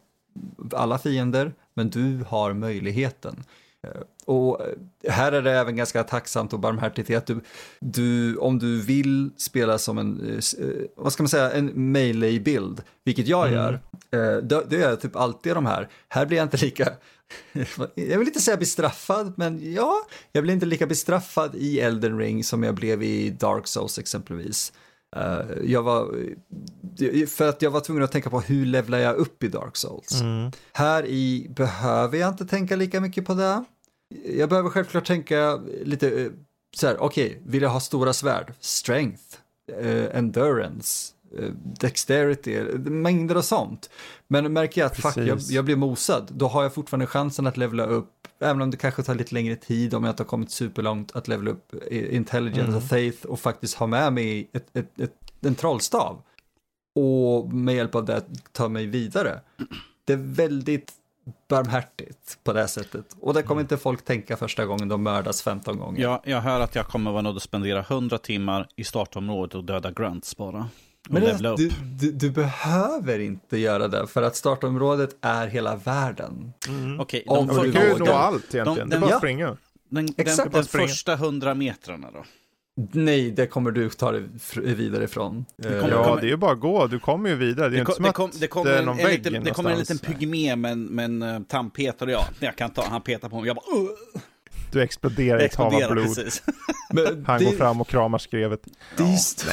[0.73, 3.43] alla fiender, men du har möjligheten.
[3.83, 7.41] Eh, Och eh, här är det även ganska tacksamt och barmhärtigt att du,
[7.79, 10.65] du, om du vill spela som en, eh,
[10.95, 13.73] vad ska man säga, en melee-bild, vilket jag gör,
[14.11, 15.89] eh, det, det är typ alltid de här.
[16.09, 16.93] Här blir jag inte lika,
[17.95, 19.93] jag vill inte säga bestraffad, men ja,
[20.31, 24.73] jag blir inte lika bestraffad i Elden Ring som jag blev i Dark Souls exempelvis.
[25.15, 26.15] Eh, jag var,
[27.27, 30.21] för att jag var tvungen att tänka på hur levlar jag upp i Dark Souls.
[30.21, 30.51] Mm.
[30.73, 33.63] Här i behöver jag inte tänka lika mycket på det.
[34.25, 36.31] Jag behöver självklart tänka lite eh,
[36.75, 38.53] så här, okej, vill jag ha stora svärd?
[38.59, 39.23] Strength,
[39.79, 41.16] eh, endurance, eh,
[41.79, 43.89] dexterity, eh, mängder av sånt.
[44.27, 47.57] Men märker jag att fuck, jag, jag blir mosad, då har jag fortfarande chansen att
[47.57, 50.51] levla upp, även om det kanske tar lite längre tid, om jag inte har kommit
[50.51, 52.75] superlångt, att levla upp eh, intelligence Mm.
[52.75, 56.21] och faith och faktiskt ha med mig ett, ett, ett, en trollstav.
[56.95, 58.21] Och med hjälp av det
[58.51, 59.41] ta mig vidare.
[60.05, 60.91] Det är väldigt
[61.49, 63.05] barmhärtigt på det sättet.
[63.19, 66.01] Och det kommer inte folk tänka första gången de mördas 15 gånger.
[66.01, 69.63] Jag, jag hör att jag kommer vara nöjd att spendera 100 timmar i startområdet och
[69.63, 70.69] döda grunts bara.
[71.09, 71.69] Men det, du,
[71.99, 76.53] du, du behöver inte göra det för att startområdet är hela världen.
[76.67, 76.99] Mm.
[76.99, 79.17] Okej, Om de, du kan ju nå allt egentligen, de- det är den- bara att
[79.21, 79.57] springa.
[79.89, 80.37] den, Exakt.
[80.37, 80.87] den, Bara den springa.
[80.87, 82.23] första 100 metrarna då?
[82.91, 84.23] Nej, det kommer du ta dig
[84.55, 85.45] vidare ifrån.
[85.63, 87.55] kommer- Eh, Ja, kommer- det är ju bara att gå, du kommer ju vidare.
[87.55, 88.99] Det är Det, inte kom, som det, att kom, det, kommer det är en, någon
[88.99, 92.21] en vägg liten, det kommer en liten pygmé med en, med en uh, tandpetare och
[92.21, 93.87] jag, jag kan ta, han petar på mig, jag bara uh,
[94.71, 96.17] Du exploderar i ett hav av blod.
[96.93, 98.61] men Han det- går fram och kramar skrevet.
[98.97, 99.45] Det är just...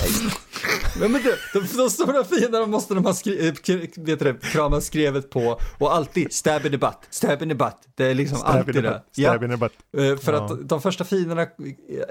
[1.00, 3.54] Nej, men det, de, de stora fienderna måste de ha skri, eh,
[3.96, 7.78] vet det, krama skrevet på och alltid stab in the butt, stab in the butt.
[7.94, 9.02] Det är liksom Stab in alltid det.
[9.14, 9.72] Ja, stab in the butt.
[9.96, 10.44] eh, för Ja.
[10.44, 11.46] att de första fienderna,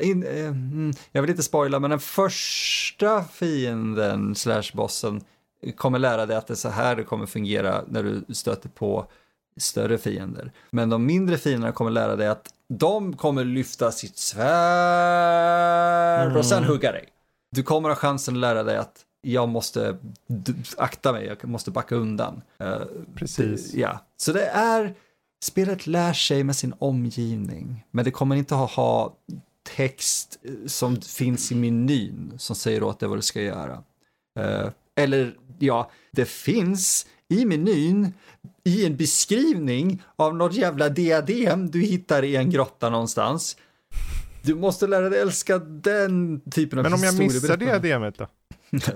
[0.01, 5.21] in, eh, mm, jag vill inte spoila, men den första fienden slash bossen
[5.77, 9.07] kommer lära dig att det är så här det kommer fungera när du stöter på
[9.57, 10.51] större fiender.
[10.69, 14.17] Men de mindre fienderna kommer lära dig att de kommer lyfta sitt
[15.03, 16.69] svärd och sen Mm.
[16.69, 17.05] hugga dig.
[17.51, 19.97] Du kommer ha chansen att lära dig att jag måste
[20.77, 22.41] akta mig, jag måste backa undan.
[22.59, 22.81] Eh,
[23.15, 23.73] Precis.
[23.73, 24.93] ja, så det är,
[25.43, 29.13] spelet lär sig med sin omgivning, men det kommer inte ha, ha
[29.75, 33.83] text eh, som finns i menyn som säger åt dig vad du ska göra.
[34.39, 38.13] Eh, eller ja, det finns i menyn
[38.65, 43.57] i en beskrivning av något jävla diadem du hittar i en grotta någonstans.
[44.41, 48.27] Du måste lära dig älska den typen av Men om jag missar diademet då?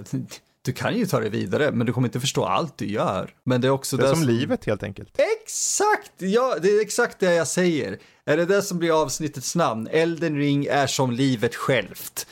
[0.62, 3.34] Du kan ju ta det vidare, men du kommer inte förstå allt du gör.
[3.44, 5.20] Men det är också Det är det som livet helt enkelt.
[5.42, 6.12] Exakt!
[6.18, 7.98] Ja, det är exakt det jag säger.
[8.26, 9.88] Är det det som blir avsnittets namn?
[9.92, 12.28] Elden ring är som livet självt.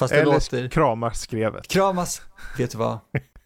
[0.00, 0.68] Fast det Eller låter...
[0.68, 1.68] kramar skrevet.
[1.68, 2.22] Kramas.
[2.58, 2.98] Vet du vad?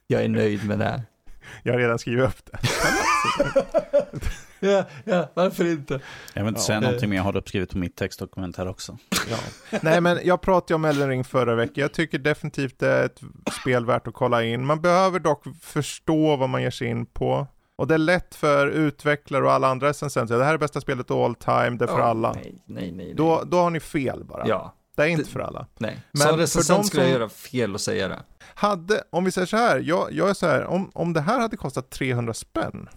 [0.06, 1.02] Jag är nöjd med det.
[1.62, 2.58] Jag har redan skrivit upp det.
[4.60, 6.00] Ja, ja, varför inte?
[6.34, 6.64] Jag vill inte Ja.
[6.64, 8.98] säga någonting, men jag har det uppskrivet på mitt textdokument här också.
[9.30, 9.36] Ja.
[9.82, 11.72] Nej men jag pratade om Elden Ring förra veckan.
[11.74, 13.20] Jag tycker definitivt det är ett
[13.60, 14.66] spel värt att kolla in.
[14.66, 17.46] Man behöver dock förstå vad man ger sig in på.
[17.76, 20.38] Och det är lätt för utvecklare och alla andra recensenter.
[20.38, 22.32] Det här är bästa spelet all time, det är för Ja, alla.
[22.32, 22.92] Nej, nej, nej.
[22.92, 23.14] nej.
[23.14, 24.48] Då, då har ni fel bara.
[24.48, 24.74] Ja.
[24.96, 25.66] Det är inte för alla.
[25.78, 28.18] Nej, Men som för recensent de skulle jag göra fel att säga det.
[28.54, 31.40] Hade, om vi säger så här, jag, jag är så här, om, om det här
[31.40, 32.88] hade kostat 300 spänn,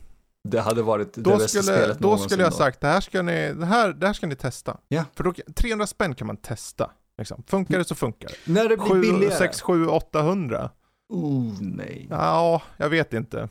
[0.43, 3.21] Det hade varit det då bästa skulle, spelet då skulle jag sagt, det här ska
[3.21, 4.77] ni, det här, det här ska ni testa.
[4.87, 5.05] Ja.
[5.15, 6.91] För då, 300 spänn kan man testa.
[7.17, 7.43] Liksom.
[7.47, 8.53] Funkar det så funkar det.
[8.53, 9.37] När det blir 7, billigare.
[9.37, 10.69] 6, 7, 800?
[11.09, 12.07] Oh, nej.
[12.09, 13.49] Ja, jag vet inte.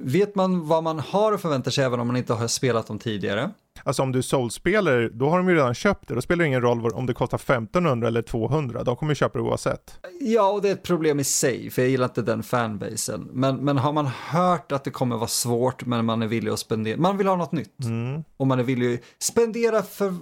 [0.00, 2.98] Vet man vad man har att förvänta sig även om man inte har spelat dem
[2.98, 3.50] tidigare?
[3.82, 6.14] Alltså om du är Souls-spelare, då har de ju redan köpt det.
[6.14, 8.84] Då spelar det ingen roll om det kostar 1500 eller 200.
[8.84, 9.98] De kommer ju köpa det oavsett.
[10.20, 13.28] Ja, och det är ett problem i sig, för jag gillar inte den fanbasen.
[13.32, 16.58] Men, men har man hört att det kommer vara svårt, men man är villig att
[16.58, 17.84] spendera, man vill ha något nytt.
[17.84, 18.24] Mm.
[18.36, 20.14] Och man är villig att spendera för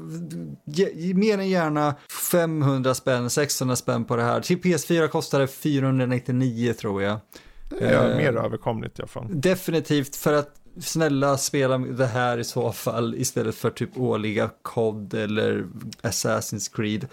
[0.65, 1.95] ge, mer än gärna
[2.31, 4.41] 500 spänn, 600 spänn på det här.
[4.41, 7.21] Till PS4 kostar det 499 tror jag.
[7.69, 8.17] Det är Eh.
[8.17, 9.27] mer överkomligt i alla fall.
[9.31, 15.15] Definitivt för att snälla spela det här i så fall istället för typ årliga COD
[15.15, 15.67] eller
[16.03, 17.07] Assassin's Creed.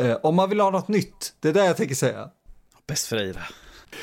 [0.00, 2.30] Eh, om man vill ha något nytt, det är det jag tänker säga.
[2.86, 3.34] Bäst för dig.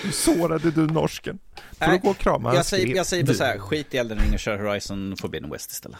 [0.03, 1.39] Hur sårade du norsken?
[1.79, 3.97] Får du Nej, gå och krama Jag säger, jag säger bara så här, skit i
[3.97, 5.97] Elden Ring och kör Horizon Forbidden West istället.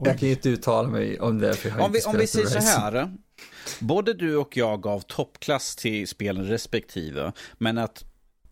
[0.00, 2.16] Jag kan ju inte uttala mig om det för jag har Om vi, inte om
[2.18, 3.12] vi säger så här.
[3.80, 7.32] Både du och jag gav toppklass till spelen respektive.
[7.58, 8.04] Men att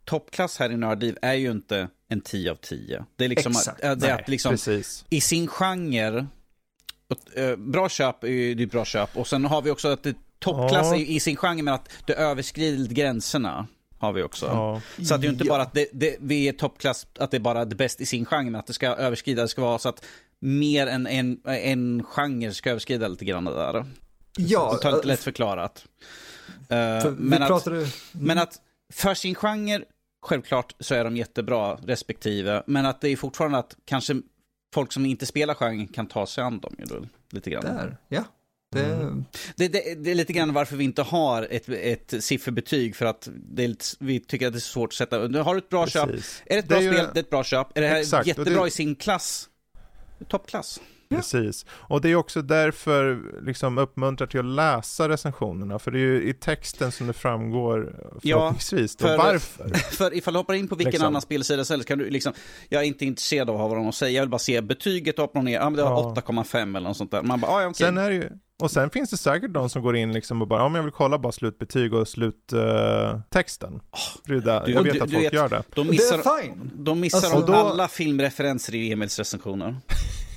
[0.06, 3.04] toppklass här i Nördliv är ju inte en 10 av 10.
[3.16, 3.84] Det är liksom, Exakt.
[3.84, 5.04] att, det är Nej, att liksom precis.
[5.10, 6.26] i sin genre,
[7.08, 9.16] och, eh, bra köp är ju det är bra köp.
[9.16, 10.96] Och sen har vi också att det, toppklass Ja.
[10.96, 13.66] i sin genre men att det överskrider gränserna.
[13.98, 14.46] Har vi också.
[14.46, 14.80] Ja.
[15.06, 15.52] Så att det är ju inte Ja.
[15.52, 18.24] bara att det, det, vi är toppklass, att det är bara det bäst i sin
[18.26, 20.04] genre, men att det ska överskrida, det ska vara så att
[20.40, 23.84] mer än en, en genre ska överskrida lite grann det där.
[24.36, 25.84] Ja, Det tar lite lätt förklarat.
[26.48, 27.86] Eh, för men, att, pratade...
[28.12, 28.60] men att
[28.92, 29.84] för sin genre,
[30.26, 34.14] självklart så är de jättebra respektive, men att det är fortfarande att kanske
[34.74, 37.64] folk som inte spelar genren kan ta sig an dem ju då, lite grann.
[37.64, 38.24] Där, ja.
[38.72, 39.24] Det, Mm.
[39.56, 43.28] Det, det, det är lite grann varför vi inte har ett, ett sifferbetyg, för att
[43.56, 45.28] lite, vi tycker att det är svårt att sätta.
[45.28, 46.42] Du har ett bra köp, Precis.
[46.46, 47.76] är det ett bra är ju- spel, det är ett bra köp.
[47.78, 49.48] Är det här Exakt, jättebra i sin klass?
[50.28, 50.80] Toppklass.
[51.08, 51.66] Precis.
[51.70, 55.78] Och det är också därför liksom uppmuntrar till att läsa recensionerna.
[55.78, 59.68] För det är ju i texten som det framgår förhoppningsvis då för- varför.
[59.74, 61.06] För ifall du hoppar in på vilken Liksom.
[61.06, 62.32] annan spelsida som helst kan du liksom,
[62.68, 65.36] jag är inte intresserad av vad de har säga, jag vill bara se betyget upp
[65.36, 66.14] och ner, ja men det var Ja.
[66.16, 67.22] 8,5 eller något sånt där.
[67.22, 67.86] Man bara, ah, ja okej.
[67.86, 68.30] Sen är det ju,
[68.62, 70.82] och sen finns det säkert de som går in liksom och bara, ja men jag
[70.82, 73.80] vill kolla bara slutbetyg och sluttexten.
[74.24, 75.62] det är där, du- jag du- tt att du folk vet- gör det.
[75.74, 76.70] De det missar, är fine.
[76.74, 79.76] de missar Alltså, om då- alla filmreferenser i Emils recensioner.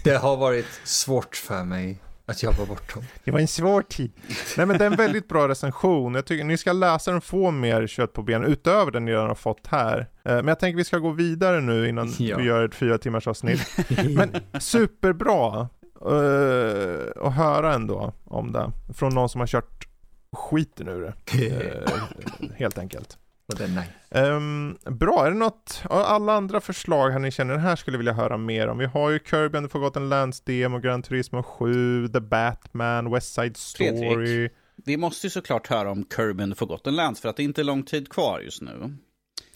[0.04, 3.04] Det har varit svårt för mig att jobba bort dem.
[3.24, 4.12] Det var en svår tid.
[4.58, 6.16] Nej men det är en väldigt bra recension.
[6.16, 9.28] Jag tycker ni ska läsa den få mer kött på benen utöver den ni redan
[9.28, 10.00] har fått här.
[10.00, 12.38] Eh, Men jag tänker vi ska gå vidare nu innan Ja.
[12.38, 13.62] vi gör ett fyra timmars avsnitt.
[14.16, 15.68] Men superbra
[16.06, 18.72] uh, att höra ändå om det.
[18.94, 19.88] Från någon som har kört
[20.34, 21.48] skiten ur det.
[21.48, 23.18] eh, helt enkelt.
[23.50, 23.94] Och det är nice.
[24.12, 28.00] Ehm, bra, är det något, alla andra förslag här ni känner, den här skulle jag
[28.00, 28.78] vilja höra mer om.
[28.78, 33.34] Vi har ju Kirby and the Forgotten Lands demo, Gran Turismo 7, The Batman, West
[33.34, 33.90] Side Story.
[34.16, 34.52] Fredrik.
[34.76, 37.46] Vi måste ju såklart höra om Kirby and the Forgotten Lands, för att det är
[37.46, 38.94] inte lång tid kvar just nu.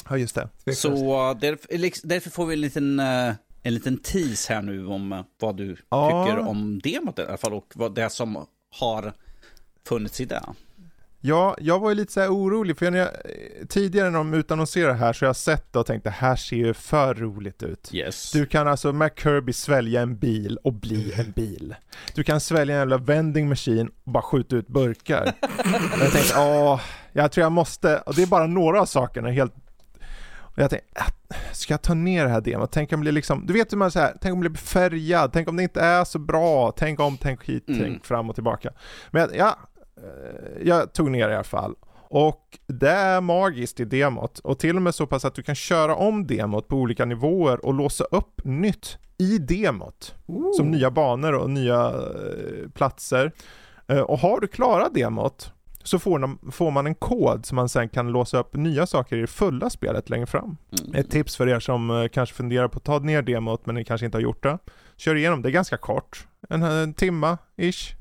[0.09, 0.75] Ja, just det.
[0.75, 3.33] Så därför, liksom- därför får vi en liten, eh,
[3.63, 6.25] en liten tease här nu om eh, vad du Ja.
[6.25, 8.45] tycker om demot i alla fall och vad det som
[8.79, 9.13] har
[9.87, 10.43] funnits i det.
[11.25, 13.09] Ja, jag var ju lite så här orolig för när jag,
[13.69, 16.55] tidigare när de utannonserade här så har jag sett det och tänkt det här ser
[16.55, 17.89] ju för roligt ut.
[17.93, 18.31] Yes.
[18.31, 21.75] Du kan alltså med Kirby svälja en bil och bli en bil.
[22.15, 25.33] Du kan svälja en jävla vending machine och bara skjuta ut burkar.
[25.99, 26.81] jag tänkte, åh,
[27.11, 29.53] jag tror jag måste, och det är bara några av sakerna helt
[30.55, 32.71] och jag tänkte, äh, ska jag ta ner det här demot?
[32.71, 35.33] Tänk om det blir liksom, du vet hur man säger, tänk om det blir färgad,
[35.33, 37.79] tänk om det inte är så bra, tänk om, tänk hit, Mm.
[37.81, 38.69] tänk fram och tillbaka.
[39.11, 39.53] Men jag- ja, eh,
[40.63, 41.75] jag tog ner i alla fall.
[42.15, 45.55] Och det är magiskt i demot och till och med så pass att du kan
[45.55, 50.15] köra om demot på olika nivåer och låsa upp nytt i demot.
[50.57, 53.31] Som nya banor och nya eh, platser.
[53.87, 55.53] Eh, och har du klarat demot
[55.83, 59.27] så får, man en kod som man sen kan låsa upp nya saker i det
[59.27, 60.57] fulla spelet längre fram.
[60.81, 60.95] Mm.
[60.95, 63.85] Ett tips för er som eh, kanske funderar på att ta ner demot men ni
[63.85, 64.57] kanske inte har gjort det.
[64.97, 66.27] Kör igenom, det är ganska kort.
[66.49, 67.95] En, en timma ish.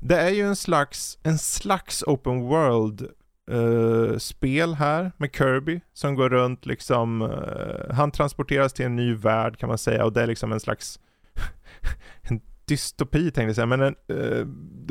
[0.00, 3.08] Det är ju en slags, en slags open world
[3.50, 9.14] eh, spel här med Kirby som går runt liksom, eh, han transporteras till en ny
[9.14, 11.00] värld kan man säga och det är liksom en slags
[12.22, 14.46] en dystopi tänkte jag säga, men en eh,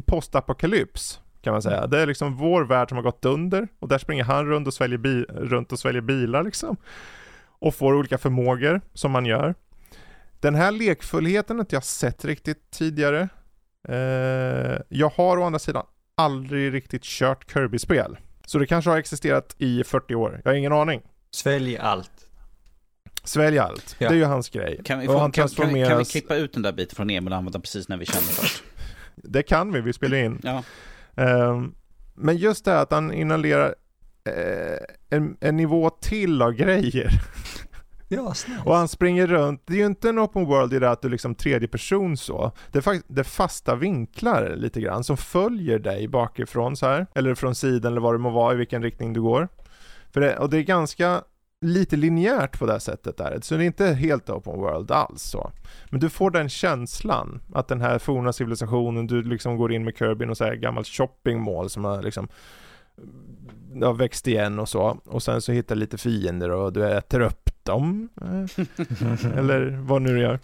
[0.05, 1.88] postapokalyps kan man säga.
[1.88, 4.73] Det är liksom vår värld som har gått under och där springer han runt och
[4.73, 6.77] sväljer, bi- runt och sväljer bilar liksom.
[7.59, 9.55] Och får olika förmågor som man gör.
[10.39, 13.29] Den här lekfullheten har inte jag sett riktigt tidigare.
[13.88, 15.85] Eh, jag har å andra sidan
[16.18, 18.18] aldrig riktigt kört Kirby-spel.
[18.45, 20.41] Så det kanske har existerat i 40 år.
[20.43, 21.01] Jag har ingen aning.
[21.31, 22.11] Svälj allt.
[23.23, 23.95] Svälj allt.
[23.99, 24.09] Ja.
[24.09, 24.81] Det är ju hans grej.
[24.85, 27.09] Kan vi, få, han kan, kan, vi, kan vi klippa ut den där biten från
[27.09, 28.49] Emil och använda precis när vi känner för det?
[29.30, 30.41] Det kan vi, vi spelar in.
[30.43, 30.64] Ja.
[31.15, 31.73] Ehm,
[32.15, 33.76] men just det här att han inhalerar
[34.23, 37.11] eh, en, en nivå till av grejer.
[38.07, 38.65] Ja, snällt.
[38.65, 39.61] Och han springer runt.
[39.65, 42.51] Det är ju inte en open world i det att du liksom tredje person så.
[42.71, 47.07] Det är faktiskt det är fasta vinklar lite grann som följer dig bakifrån så här.
[47.15, 49.47] Eller från sidan eller vad det må vara i vilken riktning du går.
[50.11, 51.21] För det, och det är ganska
[51.61, 53.39] lite linjärt på det här sättet där.
[53.41, 55.51] Så det är inte helt open world alls så.
[55.89, 59.97] Men du får den känslan att den här forna civilisationen, du liksom går in med
[59.97, 62.27] Kirby i något så här gammalt shoppingmål som har liksom
[62.97, 64.97] mm, har växt igen och så.
[65.05, 68.10] Och sen så hittar lite fiender och du äter upp dem.
[68.22, 70.39] Eh, Eller vad nu du gör.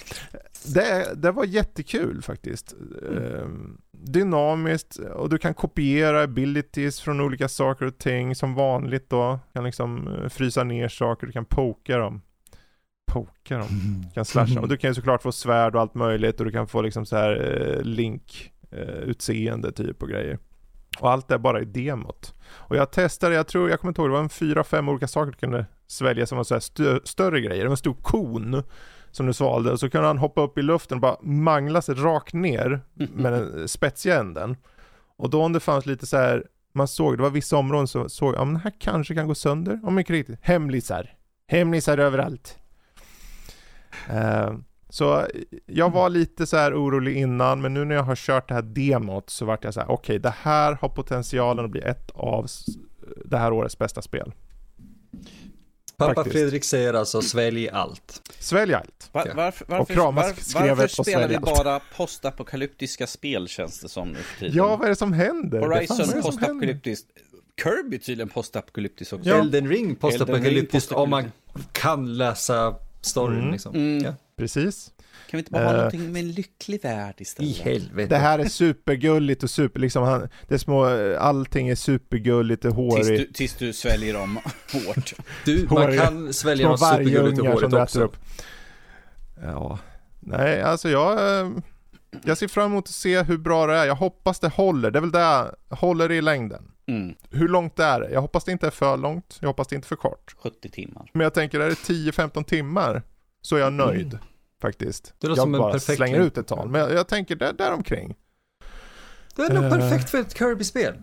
[0.74, 2.76] Det, det var jättekul faktiskt.
[3.12, 9.40] Ehm, Dynamiskt och du kan kopiera abilities från olika saker och ting som vanligt då.
[9.54, 12.22] Kan liksom eh, frysa ner saker, du kan poka dem.
[13.12, 13.68] Poka dem.
[14.08, 16.52] Du kan slasha och du kan ju såklart få svärd och allt möjligt och du
[16.52, 18.50] kan få liksom så här eh, link
[19.04, 20.40] utseende typ och grejer.
[21.00, 22.34] Och allt är bara i demot.
[22.52, 25.08] Och jag testade, jag tror, jag kommer inte ihåg, det var en fyra, fem olika
[25.08, 27.64] saker du kunde svälja som var så här stö- större grejer.
[27.64, 28.64] Det var en stor kon
[29.12, 31.96] som du svalde och så kunde han hoppa upp i luften och bara mangla sig
[31.96, 34.58] rakt ner med den spetsiga änden.
[35.18, 36.44] Och då om det fanns lite så här,
[36.74, 39.36] man såg, det var vissa områden så såg ja men det här kanske kan gå
[39.36, 40.40] sönder, om mycket riktigt.
[40.42, 41.14] Hemlisar.
[41.48, 42.58] Hemlisar överallt.
[44.10, 44.58] Uh,
[44.94, 45.28] så
[45.66, 48.62] jag var lite så här orolig innan, men nu när jag har kört det här
[48.62, 52.48] demot så vart jag så här, okej, det här har potentialen att bli ett av
[53.26, 54.32] det här årets bästa spel.
[55.98, 56.34] Pappa faktiskt.
[56.36, 58.22] Fredrik säger alltså svälj allt.
[58.40, 59.10] Svälj allt.
[59.12, 59.34] Var, Ja.
[59.36, 60.26] varför Och varför, kramas
[60.56, 64.56] varför, varför spelar vi bara postapokalyptiska spel känns det som nu för tiden?
[64.58, 65.60] Ja, vad är det som händer?
[65.60, 67.08] Horizon postapokalyptiskt.
[67.64, 69.30] Kirby tydligen postapokalyptiskt också.
[69.30, 69.36] Ja.
[69.40, 71.32] Elden ring postapokalyptiskt om man
[71.72, 73.52] kan läsa storyn Mm.
[73.52, 73.76] liksom.
[73.76, 74.04] Mm.
[74.04, 74.14] Ja.
[74.38, 74.94] Precis.
[75.30, 77.58] Kan vi inte bara ha Eh, någonting med en lycklig värld I istället?
[77.58, 78.10] helvete.
[78.10, 80.86] Det här är supergulligt och super, liksom, han, det är små,
[81.20, 83.28] allting är supergulligt och Tills hårigt.
[83.28, 84.40] du, tills du sväljer dem
[84.74, 85.14] hårt.
[85.46, 88.02] Du, man kan svälja något supergulligt och hårigt också.
[88.04, 88.16] upp.
[89.44, 89.80] Ja,
[90.20, 91.52] nej alltså jag, eh,
[92.24, 93.86] jag ser fram emot att se hur bra det är.
[93.86, 94.92] Jag hoppas det håller.
[94.92, 96.70] Det är väl det, håller i längden.
[96.88, 98.10] Mm, Hur långt är det?
[98.12, 99.38] Jag hoppas det inte är för långt.
[99.40, 100.36] Jag hoppas det inte är för kort.
[100.44, 101.10] 70 timmar.
[101.14, 103.04] Men jag tänker, är det 10-15 timmar
[103.44, 104.20] så är jag nöjd.
[104.62, 105.14] Faktiskt.
[105.20, 106.70] Det jag bara slänger ut ett tal.
[106.70, 108.16] Men jag, jag tänker där, däromkring.
[109.36, 109.70] Det är nog Eh.
[109.70, 110.94] perfekt för ett Kirby-spel.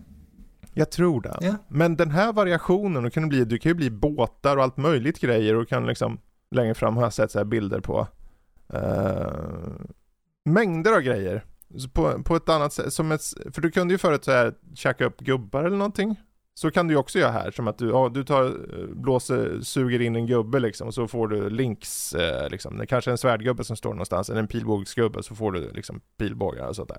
[0.73, 1.37] Jag tror det.
[1.41, 1.55] Ja.
[1.67, 5.19] Men den här variationen, det kan bli, du kan ju bli båtar och allt möjligt
[5.19, 6.19] grejer och kan liksom
[6.51, 8.07] längre fram har jag sett så här bilder på
[8.73, 9.31] eh,
[10.45, 11.45] mängder av grejer.
[11.93, 13.21] På, på ett annat sätt, som ett,
[13.53, 16.15] för du kunde ju förut så här käka upp gubbar eller någonting.
[16.53, 20.01] Så kan du också göra här, som att du, ja, du tar, eh, blåser, suger
[20.01, 22.77] in en gubbe liksom, och så får du links, eh, liksom.
[22.77, 26.01] Det kanske är en svärdgubbe som står någonstans, eller en pilbågsgubbe, så får du liksom
[26.17, 26.97] pilbågar och sånt där.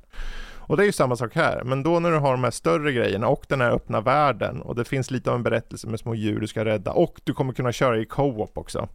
[0.56, 2.92] Och det är ju samma sak här, men då när du har de här större
[2.92, 6.14] grejerna och den här öppna världen och det finns lite av en berättelse med små
[6.14, 8.88] djur du ska rädda och du kommer kunna köra i co-op också.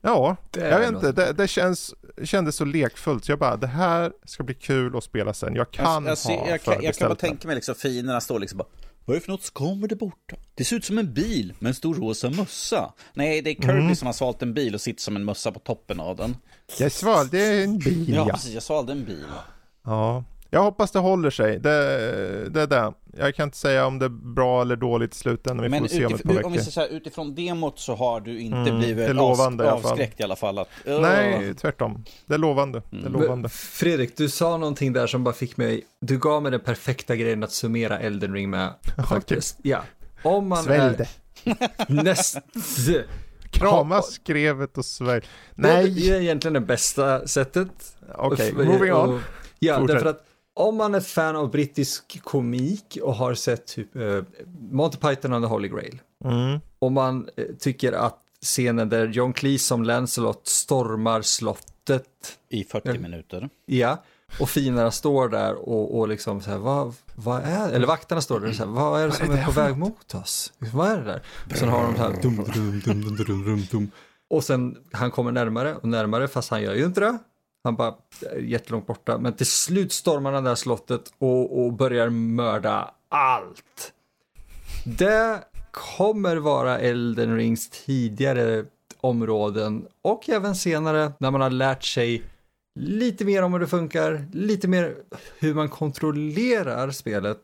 [0.00, 1.94] Ja, jag vet inte, det, det känns,
[2.24, 5.54] kändes så lekfullt så jag bara, det här ska bli kul att spela sen.
[5.54, 8.58] Jag kan Alltså, ha jag, kan, jag kan bara tänka mig liksom fienderna står liksom
[8.58, 8.68] bara
[9.08, 10.36] Vad är det för något som kommer där borta?
[10.54, 12.92] Det ser ut som en bil med en stor rosa mössa.
[13.14, 13.96] Nej, det är Kirby Mm.
[13.96, 16.36] som har svalt en bil och sitter som en mössa på toppen av den.
[16.78, 18.34] Jag svalde en bil Ja, ja.
[18.34, 18.54] precis.
[18.54, 19.24] Jag svalde en bil.
[19.84, 20.24] ja.
[20.50, 21.58] Jag hoppas det håller sig.
[21.58, 21.70] Det,
[22.50, 22.92] det är det.
[23.18, 25.62] Jag kan inte säga om det är bra eller dåligt i slutändan.
[25.62, 26.70] Vi Men får se om ett par utif- om vi veckor.
[26.70, 29.80] säger så här, utifrån demot så har du inte Mm, blivit lovande i avs- alla
[29.82, 29.90] fall.
[29.92, 30.58] avskräckt i alla fall.
[30.58, 32.04] Att, "Åh." Nej, tvärtom.
[32.26, 32.82] Det är lovande.
[32.90, 33.12] Det är Mm.
[33.22, 33.48] lovande.
[33.48, 37.42] Fredrik, du sa någonting där som bara fick mig, du gav mig den perfekta grejen
[37.42, 38.68] att summera Elden Ring med.
[39.08, 39.58] Faktiskt.
[39.62, 39.82] Ja.
[40.22, 40.80] Om man Svälj
[41.44, 42.38] är näst...
[43.50, 45.24] Krama skrevet och svälj.
[45.54, 45.90] Nej!
[45.90, 47.68] Det är egentligen det bästa sättet.
[48.14, 49.20] Okej, Och- moving on.
[49.58, 49.94] Ja, Fortsätt.
[49.96, 50.24] därför att
[50.58, 54.22] om man är fan av brittisk komik och har sett typ uh,
[54.70, 56.00] Monty Python and the Holy Grail.
[56.24, 56.60] Mm.
[56.78, 62.04] Om man eh, tycker att scenen där John Cleese som Lancelot stormar slottet,
[62.48, 63.00] I 40 Ja.
[63.00, 63.48] minuter.
[63.66, 64.02] ja,
[64.40, 68.40] och finerna står där och, och liksom så här, vad, vad är eller vakterna står
[68.40, 70.52] där och så här, vad är det som är på väg mot oss?
[70.72, 71.22] Vad är det där?
[71.50, 73.90] Och sen har de så här, dum, dum, dum, dum, dum, dum, dum.
[74.30, 77.18] Och sen, han kommer närmare och närmare, fast han gör ju inte det.
[77.64, 77.94] Han bara
[78.40, 83.92] jättelångt borta, men till slut stormar han det här slottet och, och börjar mörda allt.
[84.84, 88.64] Det kommer vara Elden Rings tidigare
[89.00, 92.22] områden och även senare när man har lärt sig
[92.80, 94.96] lite mer om hur det funkar, lite mer
[95.38, 97.40] hur man kontrollerar spelet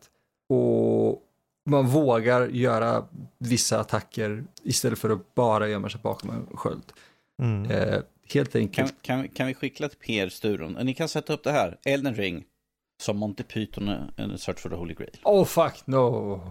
[0.49, 1.21] och
[1.69, 3.05] man vågar göra
[3.37, 6.93] vissa attacker istället för att bara gömma sig bakom en sköld.
[7.41, 7.71] Mm.
[7.71, 7.99] Eh,
[8.33, 8.93] helt enkelt.
[9.01, 10.77] Kan, kan, kan vi skicka till PR-studion?
[10.81, 12.43] Ni kan sätta upp det här, Elden Ring,
[13.03, 15.17] som Monty Python en Search for the Holy Grail.
[15.23, 16.41] Oh fuck no.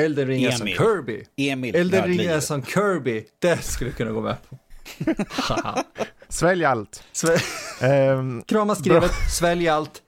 [0.00, 0.76] Elden Ring är som Emil.
[0.76, 1.24] Kirby.
[1.36, 3.24] Emil Elden Ring är som Kirby.
[3.38, 4.58] Det skulle jag kunna gå med på.
[6.28, 7.04] Svälj allt.
[7.12, 7.40] Sve-
[7.82, 10.02] Ehm, Krama skrevet, svälj allt.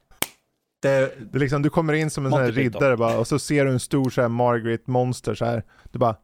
[0.83, 0.89] Det,
[1.33, 3.65] det är liksom, du kommer in som en sån här riddare bara, och så ser
[3.65, 5.63] du en stor så här Margaret Monster så här.
[5.93, 6.17] Du bara,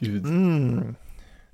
[0.00, 0.24] gud.
[0.24, 0.94] mm.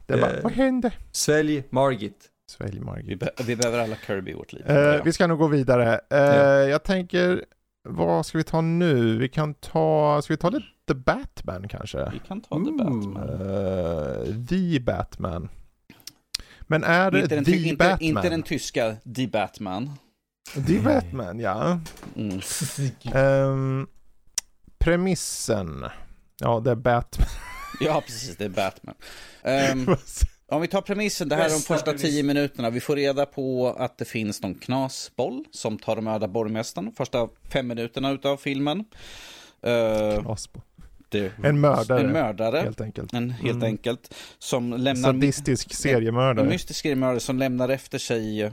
[0.09, 0.43] Det är bara, Eh.
[0.43, 0.93] vad hände?
[1.13, 2.25] Svälj Margit.
[2.51, 3.19] Svälj Vi, Margaret.
[3.21, 4.71] be vi behöver alla Kirby i vårt liv.
[4.71, 6.01] Eh, vi ska nog gå vidare.
[6.11, 6.63] Eh, Ja.
[6.63, 7.45] Jag tänker,
[7.89, 9.19] vad ska vi ta nu?
[9.19, 12.11] Vi kan ta, ska vi ta lite Batman kanske?
[12.13, 12.77] Vi kan ta The Ooh.
[12.77, 13.41] Batman.
[13.41, 15.49] Uh, the Batman.
[16.61, 17.99] Men är det Inte den, The ty- inte, Batman?
[18.01, 19.91] inte den tyska The Batman.
[20.67, 21.81] The Batman, ja.
[22.17, 22.41] Mm.
[23.15, 23.87] Ehm,
[24.79, 25.85] premissen.
[26.41, 27.29] Ja, det är Batman.
[27.81, 28.95] Ja, precis, det är Batman.
[29.43, 29.97] Ehm,
[30.47, 32.71] om vi tar premissen, det här är de första tio minuterna.
[32.71, 36.93] Vi får reda på att det finns någon knasboll som tar och mördar borgmästaren.
[36.97, 38.85] Första fem minuterna utav filmen.
[39.67, 40.61] Uh, Aspo.
[41.09, 43.13] det, En mördare, En mördare, helt enkelt.
[43.13, 43.63] en, helt Mm.
[43.65, 44.15] enkelt.
[44.39, 45.13] Som lämnar...
[45.13, 46.49] Sadistisk En seriemördare.
[46.49, 48.53] mystisk seriemördare som lämnar efter sig eh,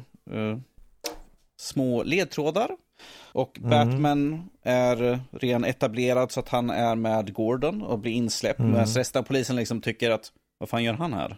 [1.60, 2.70] små ledtrådar.
[3.36, 3.70] Och Mm.
[3.70, 8.60] Batman är redan etablerad så att han är med Gordon och blir insläppt.
[8.60, 8.72] Mm.
[8.72, 11.38] Medan resten av polisen liksom tycker att, vad fan gör han här?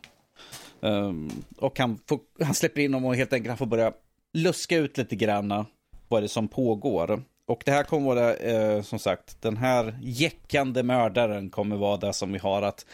[0.81, 3.91] Ehm, och han, får, han släpper in dem och helt enkelt han får börja
[4.33, 5.65] luska ut lite grann
[6.07, 7.21] vad det är som pågår.
[7.47, 12.13] Och det här kommer vara, eh, som sagt, den här jäckande mördaren kommer vara det
[12.13, 12.85] som vi har att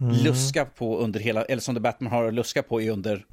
[0.00, 0.16] Mm.
[0.16, 3.24] luska på under hela, eller som The Batman har att luska på i under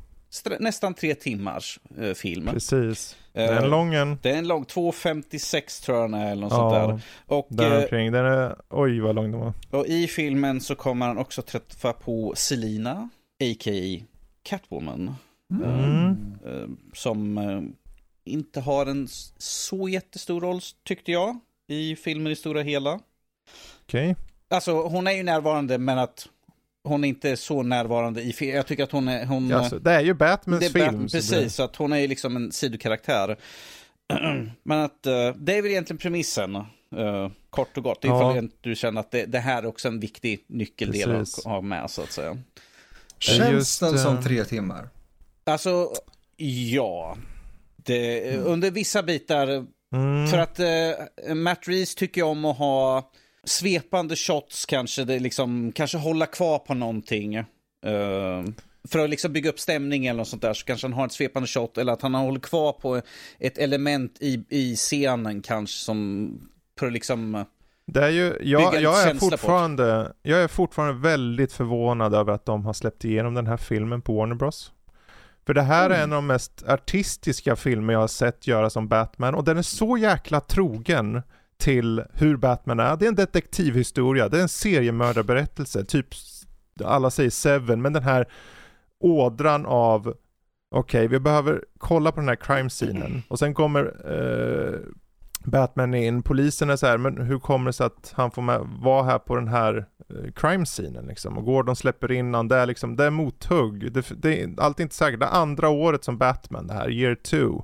[0.59, 2.47] nästan tre timmars eh, film.
[2.51, 3.15] Precis.
[3.33, 4.17] Det är Eh, en lång en.
[4.21, 6.57] Det är en lång, 2.56 tror jag den är eller något Ja,
[6.87, 7.35] sånt där.
[7.35, 8.11] Och, där eh, omkring.
[8.11, 9.53] Den är, oj vad lång den var.
[9.69, 13.09] och i filmen så kommer han också träffa på Selina,
[13.43, 14.05] a.k.a.
[14.43, 15.15] Catwoman.
[15.51, 16.09] Mm.
[16.45, 17.61] eh, som eh,
[18.33, 19.07] inte har en
[19.37, 22.99] så jättestor roll tyckte jag i filmen i stora hela.
[23.85, 24.15] Okej.
[24.49, 26.27] Alltså hon är ju närvarande men att
[26.85, 28.55] hon är inte så närvarande i filmen.
[28.55, 29.25] Jag tycker att hon är...
[29.25, 30.85] Hon, Alltså, det är ju Batmans det är film.
[30.85, 33.37] Batman, så precis, så att hon är ju liksom en sidokaraktär.
[34.63, 36.63] Men att eh, det är väl egentligen premissen, eh,
[37.49, 38.01] kort och gott.
[38.01, 38.31] Det är Ja.
[38.31, 41.45] ifall du känner att det, det här är också en viktig nyckeldel att Precis.
[41.45, 42.33] ha med så att säga.
[42.33, 42.41] Det
[43.19, 44.89] Känns just, den som eh, tre timmar?
[45.43, 45.89] Alltså,
[46.71, 47.17] ja.
[47.77, 50.27] Det, Under vissa bitar, Mm.
[50.27, 50.59] för att
[51.35, 53.11] Matt Reeves tycker jag om att ha
[53.45, 57.35] svepande shots kanske, det liksom, kanske hålla kvar på någonting.
[57.35, 58.43] Eh,
[58.88, 61.11] för att liksom bygga upp stämning eller något sånt där så kanske han har ett
[61.11, 63.01] svepande shot eller att han håller kvar på
[63.39, 66.30] ett element i, i scenen kanske som
[66.80, 67.45] för att liksom
[67.85, 72.65] Det är ju, jag, jag, är fortfarande, jag är fortfarande väldigt förvånad över att de
[72.65, 74.72] har släppt igenom den här filmen på Warner Bros.
[75.45, 75.99] För det här Mm.
[75.99, 79.57] är en av de mest artistiska filmer jag har sett göra som Batman och den
[79.57, 81.22] är så jäkla trogen
[81.57, 82.98] till hur Batman är.
[82.98, 86.07] Det är en detektivhistoria, det är en seriemördarberättelse, typ
[86.84, 88.26] alla säger Seven, men den här
[88.99, 90.14] ådran av
[90.76, 94.80] okej, vi behöver kolla på den här crime-scenen och sen kommer eh,
[95.52, 98.61] Batman in, polisen är så här, men hur kommer det sig att han får med,
[98.80, 101.38] vara här på den här eh, crime-scenen liksom?
[101.38, 104.80] Och Gordon släpper in han, det är liksom, det är mothugg, det, det är allt
[104.80, 107.61] är inte säkert, det är andra året som Batman det här, year two.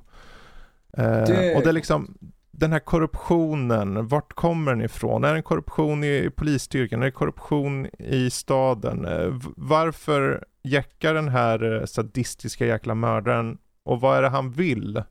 [0.96, 2.14] Eh, Det- Och det är liksom,
[2.52, 5.24] den här korruptionen, vart kommer den ifrån?
[5.24, 7.02] Är det korruption i polisstyrkan?
[7.02, 9.04] Är det korruption i staden?
[9.04, 13.58] Eh, Varför jäckar den här eh, sadistiska jäkla mördaren?
[13.84, 15.02] Och vad är det han vill?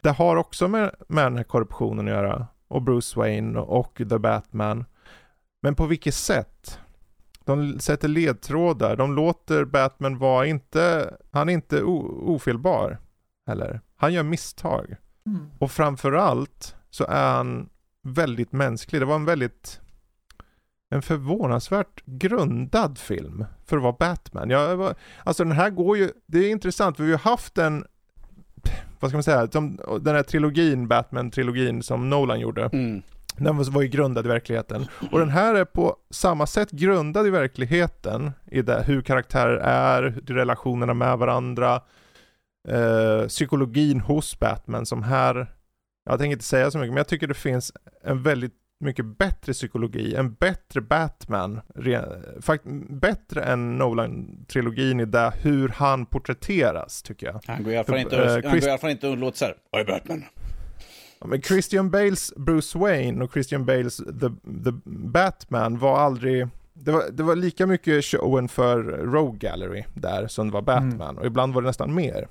[0.00, 2.46] Det har också med, med den här korruptionen att göra.
[2.68, 4.84] Och Bruce Wayne och The Batman.
[5.62, 6.78] Men på vilket sätt?
[7.44, 12.98] De sätter ledtrådar, de låter Batman vara inte, han är inte ofelbar.
[13.46, 13.80] Heller.
[13.96, 14.96] Han gör misstag.
[15.58, 17.68] Och framförallt så är han
[18.02, 19.02] väldigt mänsklig.
[19.02, 19.80] Det var en väldigt
[20.90, 24.50] en förvånansvärt grundad film för att vara Batman.
[24.50, 24.94] Jag
[25.24, 27.84] alltså den här går ju, det är intressant för vi har haft en,
[29.00, 32.64] vad ska man säga, som, den här trilogin, Batman-trilogin som Nolan gjorde.
[32.72, 33.02] mm,
[33.36, 34.86] Den var var ju grundad i verkligheten.
[35.12, 38.32] Och den här är på samma sätt grundad i verkligheten.
[38.50, 41.80] I det, hur karaktärer är, relationerna med varandra.
[42.68, 45.52] Eh, psykologin hos Batman som här,
[46.12, 47.72] jag tänker inte säga så mycket, men jag tycker det finns
[48.04, 51.60] en väldigt mycket bättre psykologi, en bättre Batman,
[52.40, 52.64] fakt-
[53.00, 57.40] bättre än Nolan-trilogin i det hur han porträtteras tycker jag.
[57.46, 59.54] Han går i alla fall inte, eh, han Chris- går i inte och låter såhär,
[59.70, 60.24] jag är Batman.
[61.20, 64.28] Ja, Men Christian Bales Bruce Wayne och Christian Bales The,
[64.64, 66.48] the Batman var aldrig
[66.80, 71.18] det var, det var lika mycket showen för Rogue Gallery där som det var Batman
[71.18, 72.28] och ibland var det nästan mer.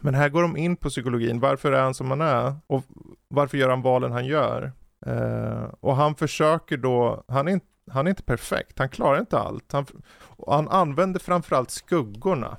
[0.00, 2.84] Men här går de in på psykologin, varför är han som han är och
[3.28, 4.72] varför gör han valen han gör?
[5.06, 9.38] Eh, och han försöker då, han är, inte, han är inte perfekt, han klarar inte
[9.38, 9.72] allt.
[9.72, 9.86] Han,
[10.46, 12.56] han använder framförallt skuggorna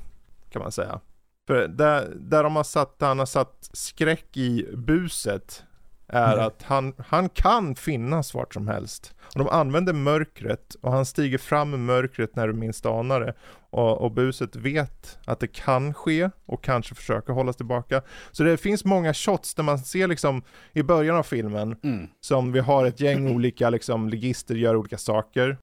[0.49, 0.99] kan man säga.
[1.47, 5.63] För där, där de har satt, han har satt skräck i buset
[6.07, 6.45] är Mm.
[6.45, 9.15] att han, han kan finnas vart som helst.
[9.35, 13.33] Och de använder mörkret och han stiger fram i mörkret när du minst anar det.
[13.69, 18.01] Och, och buset vet att det kan ske och kanske försöker hållas tillbaka.
[18.31, 20.41] Så det finns många shots där man ser liksom
[20.73, 22.07] i början av filmen Mm.
[22.19, 25.57] som vi har ett gäng olika liksom ligister gör olika saker.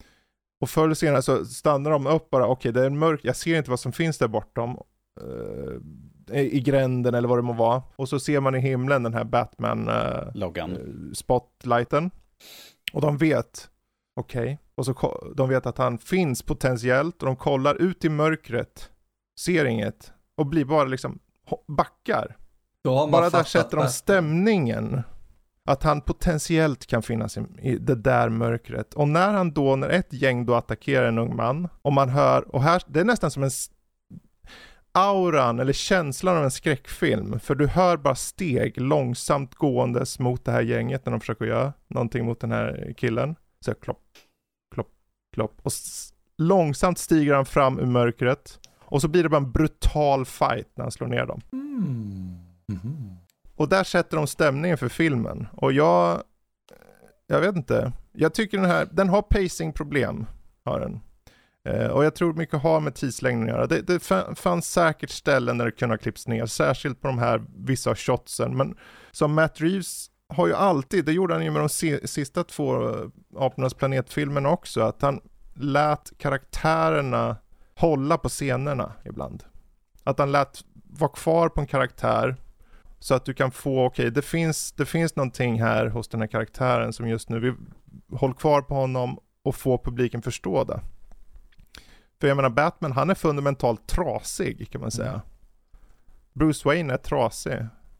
[0.60, 3.58] Och förr eller senare så stannar de upp bara, okej det är mörkt, jag ser
[3.58, 4.78] inte vad som finns där bortom.
[6.32, 7.82] eh, I gränden eller vad det må vara.
[7.96, 10.72] Och så ser man i himlen den här Batman eh, Loggan.
[10.72, 12.10] eh, spotlighten.
[12.92, 13.68] Och de vet,
[14.16, 18.08] okej, och så ko- de vet att han finns potentiellt och de kollar ut i
[18.08, 18.90] mörkret,
[19.40, 21.18] ser inget och blir bara liksom
[21.68, 22.36] backar.
[23.10, 25.02] Bara där sätter de stämningen.
[25.64, 28.94] Att han potentiellt kan finnas i, det där mörkret.
[28.94, 32.54] Och när han då, när ett gäng då attackerar en ung man, och man hör,
[32.54, 33.50] och här, det är nästan som en
[34.92, 37.40] auran eller känslan av en skräckfilm.
[37.40, 41.72] För du hör bara steg långsamt gåendes mot det här gänget när de försöker göra
[41.88, 43.36] någonting mot den här killen.
[43.64, 44.02] Så klopp,
[44.74, 44.90] klopp,
[45.34, 45.60] klopp.
[45.62, 45.72] Och
[46.38, 48.58] långsamt stiger han fram ur mörkret.
[48.80, 51.40] Och så blir det bara en brutal fight när han slår ner dem.
[51.52, 52.36] Mm.
[52.66, 53.16] Mhm.
[53.56, 55.46] Och där sätter de stämningen för filmen.
[55.52, 56.22] Och jag,
[57.26, 57.92] jag vet inte.
[58.12, 60.26] Jag tycker den här, den har pacingproblem.
[60.64, 61.00] Har den.
[61.64, 63.66] Eh, och jag tror mycket har med tidslängden att göra.
[63.66, 64.02] Det, det
[64.36, 68.56] fanns säkert ställen där det kunde ha klippts ner, särskilt på de här vissa shotsen.
[68.56, 68.76] Men
[69.10, 71.68] som Matt Reeves har ju alltid, det gjorde han ju med de
[72.08, 73.06] sista två eh,
[73.36, 75.20] Apornas planet-filmerna också, att han
[75.54, 77.36] lät karaktärerna
[77.76, 79.44] hålla på scenerna ibland.
[80.04, 82.36] Att han lät vara kvar på en karaktär
[82.98, 86.28] så att du kan få, okej, det, finns, det finns någonting här hos den här
[86.28, 87.54] karaktären som just nu, vi
[88.16, 90.80] håller kvar på honom och få publiken förstå det.
[92.22, 95.22] För jag menar, Batman, han är fundamentalt trasig kan man säga.
[96.32, 97.52] Bruce Wayne är trasig.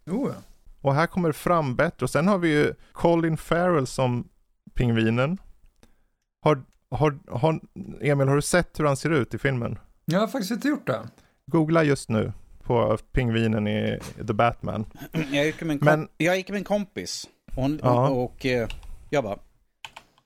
[0.07, 0.35] Oh, ja.
[0.81, 2.05] Och här kommer det fram bättre.
[2.05, 4.29] Och sen har vi ju Colin Farrell som
[4.75, 5.39] pingvinen.
[6.43, 7.61] Har, har, har,
[8.01, 9.79] Emil, har du sett hur han ser ut i filmen?
[10.05, 11.01] Jag har faktiskt inte gjort det.
[11.47, 12.33] Googla just nu
[12.63, 14.85] på pingvinen i The Batman.
[15.13, 17.29] Jag gick med en, kom- Men- jag gick med en kompis.
[17.47, 18.09] Och, hon, Ja.
[18.09, 18.69] och eh,
[19.11, 19.39] jag bara,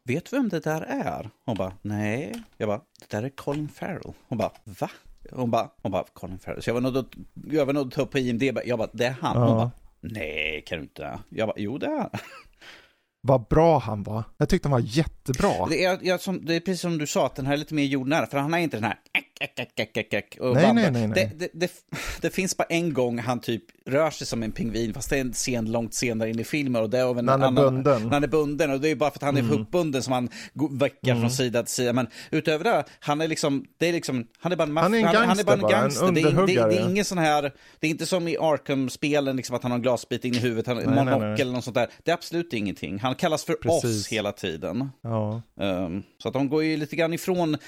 [0.07, 1.31] vet du vem det där är?
[1.45, 2.43] Hon bara, nej.
[2.57, 4.13] Jag bara, det där är Colin Farrell.
[4.29, 4.91] Hon bara, va?
[5.33, 6.63] Hon bara, hon bara Colin Farrell.
[6.63, 7.07] Så jag var nöjd att,
[7.51, 8.59] jag var nöjd att ta upp på IMDB.
[8.65, 9.37] Jag bara, det är han.
[9.37, 9.55] Hon Ja.
[9.55, 9.71] bara,
[10.01, 11.19] nej kan du inte.
[11.29, 12.11] Jag bara, jo det är han.
[13.21, 14.25] Vad bra han var.
[14.37, 15.67] Jag tyckte han var jättebra.
[15.69, 17.75] Det är, jag, som, det är precis som du sa, att den här är lite
[17.75, 18.27] mer jordnära.
[18.27, 18.99] För han är inte den här
[19.41, 21.33] äck, äck, äck, äck, äck, och Nej, nej, nej, nej.
[21.37, 21.73] Det, det, det,
[22.21, 25.21] det finns bara en gång han typ rör sig som en pingvin, fast det är
[25.21, 26.83] en scen långt senare in i filmen.
[26.83, 28.03] Och det är av en När han är annan, bunden.
[28.03, 29.61] När han är bunden, och det är bara för att han är Mm.
[29.61, 30.29] uppbunden som han
[30.71, 31.21] väcker mm.
[31.23, 31.93] från sida till sida.
[31.93, 34.95] Men utöver det, han är liksom, det är liksom, han är bara en maff- Han
[34.95, 36.69] är en han, han är gangster bara en bara, en det, är, det, underhuggare.
[36.71, 39.77] det är ingen sån här, det är inte som i Arkham-spelen, liksom att han har
[39.79, 41.41] en glasbit in i huvudet, han, nej, monokel nej.
[41.41, 41.89] eller något sånt där.
[42.05, 42.99] Det är absolut ingenting.
[42.99, 43.85] Han kallas för Precis.
[44.01, 44.91] oss hela tiden.
[45.01, 45.43] Ja.
[45.61, 47.59] Um, så att de går ju lite grann ifrån uh,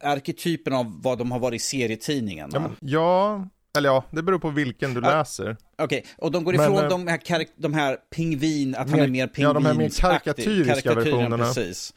[0.00, 2.50] arketypen av vad de har varit i serietidningarna.
[2.54, 3.48] Ja, men, ja,
[3.78, 5.10] eller ja, det beror på vilken du Ja.
[5.18, 5.56] läser.
[5.78, 9.04] Okej, och de går Men, ifrån eh, de, här de här pingvin, att han mer-
[9.04, 9.54] är mer ja, pingvinsaktig.
[9.54, 11.44] de här mer karikatyriska versionerna.
[11.44, 11.94] Precis.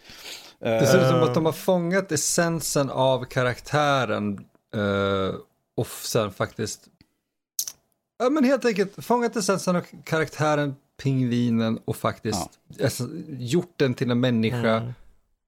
[0.60, 1.24] Det ser ut som Eh.
[1.24, 4.40] att de har fångat essensen av karaktären
[4.76, 5.36] eh,
[5.78, 6.82] och sen faktiskt,
[8.24, 12.50] ja men helt enkelt fångat essensen av karaktären, pingvinen och faktiskt
[12.84, 13.08] alltså,
[13.40, 14.78] gjort den till en människa.
[14.78, 14.94] Mm.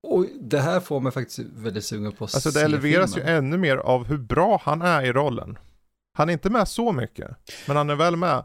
[0.04, 3.32] Och det här får mig faktiskt väldigt sugen på att Alltså det se eleveras filmen.
[3.32, 5.58] ju ännu mer av hur bra han är i rollen.
[6.18, 7.30] Han är inte med så mycket,
[7.68, 8.44] men han är väl med.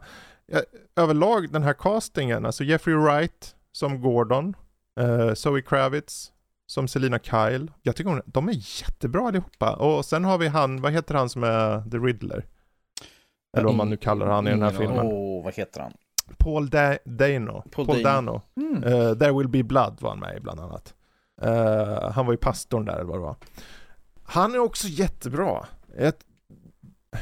[0.95, 4.55] Överlag den här castingen, alltså Jeffrey Wright som Gordon,
[4.99, 6.31] eh, Zoe Kravitz
[6.67, 7.71] som Selina Kyle.
[7.81, 9.75] Jag tycker hon, de är jättebra allihopa.
[9.75, 12.45] Och sen har vi han, vad heter han som är The Riddler?
[13.57, 14.99] Eller vad man nu kallar han i den här filmen.
[15.05, 15.93] Åh, vad heter han?
[16.37, 17.63] Paul da- Dano.
[17.71, 18.41] Paul Paul, Dano.
[18.55, 18.69] Dano.
[18.71, 18.83] Mm.
[18.83, 20.93] Eh, There Will Be Blood var han med i bland annat.
[21.41, 23.35] Eh, han var ju pastorn där eller vad det var.
[24.23, 25.65] Han är också jättebra.
[25.97, 26.19] Ett,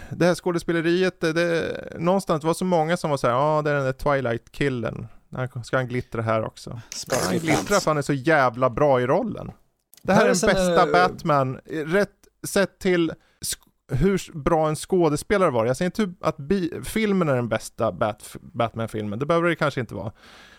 [0.10, 3.62] det här skådespeleriet, det, det, någonstans var så många som var så här, ja ah,
[3.62, 5.08] det är den där Twilight-killen.
[5.32, 6.70] Han- Ska han glittra här också?
[6.70, 7.84] Han Sparkly glittrar pants.
[7.84, 9.52] för han är så jävla bra i rollen.
[10.02, 12.10] Det här är den bästa är- Batman, rätt
[12.48, 13.14] sett till
[13.92, 15.66] hur bra en skådespelare var.
[15.66, 16.38] Jag säger inte att
[16.88, 20.12] filmen är den bästa Bat- Batman-filmen, det behöver det kanske inte vara.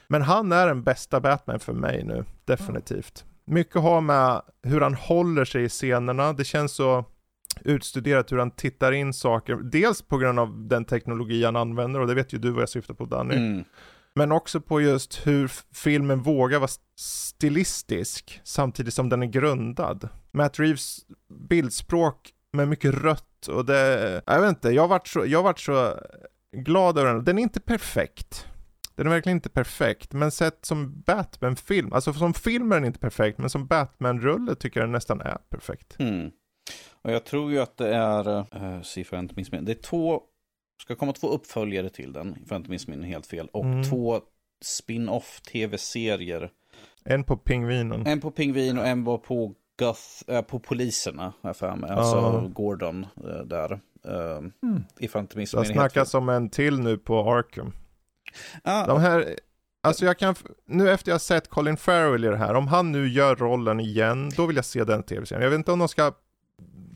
[0.09, 3.25] Men han är den bästa Batman för mig nu, definitivt.
[3.49, 7.05] Mycket har med hur han håller sig i scenerna, det känns så
[7.65, 12.07] utstuderat hur han tittar in saker, dels på grund av den teknologi han använder och
[12.07, 13.37] det vet ju du vad jag syftar på Danny.
[13.37, 13.65] Mm.
[14.15, 20.09] Men också på just hur filmen vågar vara stilistisk samtidigt som den är grundad.
[20.31, 20.99] Matt Reeves
[21.49, 25.45] bildspråk med mycket rött och det, jag vet inte, jag har varit så, jag har
[25.45, 25.95] varit så
[26.57, 27.25] glad över den.
[27.25, 28.47] Den är inte perfekt.
[28.99, 32.99] Den är verkligen inte perfekt, men sett som Batman-film, alltså som film är den inte
[32.99, 35.97] perfekt, men som Batman-rulle tycker jag den nästan är perfekt.
[35.99, 36.31] Mm.
[37.03, 39.73] Och jag tror ju att det är, uh, se för jag inte minns mig, det
[39.73, 40.21] är två,
[40.83, 43.85] ska komma två uppföljare till den, för jag inte minns mig helt fel, och Mm.
[43.85, 44.21] två
[44.65, 46.51] spin-off tv-serier.
[47.05, 48.07] En på Pingvinen.
[48.07, 51.91] En på Pingvin och en var på Goth, eh, på poliserna, har jag för mig.
[51.91, 52.51] Alltså Ja.
[52.55, 53.73] Gordon eh, där.
[53.73, 54.85] Uh, Mm.
[54.99, 55.67] Ifall jag inte Det minns fel.
[55.67, 57.73] snackats om en till nu på Arkham.
[58.65, 59.37] Ah, De här,
[59.83, 60.35] alltså jag kan,
[60.67, 63.81] nu efter jag har sett Colin Farrell i det här, om han nu gör rollen
[63.81, 65.43] igen, då vill jag se den tv-serien.
[65.43, 66.13] Jag vet inte om de ska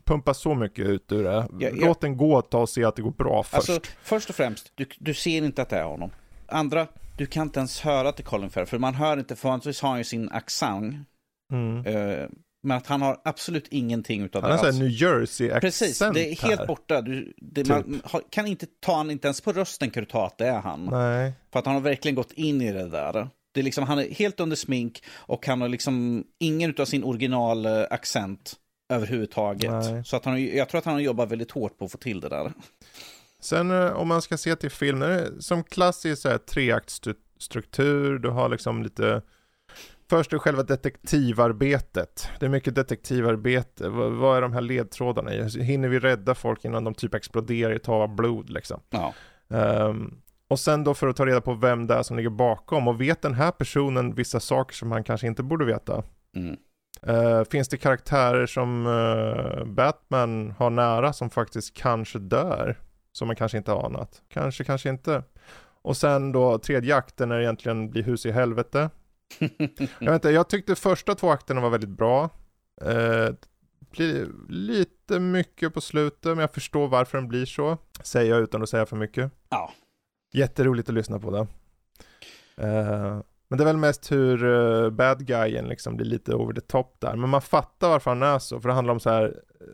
[0.05, 1.29] pumpa så mycket ut ur det.
[1.31, 1.69] Ja, ja.
[1.73, 3.55] Låt den gå ett tag och se att det går bra först.
[3.69, 6.11] Alltså, först och främst, du, du ser inte att det är honom.
[6.47, 6.87] Andra,
[7.17, 9.89] du kan inte ens höra till Colin Farrell, för man hör inte, för vanligtvis har
[9.89, 10.95] han ju sin accent.
[11.51, 11.85] mm.
[11.85, 12.27] eh,
[12.63, 14.79] men att han har absolut ingenting utav Han det har en alls.
[14.79, 16.67] New Jersey-accent Precis, det är helt här.
[16.67, 17.01] borta.
[17.01, 17.67] Du, det, Typ.
[17.67, 20.47] man har, kan inte ta han, inte ens på rösten kan du ta att det
[20.47, 20.85] är han.
[20.85, 21.33] Nej.
[21.51, 23.27] För att han har verkligen gått in i det där.
[23.53, 27.03] Det är liksom, han är helt under smink och han har liksom ingen utav sin
[27.03, 28.55] original eh, accent
[28.93, 29.71] överhuvudtaget.
[29.71, 30.05] Nej.
[30.05, 31.97] Så att han, har- jag tror att han har jobbat väldigt hårt på att få
[31.97, 32.53] till det där.
[33.39, 38.49] Sen eh, om man ska se till är som klassisk så här, treaktstruktur, du har
[38.49, 39.21] liksom lite
[40.13, 42.29] Först är själva detektivarbetet.
[42.39, 43.89] Det är mycket detektivarbete.
[43.89, 45.31] Vad, vad är de här ledtrådarna?
[45.47, 48.79] Hinner vi rädda folk innan de typ exploderar i ett hav av blod liksom?
[48.89, 49.13] Ja.
[49.49, 52.87] Ehm, och sen då för att ta reda på vem det är som ligger bakom
[52.87, 56.03] och vet den här personen vissa saker som han kanske inte borde veta?
[56.35, 56.57] Mm.
[57.01, 62.79] Eh, finns det karaktärer som eh, Batman har nära som faktiskt kanske dör?
[63.11, 64.21] Som man kanske inte har anat.
[64.29, 65.23] Kanske, kanske inte.
[65.81, 68.89] Och sen då tredje akten det egentligen blir hus i helvete.
[69.99, 72.29] Jag vet inte, jag tyckte första två akterna var väldigt bra.
[72.81, 73.29] Eh,
[73.91, 77.77] blir lite mycket på slutet, men jag förstår varför den blir så.
[78.03, 79.31] Säger jag utan att säga för mycket.
[79.49, 79.71] Ja.
[80.33, 81.47] Jätteroligt att lyssna på det.
[82.67, 86.61] Eh, men det är väl mest hur uh, bad guyen liksom blir lite over the
[86.61, 87.15] top där.
[87.15, 89.35] Men man fattar varför han är så, för det handlar om så här.
[89.59, 89.67] f-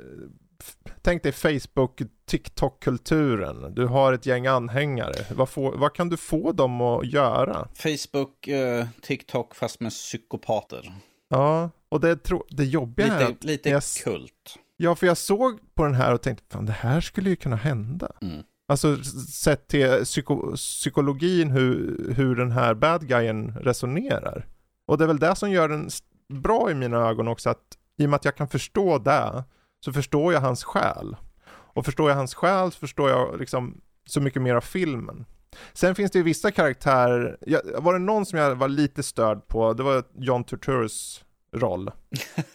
[1.02, 3.76] tänk dig Facebook, TikTok-kulturen.
[3.76, 5.26] Du har ett gäng anhängare.
[5.36, 7.68] Vad, får, vad kan du få dem att göra?
[7.74, 10.94] Facebook, eh, TikTok fast med psykopater.
[11.30, 14.56] Ja, och det, tro, det jobbiga är Lite, att, lite jag kult.
[14.78, 17.56] ja för jag såg på den här och tänkte, fan det här skulle ju kunna
[17.56, 18.12] hända.
[18.22, 18.44] Mm.
[18.68, 24.48] Alltså sett till psyko, psykologin hur, hur den här bad guyen resonerar.
[24.86, 25.90] Och det är väl det som gör den
[26.34, 29.44] bra i mina ögon också, att i och med att jag kan förstå det,
[29.86, 31.16] så förstår jag hans själ.
[31.50, 35.26] Och förstår jag hans själ så förstår jag liksom så mycket mer av filmen.
[35.74, 39.48] Sen finns det ju vissa karaktärer, jag, var det någon som jag var lite störd
[39.48, 41.24] på, det var John Turturros
[41.56, 41.92] roll.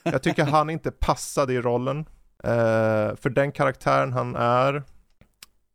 [0.02, 1.98] Jag tycker han inte passade i rollen.
[2.44, 4.82] Eh, för den karaktären han är.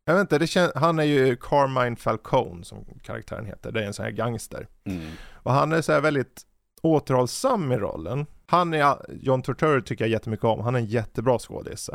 [0.06, 3.72] Jag vet inte, kän- han är ju Carmine Falcone som karaktären heter.
[3.72, 4.68] Det är en sån här gangster.
[4.84, 5.12] Mm.
[5.34, 6.42] Och han är så här väldigt
[6.82, 8.26] återhållsam i rollen.
[8.50, 10.60] Han är, John Turturro tycker jag jättemycket om.
[10.60, 11.90] Han är en jättebra skådis.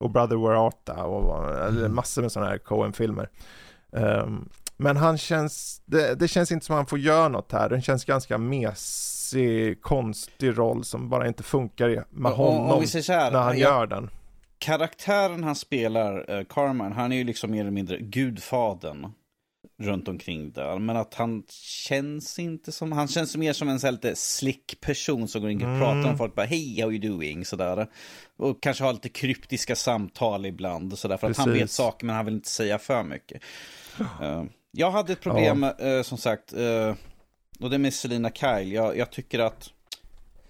[0.00, 1.94] Och Brother Where Art och eller Mm.
[1.94, 3.28] massor med sådana här Coen-filmer.
[3.92, 7.68] Ehm, men han känns, det, det känns inte som han får göra något här.
[7.68, 13.30] Den känns ganska mesig, konstig roll som bara inte funkar med honom Om så här,
[13.30, 14.10] när han jag- gör den.
[14.58, 19.06] karaktären han spelar, uh, Carmine, han är ju liksom mer eller mindre gudfadern
[19.80, 20.78] runt omkring där.
[20.78, 21.42] Men att han
[21.88, 25.50] känns inte som, han känns mer som en så här lite slick person som går
[25.50, 25.80] in och Mm.
[25.80, 27.86] pratar med folk bara hej, how you doing, sådär.
[28.36, 31.62] Och kanske har lite kryptiska samtal ibland, sådär, för att han Precis.
[31.62, 33.42] vet saker men han vill inte säga för mycket.
[34.22, 36.94] Eh, jag hade ett problem, eh, som sagt, eh,
[37.60, 38.72] och det är med Selina Kyle.
[38.72, 39.70] Jag, jag tycker att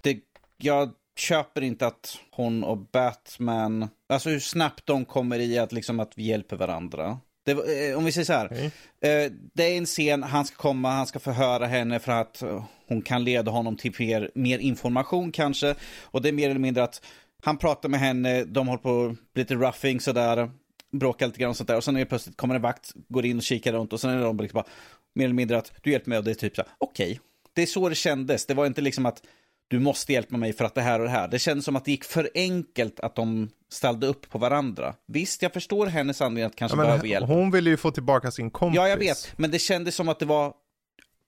[0.01, 0.19] det,
[0.57, 5.99] jag köper inte att hon och Batman, alltså hur snabbt de kommer i att liksom
[5.99, 7.19] att vi hjälper varandra.
[7.43, 7.51] Det,
[7.89, 8.65] eh, om vi säger så här, Okej.
[9.01, 12.65] eh, det är en scen, han ska komma, han ska förhöra henne för att eh,
[12.87, 15.75] hon kan leda honom till mer, mer information kanske.
[16.01, 17.01] Och det är mer eller mindre att
[17.43, 20.51] han pratar med henne, de håller på lite roughing sådär,
[20.91, 21.77] bråkar lite grann och sånt där.
[21.77, 24.21] Och sen är plötsligt kommer en vakt, går in och kikar runt och sen är
[24.21, 24.65] de liksom bara,
[25.13, 27.19] mer eller mindre att du hjälper mig och det är typ så okej,
[27.53, 28.45] det är så det kändes.
[28.45, 29.23] Det var inte liksom att
[29.71, 31.27] du måste hjälpa mig för att det här och det här.
[31.27, 34.93] Det kändes som att det gick för enkelt att de ställde upp på varandra.
[35.07, 37.27] Visst, jag förstår hennes anledning att kanske Ja, behöva hjälp.
[37.27, 38.75] hon ville ju få tillbaka sin kompis.
[38.77, 40.53] Ja, jag vet, men det kändes som att det var,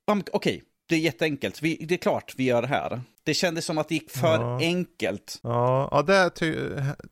[0.06, 3.02] Ja, okej, det är jätteenkelt, vi, det är klart vi gör det här.
[3.24, 4.60] Det kändes som att det gick för Ja.
[4.61, 5.40] enkelt.
[5.44, 6.32] Ja, ja det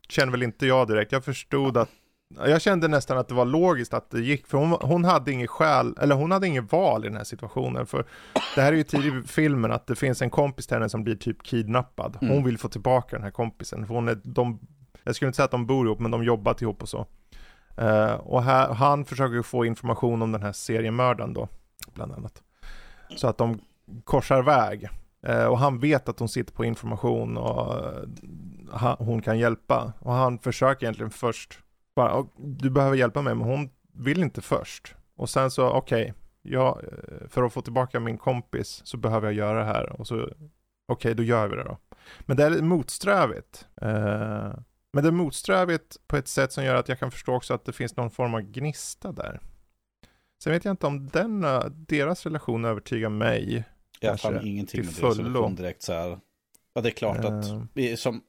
[0.08, 1.12] känner väl inte jag direkt.
[1.12, 1.88] Jag förstod att
[2.36, 5.50] jag kände nästan att det var logiskt att det gick, för hon, hon hade inget
[5.50, 7.86] skäl, eller hon hade inget val i den här situationen.
[7.86, 8.04] För
[8.54, 11.04] det här är ju tidigt i filmen att det finns en kompis till henne som
[11.04, 12.16] blir typ kidnappad.
[12.20, 12.44] Hon Mm.
[12.44, 13.86] vill få tillbaka den här kompisen.
[13.86, 14.58] För hon är, de,
[15.04, 17.06] jag skulle inte säga att de bor ihop, men de jobbat ihop och så.
[17.76, 21.48] Eh, och här, han försöker ju få information om den här seriemördaren då,
[21.94, 22.42] bland annat.
[23.16, 23.60] Så att de
[24.04, 24.88] korsar väg.
[25.26, 27.74] Eh, och han vet att hon sitter på information och
[28.72, 29.92] eh, hon kan hjälpa.
[29.98, 31.58] Och han försöker egentligen först,
[31.94, 34.94] bara, "Åh, du behöver hjälpa mig, men hon vill inte först.
[35.16, 39.34] Och sen så, okej, ja, eh, för att få tillbaka min kompis så behöver jag
[39.34, 40.00] göra det här.
[40.00, 40.28] Och så,
[40.88, 41.78] okej, då gör vi det då.
[42.20, 43.66] Men det är motsträvigt.
[43.82, 44.54] Eh,
[44.92, 47.64] men det är motsträvigt på ett sätt som gör att jag kan förstå också att
[47.64, 49.40] det finns någon form av gnista där.
[50.44, 53.64] Sen vet jag inte om den, eh, deras relation övertygar mig.
[54.00, 55.48] Jag fann ingenting till med fullo.
[55.48, 56.18] direkt så här.
[56.74, 57.62] Ja, det är klart att, Eh.
[57.74, 58.22] vi, som,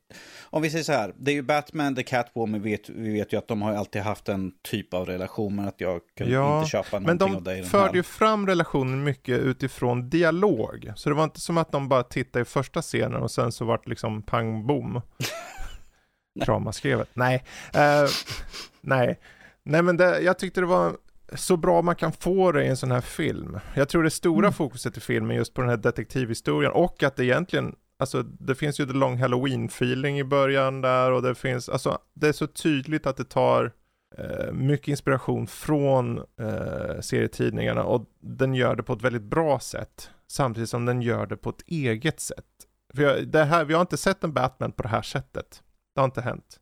[0.49, 3.33] om vi säger så här, det är ju Batman, The Catwoman, vi vet, vi vet
[3.33, 6.57] ju att de har alltid haft en typ av relation, men att jag kan Ja,
[6.59, 10.91] inte köpa Men någonting av dig i de förde ju fram relationen mycket utifrån dialog.
[10.95, 13.65] Så det var inte som att de bara tittade i första scenen och sen så
[13.65, 15.01] vart det liksom pang bom.
[16.45, 17.09] Kramaskrevet.
[17.13, 17.43] Nej.
[17.73, 18.05] Eh,
[18.81, 19.19] nej.
[19.63, 20.97] Nej men det, jag tyckte det var
[21.35, 23.59] så bra man kan få det i en sån här film.
[23.75, 24.53] Jag tror det stora Mm.
[24.53, 28.79] fokuset i filmen just på den här detektivhistorien och att det egentligen Alltså det finns
[28.79, 32.47] ju the long halloween feeling i början där och det finns, alltså det är så
[32.47, 33.71] tydligt att det tar
[34.17, 40.09] eh, mycket inspiration från eh, serietidningarna och den gör det på ett väldigt bra sätt.
[40.27, 42.45] Samtidigt som den gör det på ett eget sätt.
[42.95, 45.63] För jag, det här, vi har inte sett en Batman på det här sättet.
[45.95, 46.59] Det har inte hänt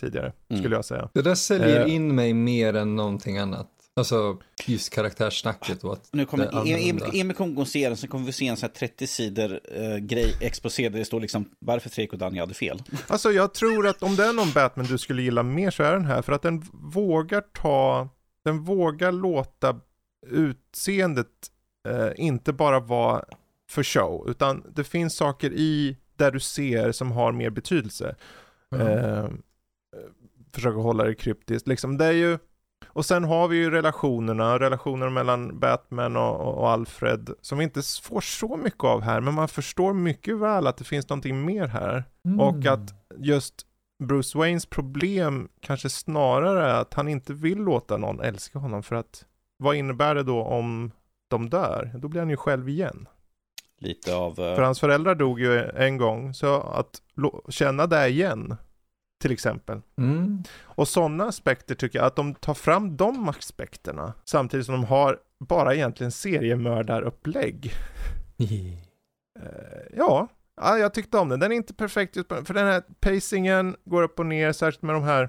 [0.00, 0.62] tidigare, Mm.
[0.62, 1.08] skulle jag säga.
[1.14, 1.94] Det där säljer Eh.
[1.94, 3.68] in mig mer än någonting annat.
[4.00, 7.06] Alltså just karaktärssnacket och att Nu kommer annorlunda.
[7.12, 9.60] Emil kommer gå och se den, sen kommer vi se en sån här 30 sidor
[9.64, 12.82] eh, grej exposé där det står liksom varför Fredrik och Danny hade fel.
[13.06, 15.92] Alltså jag tror att om det är någon Batman du skulle gilla mer så är
[15.92, 18.08] den här för att den vågar ta,
[18.44, 19.80] den vågar låta
[20.26, 21.26] utseendet
[21.88, 23.24] eh, inte bara vara
[23.70, 28.16] för show, utan det finns saker i där du ser som har mer betydelse.
[28.74, 28.86] Mm.
[28.86, 29.30] Eh,
[30.52, 31.68] försöka hålla det kryptiskt.
[31.68, 32.38] Liksom, det är ju,
[32.86, 37.82] och sen har vi ju relationerna, relationerna mellan Batman och, och, Alfred, som vi inte
[38.02, 41.66] får så mycket av här, men man förstår mycket väl att det finns någonting mer
[41.66, 42.04] här.
[42.24, 42.40] Mm.
[42.40, 43.54] Och att just
[44.02, 48.96] Bruce Waynes problem kanske snarare är att han inte vill låta någon älska honom, för
[48.96, 49.24] att
[49.58, 50.90] vad innebär det då om
[51.28, 51.90] de dör?
[51.94, 53.08] Då blir han ju själv igen.
[53.78, 54.30] Lite av...
[54.30, 57.02] eh, För hans föräldrar dog ju en gång, så att
[57.48, 58.56] känna det igen,
[59.20, 59.80] till exempel.
[59.98, 60.42] Mm.
[60.62, 65.18] Och sådana aspekter tycker jag att de tar fram de aspekterna samtidigt som de har
[65.38, 67.72] bara egentligen seriemördarupplägg.
[69.42, 71.40] Eh, ja, ja, jag tyckte om den.
[71.40, 74.94] Den är inte perfekt just för den här pacingen går upp och ner, särskilt med
[74.94, 75.28] de här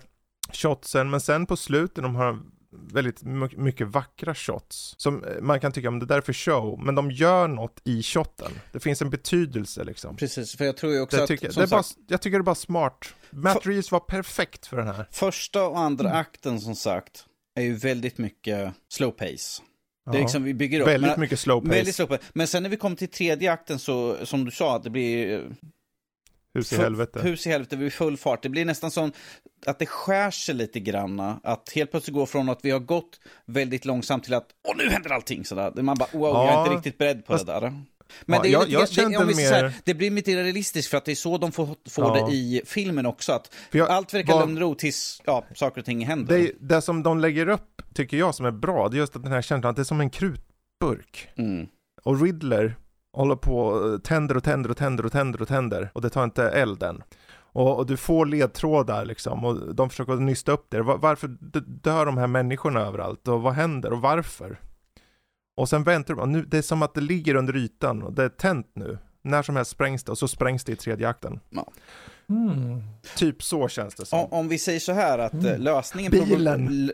[0.53, 2.39] shotsen, men sen på slutet de har
[2.72, 6.34] väldigt my- mycket vackra shots som eh, man kan tycka om det där är för
[6.34, 8.52] show, men de gör något i shotten.
[8.72, 10.18] Det finns en betydelse liksom.
[10.18, 12.38] Precis, för jag tror ju också Det att, tycker, det är bara, sagt, jag tycker
[12.38, 13.14] det är bara smart.
[13.30, 15.06] Matt Reeves var perfekt för den här.
[15.11, 16.19] första och andra Mm.
[16.22, 17.26] akten som sagt
[17.56, 19.61] är ju väldigt mycket slow pace.
[20.11, 20.88] Det är liksom, vi bygger upp.
[20.88, 21.76] Väldigt men, mycket slow pace.
[21.76, 22.23] Väldigt slow pace.
[22.34, 25.39] Men sen när vi kommer till tredje akten så, som du sa, att det blir
[25.39, 25.45] eh,
[26.53, 27.19] Hus i helvete.
[27.23, 28.43] Hus i helvete, det blir full fart.
[28.43, 29.11] Det blir nästan som
[29.66, 31.40] att det skär sig lite granna.
[31.44, 34.90] Att helt plötsligt gå från att vi har gått väldigt långsamt till att åh, nu
[34.90, 35.82] händer allting sådär.
[35.82, 37.62] Man bara wow, jag är Ja, inte riktigt beredd på fast- det där.
[38.26, 41.16] Men Ja, det, jag- jag det, här, det blir lite realistiskt för att det är
[41.16, 42.26] så de får, får Ja.
[42.28, 43.32] det i filmen också.
[43.34, 46.52] Att jag- allt verkar vad- lugn ro tills ja, saker och ting händer.
[46.60, 49.32] Det, som de lägger upp, tycker jag, som är bra, det är just att den
[49.32, 51.30] här känslan att det är som en krutburk.
[51.36, 51.68] Mm.
[52.04, 52.76] Och Riddler
[53.14, 56.24] håller på och tänder och tänder och tänder och tänder och tänder och det tar
[56.24, 57.04] inte elden.
[57.53, 60.82] Och, och du får ledtrådar liksom och de försöker nysta upp det.
[60.82, 61.28] Var, varför
[61.82, 64.60] dör de här människorna överallt och vad händer och varför?
[65.57, 68.23] Och sen väntar de, nu, det är som att det ligger under ytan och det
[68.23, 68.98] är tänt nu.
[69.22, 71.40] När som helst sprängs det och så sprängs det i tredje akten.
[72.30, 72.82] Mm.
[73.18, 74.19] Typ så känns det som.
[74.19, 75.61] Om, om vi säger så här att eh, Mm.
[75.61, 76.68] lösningen Bilen.
[76.68, 76.73] på...
[76.73, 76.94] L-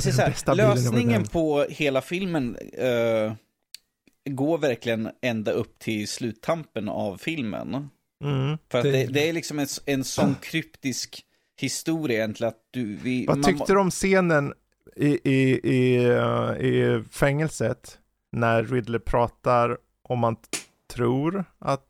[0.00, 3.32] så här, lösningen på hela filmen eh,
[4.30, 7.88] går verkligen ända upp till sluttampen av filmen.
[8.24, 8.58] Mm.
[8.70, 11.24] För att Det- det, det är liksom en, en sån kryptisk
[11.60, 12.96] historia egentligen att du...
[12.96, 14.52] Vi, Vad man- tyckte du om scenen
[14.96, 15.96] i, i, i,
[16.68, 17.98] i fängelset
[18.32, 20.36] när Riddler pratar om man
[20.94, 21.84] tror att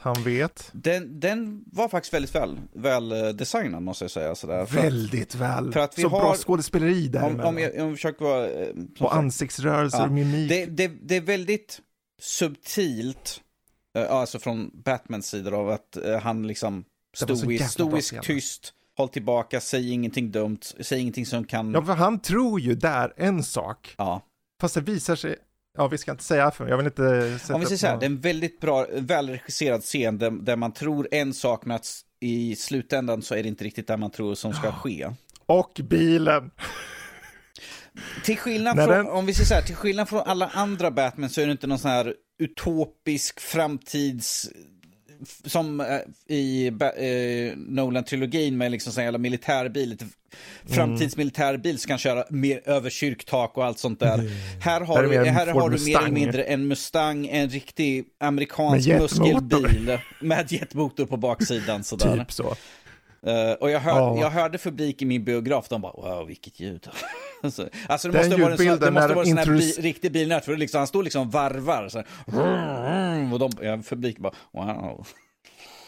[0.00, 0.70] han vet.
[0.72, 4.34] Den, den var faktiskt väldigt väl, väl eh, designad måste jag säga.
[4.34, 4.66] Sådär.
[4.66, 5.72] Väldigt väl.
[5.72, 8.48] för att vi Så har- bra skådespeleri där om, om, jag, om jag försöker vara...
[8.48, 10.04] eh, Och sagt- ansiktsrörelser Ja.
[10.04, 10.48] och mimik.
[10.48, 11.80] det, det, det är väldigt
[12.20, 13.40] subtilt,
[14.00, 16.84] alltså från Batmans sida av att eh, han liksom
[17.16, 21.72] stoisk, stoisk tyst, håll tillbaka, säg ingenting dumt, säg ingenting som kan...
[21.72, 23.94] Ja, för han tror ju där en sak.
[23.98, 24.22] Ja.
[24.60, 25.36] Fast det visar sig,
[25.78, 27.98] ja vi ska inte säga för jag vill inte sätta Om vi säger så här,
[28.00, 31.88] det är en väldigt bra, välregisserad scen där, där man tror en sak men att
[32.20, 35.10] i slutändan så är det inte riktigt det man tror som ska ske.
[35.46, 36.50] Och bilen.
[38.24, 41.30] Till skillnad från, den- om vi säger så här, till skillnad från alla andra Batman
[41.30, 42.14] så är det inte någon sån här
[42.44, 44.50] utopisk framtids
[45.44, 45.86] som eh,
[46.36, 50.06] i eh, Nolan-trilogin med liksom sån jävla militärbil, lite
[50.66, 54.30] framtidsmilitärbil som kan köra mer över kyrktak och allt sånt där.
[54.60, 58.04] Här har, Här är du, här har du mer eller mindre en Mustang, en riktig
[58.20, 62.18] amerikansk muskelbil med jetmotor på baksidan sådär.
[62.18, 62.56] Typ så.
[63.26, 64.20] Eh, och jag, hör, Ja.
[64.20, 66.88] jag hörde publik i min biograf, de bara wow vilket ljud.
[67.42, 70.12] alltså, alltså det Den måste vara en sån, det måste vara en sån bi, riktig
[70.12, 71.88] bilnät, för det liksom, han står liksom varvar.
[71.88, 75.06] Så här, och de, ja, publik bara wow.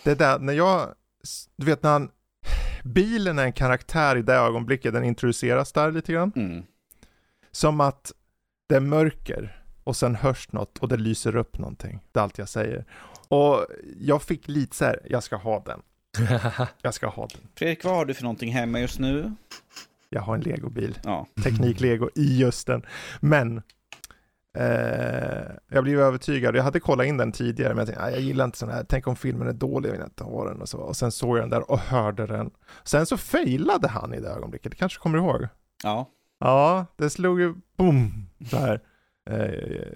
[0.05, 0.95] Det där, när jag,
[1.57, 2.11] du vet när han,
[2.85, 6.33] bilen är en karaktär i det ögonblicket, den introduceras där lite grann.
[6.37, 6.63] Mm.
[7.51, 8.13] Som att
[8.69, 12.01] det är mörker och sen hörs något och det lyser upp någonting.
[12.13, 12.85] Det är allt jag säger.
[13.29, 13.67] Och
[14.01, 15.83] jag fick lite så här, jag ska ha den.
[16.83, 17.49] Jag ska ha den.
[17.55, 19.33] Fredrik, vad har du för någonting hemma just nu?
[20.15, 20.99] Jag har en legobil.
[21.05, 22.83] Ja, Teknik-lego i just den.
[23.21, 23.63] Men
[24.59, 26.57] eh, jag blev övertygad.
[26.57, 28.85] Jag hade kollat in den tidigare men jag tänkte, "Nej, jag gillar inte sån här.
[28.89, 30.79] Tänk om filmen är dålig, jag vill inte ha den och så.
[30.79, 32.51] Och sen såg jag den där och hörde den.
[32.85, 34.73] Sen så failade han i det ögonblicket.
[34.73, 35.49] Du kanske kommer ihåg?
[35.83, 36.11] ja.
[36.39, 38.81] Ja, det slog ju boom så här.
[39.31, 39.93] Eh,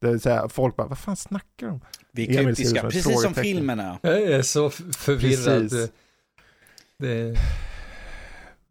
[0.00, 1.80] det är så här, folk bara, vad fan snackar de?
[2.12, 3.98] vi är kryptiska, precis som är.
[4.02, 5.70] Jag är så förvirrad.
[5.70, 5.90] Precis.
[6.98, 7.34] Det,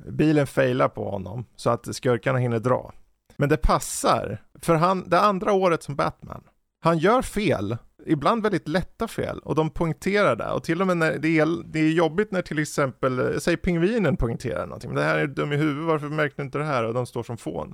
[0.07, 2.91] Bilen failar på honom så att skurkarna hinner dra.
[3.37, 6.43] Men det passar, för han, det andra året som Batman,
[6.81, 10.49] han gör fel, ibland väldigt lätta fel, och de poängterar det.
[10.51, 13.57] Och till och med när det är, det är jobbigt när till exempel, eh, säg
[13.57, 16.63] pingvinen poängterar någonting, men det här är dum i huvudet, varför märkte du inte det
[16.65, 16.83] här?
[16.83, 17.73] Och de står som fån.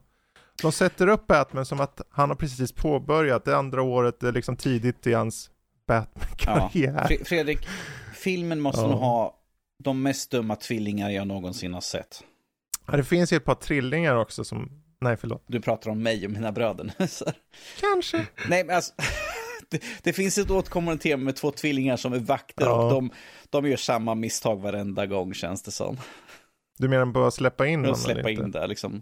[0.62, 4.32] De sätter upp Batman som att han har precis påbörjat det andra året, det är
[4.32, 5.50] liksom tidigt i hans
[5.88, 7.08] Batman-karriär.
[7.10, 7.68] Fre- Fredrik,
[8.14, 8.88] filmen måste Ja.
[8.88, 9.38] nog ha
[9.84, 12.24] de mest dumma tvillingar jag någonsin har sett.
[12.88, 14.72] Ja, det finns ju ett par trillingar också som,
[15.02, 15.44] nej förlåt.
[15.48, 16.92] Du pratar om mig och mina bröder.
[17.08, 17.26] Så-
[17.80, 18.26] Kanske.
[18.50, 18.94] Nej, men alltså,
[19.70, 22.86] det, det finns ett återkommande tema med två tvillingar som är vakter Ja.
[22.86, 23.10] och de,
[23.50, 25.98] de gör samma misstag varenda gång känns det som.
[26.78, 29.02] Du menar bara släppa in honom släppa in där liksom.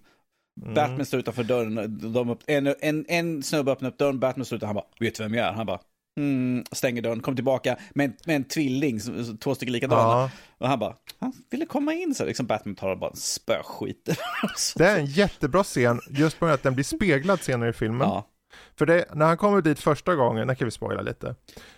[0.61, 0.73] Mm.
[0.73, 4.55] Batman står utanför dörren, de upp, en, en, en snubbe öppnar upp dörren, Batman står
[4.55, 5.51] utanför, han bara, vet du vem jag är?
[5.51, 5.79] Han bara,
[6.18, 10.02] mm, stänger dörren, kommer tillbaka med en, med en tvilling, som- två stycken likadana.
[10.02, 14.10] Ja, Och han bara, han ville komma in så liksom Batman tar bara spöskit.
[14.76, 18.07] Det är en jättebra scen, just på grund att den blir speglad senare i filmen.
[18.07, 18.27] ja.
[18.76, 21.35] För det, när han kommer dit första gången, där kan vi spoila lite.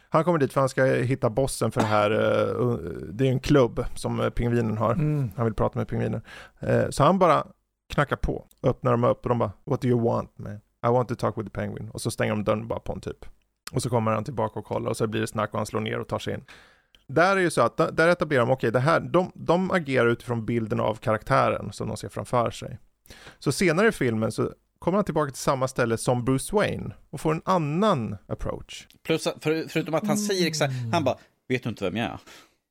[0.10, 2.78] Han kommer dit för han ska hitta bossen för det här, eh,
[3.14, 4.92] det är en klubb som eh, pingvinen har.
[4.94, 5.32] mm.
[5.36, 6.22] Han vill prata med pingvinen.
[6.60, 7.48] Eh, så han bara
[7.94, 10.54] knackar på, öppnar dem upp och de bara What do you want man?
[10.56, 11.90] I want to talk with the penguin.
[11.90, 13.26] Och så stänger de dörren bara på en typ.
[13.72, 15.82] Och så kommer han tillbaka och kollar och så blir det snack och han slår
[15.82, 16.44] ner och tar sig in.
[17.08, 20.46] Där är ju så att, där- etablerar de, okej det här, de, de agerar utifrån
[20.46, 22.80] bilden av karaktären som de ser framför sig.
[23.40, 27.22] Så senare i filmen så kommer han tillbaka till samma ställe som Bruce Wayne och
[27.22, 28.88] får en annan approach.
[29.04, 31.18] Plus, för, förutom att han säger exakt, han bara,
[31.48, 32.20] vet du inte vem jag är?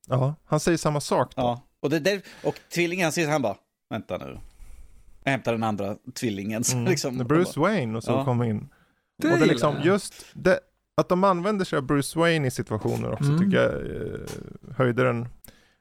[0.07, 1.41] Ja, han säger samma sak då.
[1.41, 3.55] Ja, och, det där, och tvillingen säger han bara,
[3.89, 4.39] vänta nu.
[5.23, 6.63] Jag hämtar den andra tvillingen.
[6.63, 6.89] Så Mm.
[6.89, 8.25] liksom, Bruce Wayne och så Ja.
[8.25, 8.69] kom in.
[9.17, 10.59] Det och det liksom just det,
[10.97, 13.39] att de använder sig av Bruce Wayne i situationer också Mm.
[13.39, 15.27] tycker jag eh, höjde den.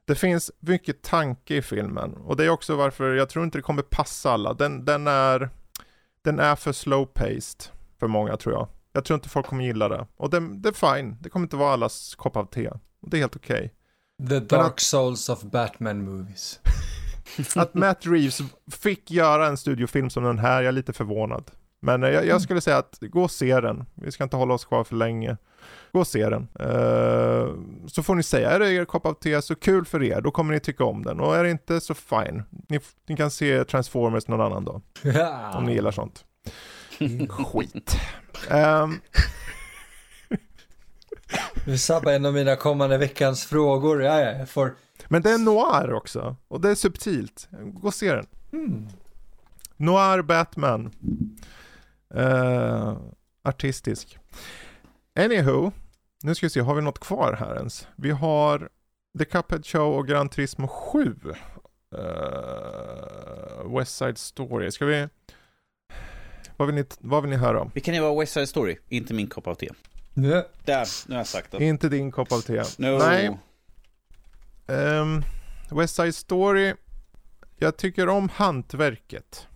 [0.04, 3.62] Det finns mycket tanke i filmen och det är också varför jag tror inte det
[3.62, 4.54] kommer passa alla.
[4.54, 5.50] Den, den, är,
[6.22, 7.64] den är för slow paced
[8.00, 8.68] för många tror jag.
[8.92, 10.06] Jag tror inte folk kommer gilla det.
[10.16, 12.68] Och det, det är fine, det kommer inte vara allas kopp av te.
[13.00, 13.74] Och det är helt okej.
[14.28, 16.60] The Dark Souls of Batman movies.
[17.56, 18.40] Att Matt Reeves
[18.72, 21.50] fick göra en studiofilm som den här, jag är lite förvånad.
[21.84, 23.84] Men eh, jag, jag skulle säga att gå och se den.
[23.94, 25.36] Vi ska inte hålla oss kvar för länge.
[25.92, 26.48] Gå och se den.
[26.60, 27.48] Eh,
[27.86, 30.30] så får ni säga, är det er kopp av te så kul för er, då
[30.30, 31.20] kommer ni tycka om den.
[31.20, 32.42] Och är det inte så fine.
[32.68, 34.82] Ni, ni kan se Transformers någon annan dag,
[35.54, 36.24] om ni gillar sånt.
[37.28, 37.96] Skit.
[38.50, 39.00] Ehm,
[41.64, 44.02] Du sabbar en av mina kommande veckans frågor.
[44.02, 44.74] Ja, ja, jag får...
[45.08, 47.48] men det är noir också, och det är subtilt.
[47.50, 48.26] Gå och se den.
[48.52, 48.88] Mm.
[49.76, 50.90] Noir Batman.
[52.16, 52.96] Uh,
[53.42, 54.18] artistisk.
[55.16, 55.72] Anywho,
[56.22, 57.88] nu ska vi se, har vi något kvar här ens?
[57.96, 58.68] Vi har
[59.18, 61.16] The Cuphead Show och Gran Turismo 7.
[61.94, 64.70] Uh, West Side Story.
[64.70, 65.08] Ska vi...
[66.56, 67.70] Vad vill, ni, vad vill ni höra om?
[67.74, 69.68] Vi kan ju vara West Side Story, inte min kopp av te.
[70.16, 70.44] Yeah.
[70.64, 71.64] Där, nu har jag sagt det.
[71.64, 72.62] Inte din kopp av te.
[72.78, 72.98] No.
[72.98, 73.38] Nej.
[74.66, 75.24] Um,
[75.70, 76.74] West Side Story.
[77.56, 79.48] Jag tycker om hantverket.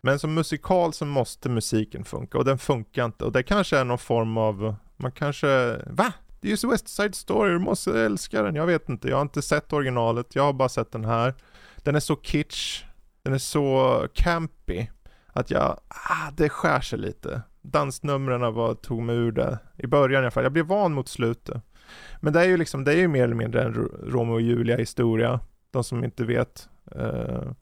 [0.00, 3.24] Men som musikal så måste musiken funka och den funkar inte.
[3.24, 6.12] Och det kanske är någon form av, man kanske, va?
[6.40, 8.54] Det är ju West Side Story, du måste älska den.
[8.54, 11.34] Jag vet inte, jag har inte sett originalet, jag har bara sett den här.
[11.76, 12.84] Den är så kitsch,
[13.22, 14.86] den är så campy.
[15.32, 17.42] Att jag, ah, det skär sig lite.
[17.62, 19.58] Dansnumren var, tog mig ur det.
[19.76, 21.62] I början i alla fall, jag blev van mot slutet.
[22.20, 24.76] Men det är ju liksom, det är ju mer eller mindre en Romeo och Julia
[24.76, 25.40] historia.
[25.70, 26.68] De som inte vet.
[26.96, 27.52] Uh,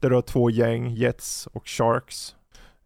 [0.00, 2.36] där du har två gäng, Jets och Sharks.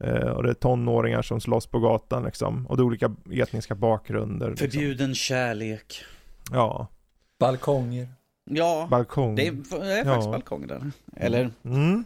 [0.04, 2.66] Uh, och det är tonåringar som slåss på gatan liksom.
[2.66, 4.50] Och det är olika etniska bakgrunder.
[4.50, 4.70] Liksom.
[4.70, 6.04] Förbjuden kärlek.
[6.52, 6.86] Ja.
[7.38, 8.08] Balkonger.
[8.50, 9.34] Ja, Balkong.
[9.34, 10.90] det är, det är faktiskt balkong där.
[11.16, 11.50] Eller?
[11.64, 12.04] Mm.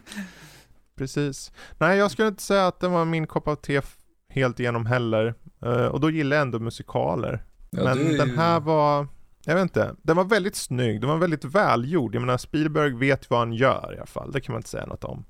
[0.95, 1.51] Precis.
[1.77, 3.81] Nej, jag skulle inte säga att det var min kopp av te
[4.29, 5.33] helt igenom heller.
[5.65, 7.43] Uh, och då gillar jag ändå musikaler.
[7.69, 8.17] Ja, Men ju...
[8.17, 9.07] den här var,
[9.45, 12.15] jag vet inte, den var väldigt snygg, den var väldigt välgjord.
[12.15, 14.85] Jag menar Spielberg vet vad han gör i alla fall, det kan man inte säga
[14.85, 15.25] något om.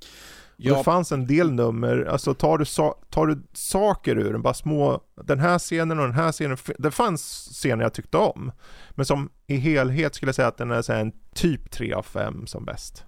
[0.57, 0.77] Ja.
[0.77, 2.65] Det fanns en del nummer, alltså tar du,
[3.09, 6.91] tar du saker ur den, bara små, den här scenen och den här scenen, det
[6.91, 8.51] fanns scener jag tyckte om.
[8.91, 12.03] Men som i helhet skulle jag säga att den är så en typ 3 av
[12.03, 13.05] 5 som bäst.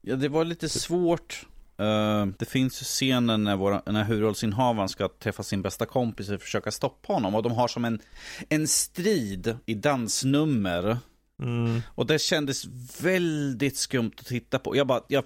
[0.00, 1.46] Ja, det var lite svårt
[1.80, 6.40] Uh, det finns ju scenen när, våra, när huvudrollsinnehavaren ska träffa sin bästa kompis och
[6.40, 7.34] försöka stoppa honom.
[7.34, 8.00] Och de har som en,
[8.48, 10.98] en strid i dansnummer.
[11.42, 11.82] Mm.
[11.94, 12.64] Och det kändes
[13.00, 14.76] väldigt skumt att titta på.
[14.76, 15.24] Jag bara, jag,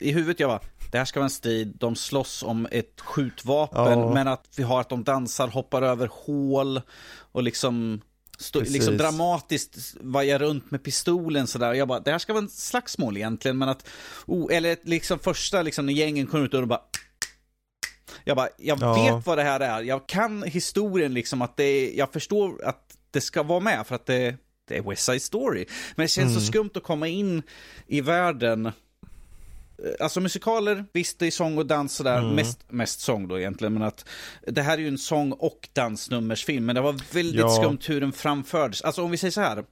[0.00, 0.60] i huvudet jag bara,
[0.90, 4.14] det här ska vara en strid, de slåss om ett skjutvapen, ja.
[4.14, 6.80] men att vi har att de dansar, hoppar över hål
[7.32, 8.00] och liksom
[8.42, 11.72] Stå, liksom dramatiskt vaja runt med pistolen sådär.
[11.72, 13.88] Jag bara, det här ska vara en slagsmål egentligen, men att,
[14.26, 16.80] oh, eller liksom första liksom när gängen kommer ut och de bara
[18.24, 18.94] jag bara, jag ja.
[18.94, 19.82] vet vad det här är.
[19.82, 24.06] Jag kan historien liksom att det, jag förstår att det ska vara med för att
[24.06, 24.36] det,
[24.68, 25.64] det är West Side Story.
[25.94, 26.40] Men det känns mm.
[26.40, 27.42] så skumt att komma in
[27.86, 28.72] i världen
[30.00, 32.34] alltså musikaler, visst det är sång och dans sådär, mm.
[32.34, 34.08] mest, mest sång då egentligen, men att
[34.46, 37.62] det här är ju en sång och dansnummersfilm, men det var väldigt ja.
[37.62, 38.82] skumt hur den framfördes.
[38.82, 39.64] Alltså om vi säger så här,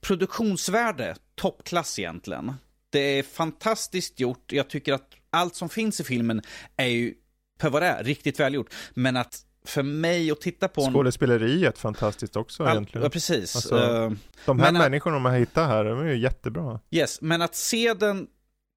[0.00, 2.52] produktionsvärde, toppklass egentligen.
[2.90, 6.42] Det är fantastiskt gjort, jag tycker att allt som finns i filmen
[6.76, 7.14] är ju,
[7.60, 8.74] för vad det är, riktigt välgjort.
[8.94, 10.90] Men att för mig att titta på...
[10.90, 13.02] Skådespeleriet fantastiskt också All, egentligen.
[13.02, 13.56] Ja, precis.
[13.56, 14.12] Alltså, uh,
[14.44, 16.80] de här människorna man hittar här, de är ju jättebra.
[16.90, 18.26] Yes, men att se den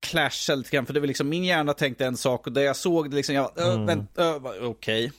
[0.03, 2.75] clasha lite grann, för det var liksom min hjärna tänkte en sak och det jag
[2.75, 4.07] såg det liksom, jag mm.
[4.19, 4.65] okej.
[4.65, 5.11] Okay.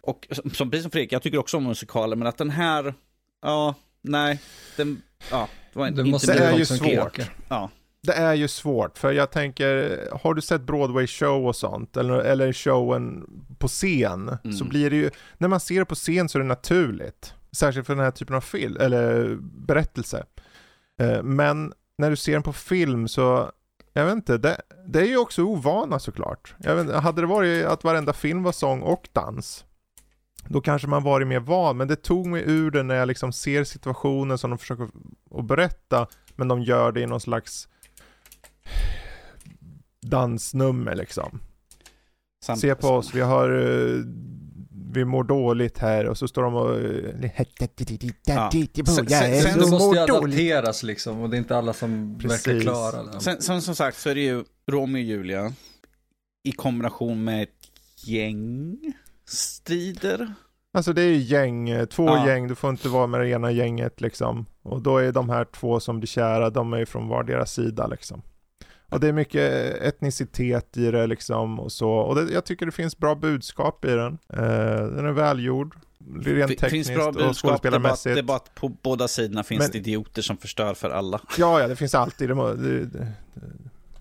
[0.00, 2.94] Och som, precis som Fredrik, jag tycker också om musikaler, men att den här,
[3.42, 4.40] ja, nej,
[4.76, 7.18] den, ja, det var det inte måste Det är ju svårt.
[7.48, 7.70] Ja.
[8.02, 12.14] Det är ju svårt, för jag tänker, har du sett Broadway show och sånt, eller,
[12.14, 13.26] eller showen
[13.58, 14.56] på scen, mm.
[14.56, 17.34] så blir det ju, när man ser det på scen så är det naturligt.
[17.52, 20.24] Särskilt för den här typen av film, eller berättelse.
[21.00, 23.52] Eh, men när du ser den på film så
[23.96, 26.54] jag vet inte, det, det är ju också ovana såklart.
[26.58, 29.64] Jag vet, hade det varit att varenda film var sång och dans,
[30.48, 33.32] då kanske man varit mer van, men det tog mig ur det när jag liksom
[33.32, 34.88] ser situationen som de försöker
[35.30, 36.06] att berätta,
[36.36, 37.68] men de gör det i någon slags
[40.00, 41.40] dansnummer liksom.
[42.44, 44.04] Samt, Se på oss, vi har uh,
[44.94, 46.70] vi mår dåligt här och så står de och...
[48.24, 48.50] Ja.
[48.52, 52.46] Sen, sen, sen det måste ju adapteras liksom och det är inte alla som Precis.
[52.46, 53.20] verkar klara det.
[53.20, 55.52] Sen, sen som sagt så är det ju Romeo och Julia
[56.44, 57.70] i kombination med ett
[58.06, 58.76] gäng
[59.26, 60.34] strider.
[60.72, 62.28] Alltså det är gäng, två ja.
[62.28, 64.46] gäng, du får inte vara med det ena gänget liksom.
[64.62, 67.86] Och då är de här två som blir kära, de är ju från vardera sida
[67.86, 68.22] liksom.
[68.94, 69.42] Och det är mycket
[69.82, 71.90] etnicitet i det liksom och så.
[71.90, 74.12] Och det, jag tycker det finns bra budskap i den.
[74.12, 75.76] Uh, den är välgjord.
[76.24, 78.14] Rent tekniskt finns bra budskap, och skådespelarmässigt.
[78.14, 81.20] Det är bara att på båda sidorna finns Men, det idioter som förstör för alla.
[81.38, 82.28] Ja, ja, det finns alltid.
[82.28, 83.12] Det, det, det,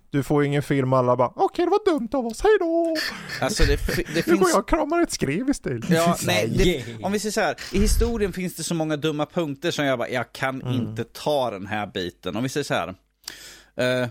[0.10, 2.96] du får ingen film alla bara okej okay, det var dumt av oss, hejdå!
[3.42, 4.28] Alltså det, det finns...
[4.28, 5.90] Nu går jag och kramar ett skrev istället.
[5.90, 9.26] Ja, nej, det, om vi säger så här, i historien finns det så många dumma
[9.26, 10.74] punkter som jag bara, jag kan mm.
[10.74, 12.36] inte ta den här biten.
[12.36, 12.96] Om vi säger så här,
[14.02, 14.08] uh,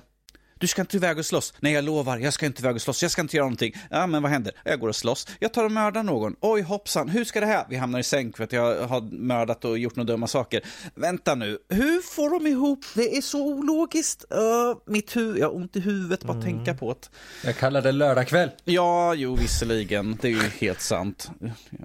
[0.62, 1.55] du ska inte iväg och slåss.
[1.60, 3.74] Nej, jag lovar, jag ska inte iväg och slåss, jag ska inte göra någonting.
[3.90, 4.52] Ja, men vad händer?
[4.64, 6.36] Jag går och slåss, jag tar och mördar någon.
[6.40, 7.66] Oj, hoppsan, hur ska det här?
[7.70, 10.62] Vi hamnar i sänk för att jag har mördat och gjort några dumma saker.
[10.94, 12.84] Vänta nu, hur får de ihop?
[12.94, 14.24] Det är så ologiskt.
[14.32, 16.44] Uh, mitt huvud, jag har ont i huvudet bara mm.
[16.44, 17.09] tänka på det.
[17.44, 18.51] Jag kallar det lördagkväll.
[18.64, 20.18] Ja, jo, visserligen.
[20.20, 21.30] Det är ju helt sant.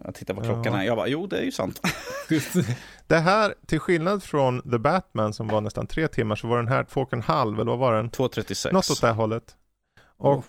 [0.04, 1.82] Jag tittar på klockan här, jag bara, jo, det är ju sant.
[3.08, 6.68] Det här, till skillnad från The Batman som var nästan tre timmar, så var den
[6.68, 8.12] här två och en halv, eller vad var den?
[8.12, 8.74] 2.36.
[8.74, 9.56] Något åt det hållet.
[10.18, 10.46] Och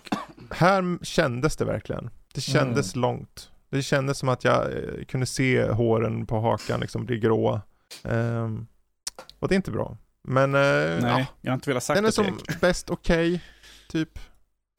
[0.51, 2.09] här kändes det verkligen.
[2.33, 3.01] Det kändes mm.
[3.01, 3.51] långt.
[3.69, 7.61] Det kändes som att jag eh, kunde se håren på hakan liksom bli gråa.
[8.03, 8.67] Um,
[9.39, 9.97] och det är inte bra.
[10.23, 13.39] Men uh, Nej, ja, jag har inte velat sagt den är som bäst okej, okay,
[13.89, 14.19] typ,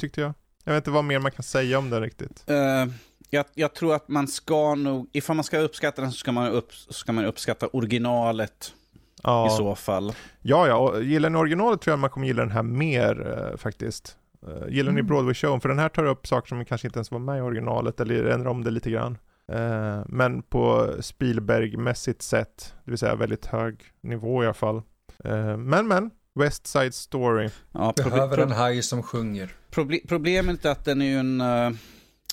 [0.01, 0.35] tyckte jag.
[0.65, 2.45] Jag vet inte vad mer man kan säga om den riktigt.
[2.51, 2.93] Uh,
[3.31, 6.53] jag, jag, tror att man ska nog, ifall man ska uppskatta den så ska man,
[6.53, 8.75] upp, ska man uppskatta originalet
[9.23, 9.47] ja.
[9.47, 10.13] i så fall.
[10.43, 13.57] Ja, ja, och gillar ni originalet tror jag man kommer gilla den här mer uh,
[13.57, 14.17] faktiskt.
[14.49, 14.95] Uh, gillar mm.
[14.95, 15.61] ni Broadway-showen?
[15.61, 18.25] För den här tar upp saker som kanske inte ens var med i originalet eller
[18.25, 19.19] ändrar om det lite grann.
[19.53, 24.83] Uh, men på Spielberg-mässigt sätt, det vill säga väldigt hög nivå i alla fall.
[25.27, 27.49] Uh, men men, West Side Story.
[27.73, 29.53] Ja, Behöver en haj som sjunger.
[29.71, 31.41] Proble problemet är att den är ju en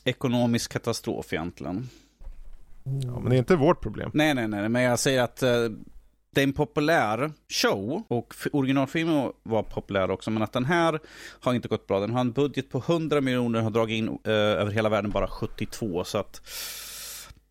[0.08, 1.90] ekonomisk katastrof egentligen.
[2.84, 4.12] Ja, men det är inte vårt problem.
[4.14, 5.44] Nej, nej, nej, men jag säger att
[6.38, 11.00] det är en populär show och originalfilmen var populär också, men att den här
[11.40, 12.00] har inte gått bra.
[12.00, 15.28] Den har en budget på 100 miljoner, har dragit in eh, över hela världen bara
[15.28, 16.42] 72, så att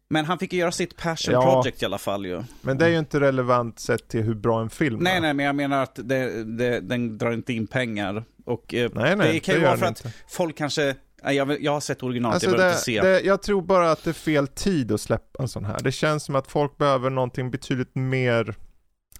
[0.09, 2.43] men han fick ju göra sitt passion ja, project i alla fall ju.
[2.61, 5.05] Men det är ju inte relevant sett till hur bra en film är.
[5.05, 8.25] Nej, nej, men jag menar att det, det, den drar inte in pengar.
[8.45, 10.19] Och eh, nej, nej, det kan ju vara för att inte.
[10.29, 13.01] folk kanske jag, jag har sett originalet, alltså jag behöver inte se.
[13.01, 15.79] Det, jag tror bara att det är fel tid att släppa en sån här.
[15.83, 18.57] Det känns som att folk behöver någonting betydligt mer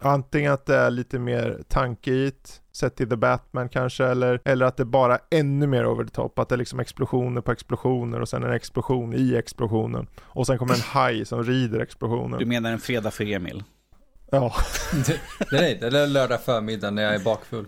[0.01, 2.33] Antingen att det är lite mer tanke i
[2.73, 6.11] sett till The Batman kanske, eller, eller att det bara är ännu mer over the
[6.11, 10.07] top, att det är liksom explosioner på explosioner och sen en explosion i explosionen.
[10.23, 12.39] Och sen kommer en haj som rider explosionen.
[12.39, 13.65] Du menar en fredag för Emil?
[14.31, 14.55] Ja.
[15.53, 17.67] Nej, det är lördag förmiddag när jag är bakfull.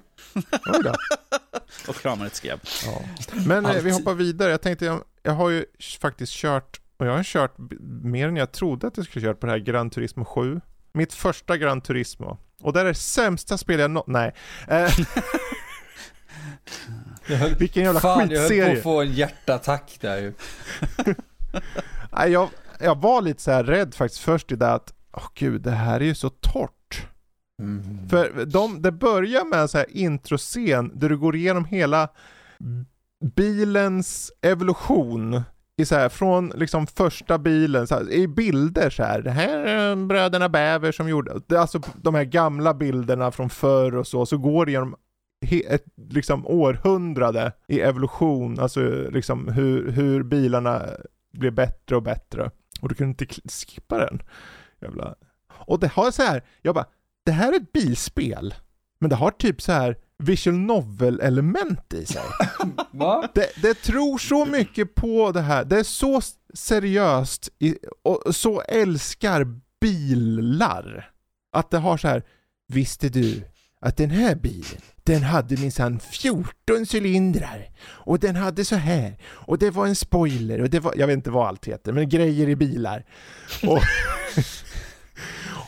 [1.89, 2.60] och kramar ett skräp.
[2.86, 3.02] Ja.
[3.47, 4.51] Men eh, vi hoppar vidare.
[4.51, 5.64] Jag tänkte, jag, jag har ju
[6.01, 7.55] faktiskt kört, och jag har kört
[8.02, 10.60] mer än jag trodde att jag skulle kört på det här Gran Turismo 7.
[10.93, 12.39] Mitt första Gran Turismo.
[12.60, 14.05] Och det är det sämsta spel jag nå...
[14.06, 14.35] Nej.
[14.68, 14.90] Eh.
[17.59, 18.59] Vilken jävla Fan, skitserie.
[18.59, 20.32] jag höll på att få en hjärtattack där ju.
[22.12, 22.48] Nej, jag,
[22.80, 26.00] jag var lite så rädd faktiskt först i det att, åh oh, gud, det här
[26.00, 27.06] är ju så torrt.
[27.62, 28.08] Mm.
[28.08, 32.08] För de, det börjar med en så här introscen där du går igenom hela
[33.36, 35.42] bilens evolution
[35.76, 39.22] i så här, från liksom första bilen, så här, i bilder så här.
[39.22, 44.06] Det här är bröderna Bäver som gjorde, alltså de här gamla bilderna från förr och
[44.06, 44.96] så, så går det genom
[45.68, 48.80] ett liksom århundrade i evolution, alltså
[49.10, 50.82] liksom hur, hur bilarna
[51.32, 52.50] blir bättre och bättre.
[52.80, 54.22] Och du kunde inte skippa den.
[54.80, 55.14] Jävla.
[55.52, 56.86] Och det har så här, jag bara,
[57.24, 58.55] det här är ett bilspel,
[59.00, 62.22] men det har typ så här visual novel-element i sig.
[63.34, 66.20] Det, det tror så mycket på det här, det är så
[66.55, 69.46] seriöst i, och så älskar
[69.80, 71.10] bilar.
[71.52, 72.22] Att det har så här,
[72.68, 73.42] visste du
[73.80, 79.59] att den här bilen, den hade minsann 14 cylindrar och den hade så här och
[79.59, 82.48] det var en spoiler och det var, jag vet inte vad allt heter, men grejer
[82.48, 83.05] i bilar.
[83.62, 83.80] Och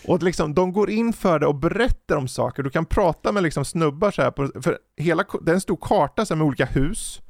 [0.07, 2.63] Och liksom, de går in för det och berättar om saker.
[2.63, 5.79] Du kan prata med liksom snubbar så här på, för hela, det är en stor
[5.81, 7.21] karta så med olika hus.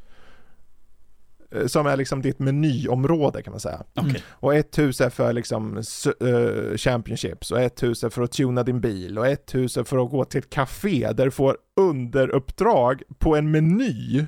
[1.51, 3.83] Eh, som är liksom ditt menyområde kan man säga.
[3.95, 4.21] Okay.
[4.29, 5.83] Och ett hus är för liksom
[6.23, 9.85] uh, championships och ett hus är för att tuna din bil och ett hus är
[9.85, 14.27] för att gå till ett café där du får underuppdrag på en meny.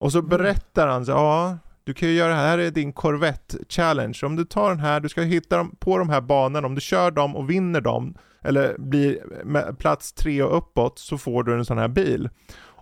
[0.00, 0.28] Och så mm.
[0.28, 4.18] berättar han så ja, du kan ju göra det här, här är din Corvette challenge.
[4.22, 6.80] Om du tar den här, du ska hitta dem på de här banorna, om du
[6.80, 9.18] kör dem och vinner dem, eller blir
[9.72, 12.28] plats tre och uppåt, så får du en sån här bil.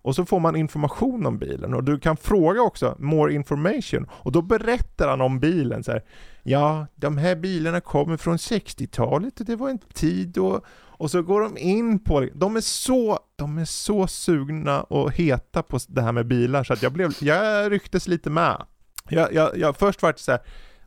[0.02, 4.06] Och så får man information om bilen och du kan fråga också, more information.
[4.10, 6.02] Och då berättar han om bilen så här,
[6.42, 11.22] Ja, de här bilarna kommer från 60-talet och det var en tid då och så
[11.22, 12.30] går de in på det.
[12.34, 16.72] De är så, de är så sugna och heta på det här med bilar så
[16.72, 18.62] att jag blev, jag rycktes lite med.
[19.10, 20.40] Jag, jag, jag först var det så här,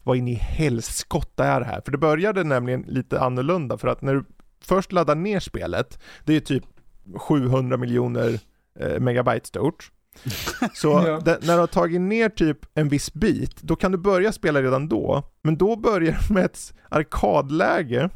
[0.04, 1.82] vad in i helskotta är det här?
[1.86, 4.26] För det började nämligen lite annorlunda för att när du
[4.62, 6.64] först laddar ner spelet, det är typ
[7.16, 8.40] 700 miljoner
[8.80, 9.91] eh, megabyte stort.
[10.74, 11.20] Så ja.
[11.20, 14.62] det, när du har tagit ner typ en viss bit, då kan du börja spela
[14.62, 15.24] redan då.
[15.41, 18.10] Men då börjar du med ett arkadläge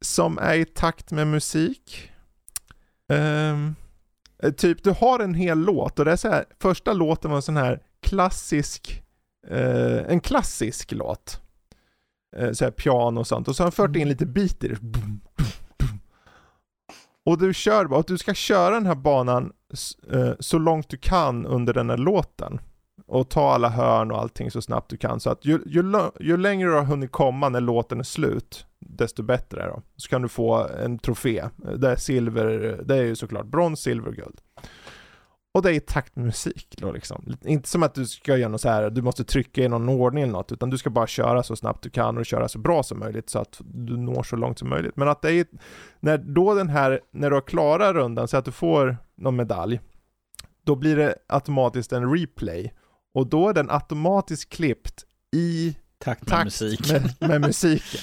[0.00, 2.10] som är i takt med musik.
[3.08, 3.74] Um,
[4.56, 7.42] Typ du har en hel låt och det är så här, första låten var en
[7.42, 9.02] sån här klassisk,
[9.48, 11.40] eh, en klassisk låt.
[12.36, 14.68] Eh, så här piano och sånt och så har han fört in lite beat i
[14.68, 14.78] det.
[17.24, 19.52] Och du kör bara, och du ska köra den här banan
[20.12, 22.60] eh, så långt du kan under den här låten.
[23.06, 25.20] Och ta alla hörn och allting så snabbt du kan.
[25.20, 29.22] Så att ju, ju, ju längre du har hunnit komma när låten är slut, desto
[29.22, 29.82] bättre är det.
[29.96, 31.44] Så kan du få en trofé.
[31.76, 34.40] Det är silver, det är ju såklart brons, silver och guld.
[35.56, 37.36] Och det är i takt med musik då liksom.
[37.44, 40.22] Inte som att du ska göra något så här, du måste trycka i någon ordning
[40.22, 42.82] eller något, utan du ska bara köra så snabbt du kan och köra så bra
[42.82, 44.96] som möjligt så att du når så långt som möjligt.
[44.96, 45.46] Men att det är,
[46.00, 49.80] när då den här, när du har klarat rundan så att du får någon medalj,
[50.64, 52.72] då blir det automatiskt en replay.
[53.14, 55.04] Och då är den automatiskt klippt
[55.36, 56.92] i Takt med takt musik.
[56.92, 58.00] med, med musiken.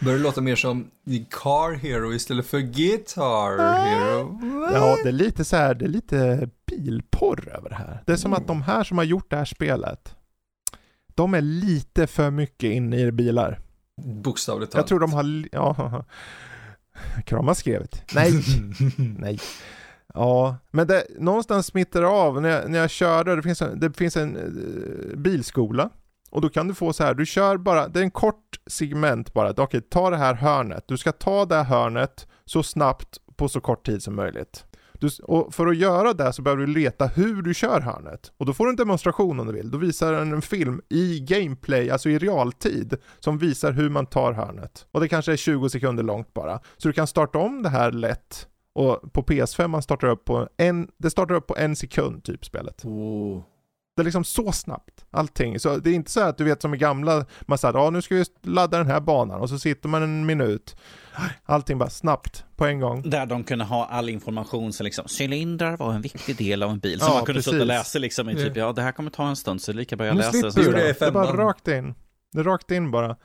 [0.00, 0.90] Börjar det låta mer som
[1.30, 4.38] Car Hero istället för Guitar Hero?
[4.74, 8.02] Ja, det är lite så här, det är lite bilporr över det här.
[8.06, 10.14] Det är som att de här som har gjort det här spelet,
[11.14, 13.58] de är lite för mycket inne i bilar.
[14.02, 14.88] Bokstavligt Jag talat.
[14.88, 16.04] tror de har, ja,
[17.26, 18.02] krama skrevet.
[18.14, 18.32] Nej,
[19.18, 19.38] nej.
[20.14, 23.96] Ja, men det, någonstans smittar av när jag, när jag körde, det finns en, det
[23.96, 25.90] finns en eh, bilskola.
[26.30, 29.34] Och då kan du få så här, du kör bara, det är en kort segment
[29.34, 29.54] bara.
[29.56, 30.84] Okej, ta det här hörnet.
[30.88, 34.64] Du ska ta det här hörnet så snabbt på så kort tid som möjligt.
[35.00, 38.32] Du, och för att göra det så behöver du leta hur du kör hörnet.
[38.36, 39.70] Och då får du en demonstration om du vill.
[39.70, 44.32] Då visar den en film i gameplay, alltså i realtid, som visar hur man tar
[44.32, 44.86] hörnet.
[44.90, 46.60] Och det kanske är 20 sekunder långt bara.
[46.76, 48.46] Så du kan starta om det här lätt.
[48.72, 52.44] Och på PS5 man startar upp på en, det startar upp på en sekund typ
[52.44, 52.84] spelet.
[52.84, 53.42] Oh.
[53.96, 55.60] Det är liksom så snabbt, allting.
[55.60, 58.02] Så det är inte så att du vet som i gamla, man säger ja nu
[58.02, 60.76] ska vi ladda den här banan och så sitter man en minut.
[61.44, 63.10] Allting bara snabbt, på en gång.
[63.10, 66.78] Där de kunde ha all information, så liksom cylindrar var en viktig del av en
[66.78, 67.00] bil.
[67.00, 69.28] Så Ja, man kunde sitta och läsa liksom i typ, ja det här kommer ta
[69.28, 70.32] en stund så det är lika bra jag Nu läser.
[70.32, 70.98] slipper Så du det.
[70.98, 71.94] Det är bara rakt in.
[72.32, 73.16] Det är rakt in bara.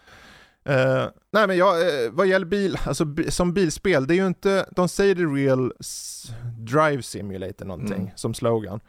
[0.70, 4.28] Eh, nej men jag, eh, vad gäller bil, alltså bi- som bilspel, det är ju
[4.28, 6.28] inte, de säger det real s-
[6.60, 8.10] drive simulator någonting Mm.
[8.16, 8.80] som slogan.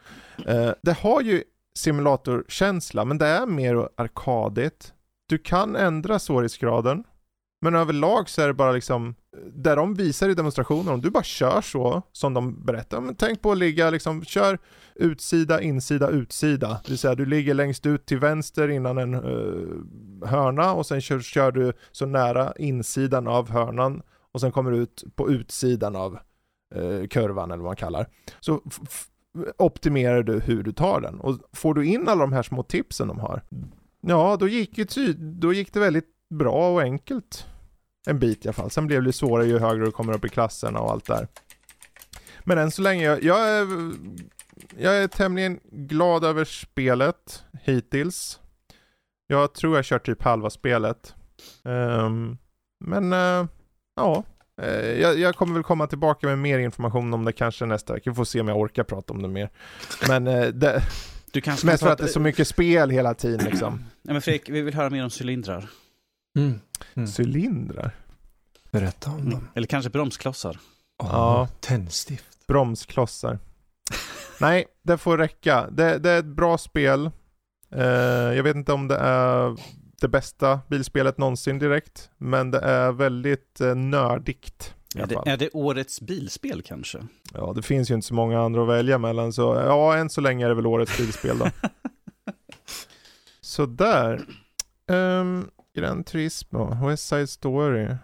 [0.47, 1.43] Eh, det har ju
[1.77, 4.93] simulatorkänsla, men det är mer arkadigt.
[5.29, 7.03] Du kan ändra svårighetsgraden,
[7.61, 9.15] men överlag så är det bara liksom,
[9.53, 13.41] där de visar i demonstrationen, om du bara kör så som de berättar, men tänk
[13.41, 14.59] på att ligga liksom, kör
[14.95, 16.67] utsida, insida, utsida.
[16.67, 19.83] Det vill säga du ligger längst ut till vänster innan en uh,
[20.25, 24.01] hörna och sen kör, kör du så nära insidan av hörnan
[24.31, 26.19] och sen kommer du ut på utsidan av
[26.75, 28.07] uh, kurvan eller vad man kallar.
[28.39, 28.61] Så
[29.57, 33.07] optimerar du hur du tar den och får du in alla de här små tipsen
[33.07, 33.41] de har,
[34.01, 37.45] ja då gick, ju ty- då gick det väldigt bra och enkelt
[38.07, 38.71] en bit i alla fall.
[38.71, 41.27] Sen blev det svårare ju högre du kommer upp i klasserna och allt där.
[42.43, 43.67] Men än så länge, jag, jag är
[44.77, 48.39] jag är tämligen glad över spelet hittills.
[49.27, 51.15] Jag tror jag kört typ halva spelet.
[51.63, 52.37] Um,
[52.85, 53.47] men uh,
[53.95, 54.23] ja,
[54.65, 58.09] jag, jag kommer väl komma tillbaka med mer information om det kanske nästa vecka.
[58.09, 59.49] Vi får se om jag orkar prata om det mer.
[60.07, 60.81] Men eh, det,
[61.31, 63.73] Du kanske mest kan för att det är så mycket spel hela tiden liksom.
[64.01, 65.69] Nej men Fredrik, vi vill höra mer om cylindrar.
[66.37, 66.59] Mm.
[66.93, 67.09] Mm.
[67.19, 67.91] Cylindrar,
[68.71, 69.47] Berätta om dem.
[69.55, 70.59] Eller kanske bromsklossar.
[70.99, 71.47] Ja.
[71.59, 72.47] Tändstift.
[72.47, 73.39] bromsklossar.
[74.41, 75.69] Nej, det får räcka.
[75.71, 77.11] Det, det är ett bra spel.
[77.75, 77.83] Eh,
[78.35, 79.55] jag vet inte om det är
[80.01, 84.73] det bästa bilspelet någonsin direkt, men det är väldigt eh, nördigt.
[84.95, 87.07] Är det, är det årets bilspel kanske?
[87.33, 90.21] Ja, det finns ju inte så många andra att välja mellan, så ja, än så
[90.21, 91.47] länge är det väl årets bilspel då.
[93.41, 94.25] Sådär.
[94.87, 97.95] Um, Gran Turismo, West Side Story.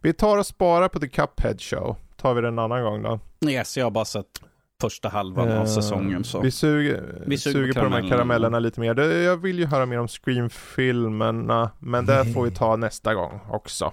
[0.00, 1.96] Vi tar och sparar på The Cuphead Show.
[2.16, 3.20] Tar vi det en annan gång då.
[3.48, 4.40] Yes, jag har bara sett
[4.80, 6.40] första halvan av Eh, säsongen så.
[6.40, 8.58] Vi suger, Vi suger suger på på, de här karamellerna.
[8.58, 9.00] lite mer.
[9.00, 13.92] Jag vill ju höra mer om Scream-filmerna, men det får vi ta nästa gång också.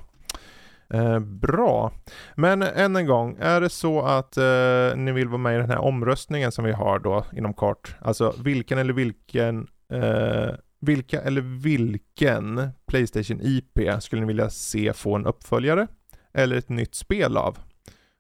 [0.90, 1.92] Eh, bra.
[2.36, 5.70] Men än en gång, är det så att eh, ni vill vara med i den
[5.70, 7.96] här omröstningen som vi har då inom kort?
[8.02, 10.50] Alltså vilken eller vilken eh,
[10.80, 15.88] vilka eller vilken Playstation IP skulle ni vilja se få en uppföljare
[16.34, 17.58] eller ett nytt spel av?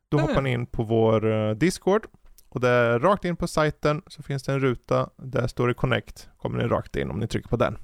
[0.10, 0.30] Då Mm.
[0.30, 2.06] hoppar ni in på vår Discord
[2.53, 5.09] och där rakt in på sajten så finns det en ruta.
[5.17, 6.30] Där står det Connect.
[6.38, 7.77] Kommer ni rakt in om ni trycker på den.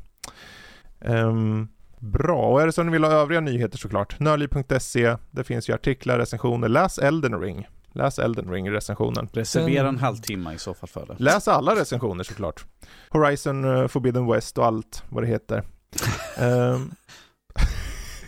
[1.01, 1.67] Ehm,
[1.99, 4.19] bra, och är det så ni vill ha övriga nyheter såklart.
[4.19, 5.15] Nörli.se.
[5.31, 6.67] Det finns ju artiklar, recensioner.
[6.67, 7.67] Läs Elden Ring.
[7.93, 9.29] Läs Elden Ring recensionen.
[9.33, 11.15] Reservera en halvtimme i så fall för det.
[11.17, 12.65] Läs alla recensioner såklart.
[13.09, 15.63] Horizon eh, Forbidden West och allt vad det heter.
[16.37, 16.91] Ehm,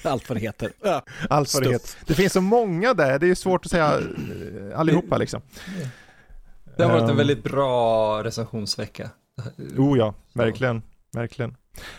[0.04, 0.72] Allt vad det heter.
[1.30, 1.90] Allt vad det heter.
[2.06, 5.42] Det finns så många där, det är svårt att säga eh, allihopa liksom.
[6.78, 7.18] Det har varit en Ehm.
[7.18, 9.10] väldigt bra recensionsvecka.
[9.78, 10.82] Oh ja, verkligen,
[11.14, 11.56] verkligen.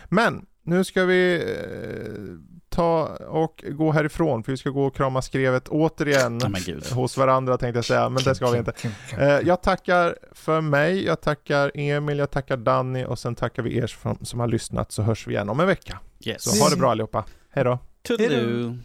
[0.09, 2.13] Men nu ska vi eh,
[2.69, 6.85] ta och gå härifrån för vi ska gå och krama skrevet återigen gud.
[6.85, 8.73] hos varandra tänkte jag säga, men det ska vi inte.
[9.17, 13.77] Eh, jag tackar för mig, jag tackar Emil, jag tackar Danny och sen tackar vi
[13.77, 15.99] er som, som har lyssnat så hörs vi igen om en vecka.
[16.25, 16.43] Yes.
[16.43, 17.25] Så ha det bra allihopa.
[17.49, 17.79] Hej då.
[18.07, 18.77] Toodaloo.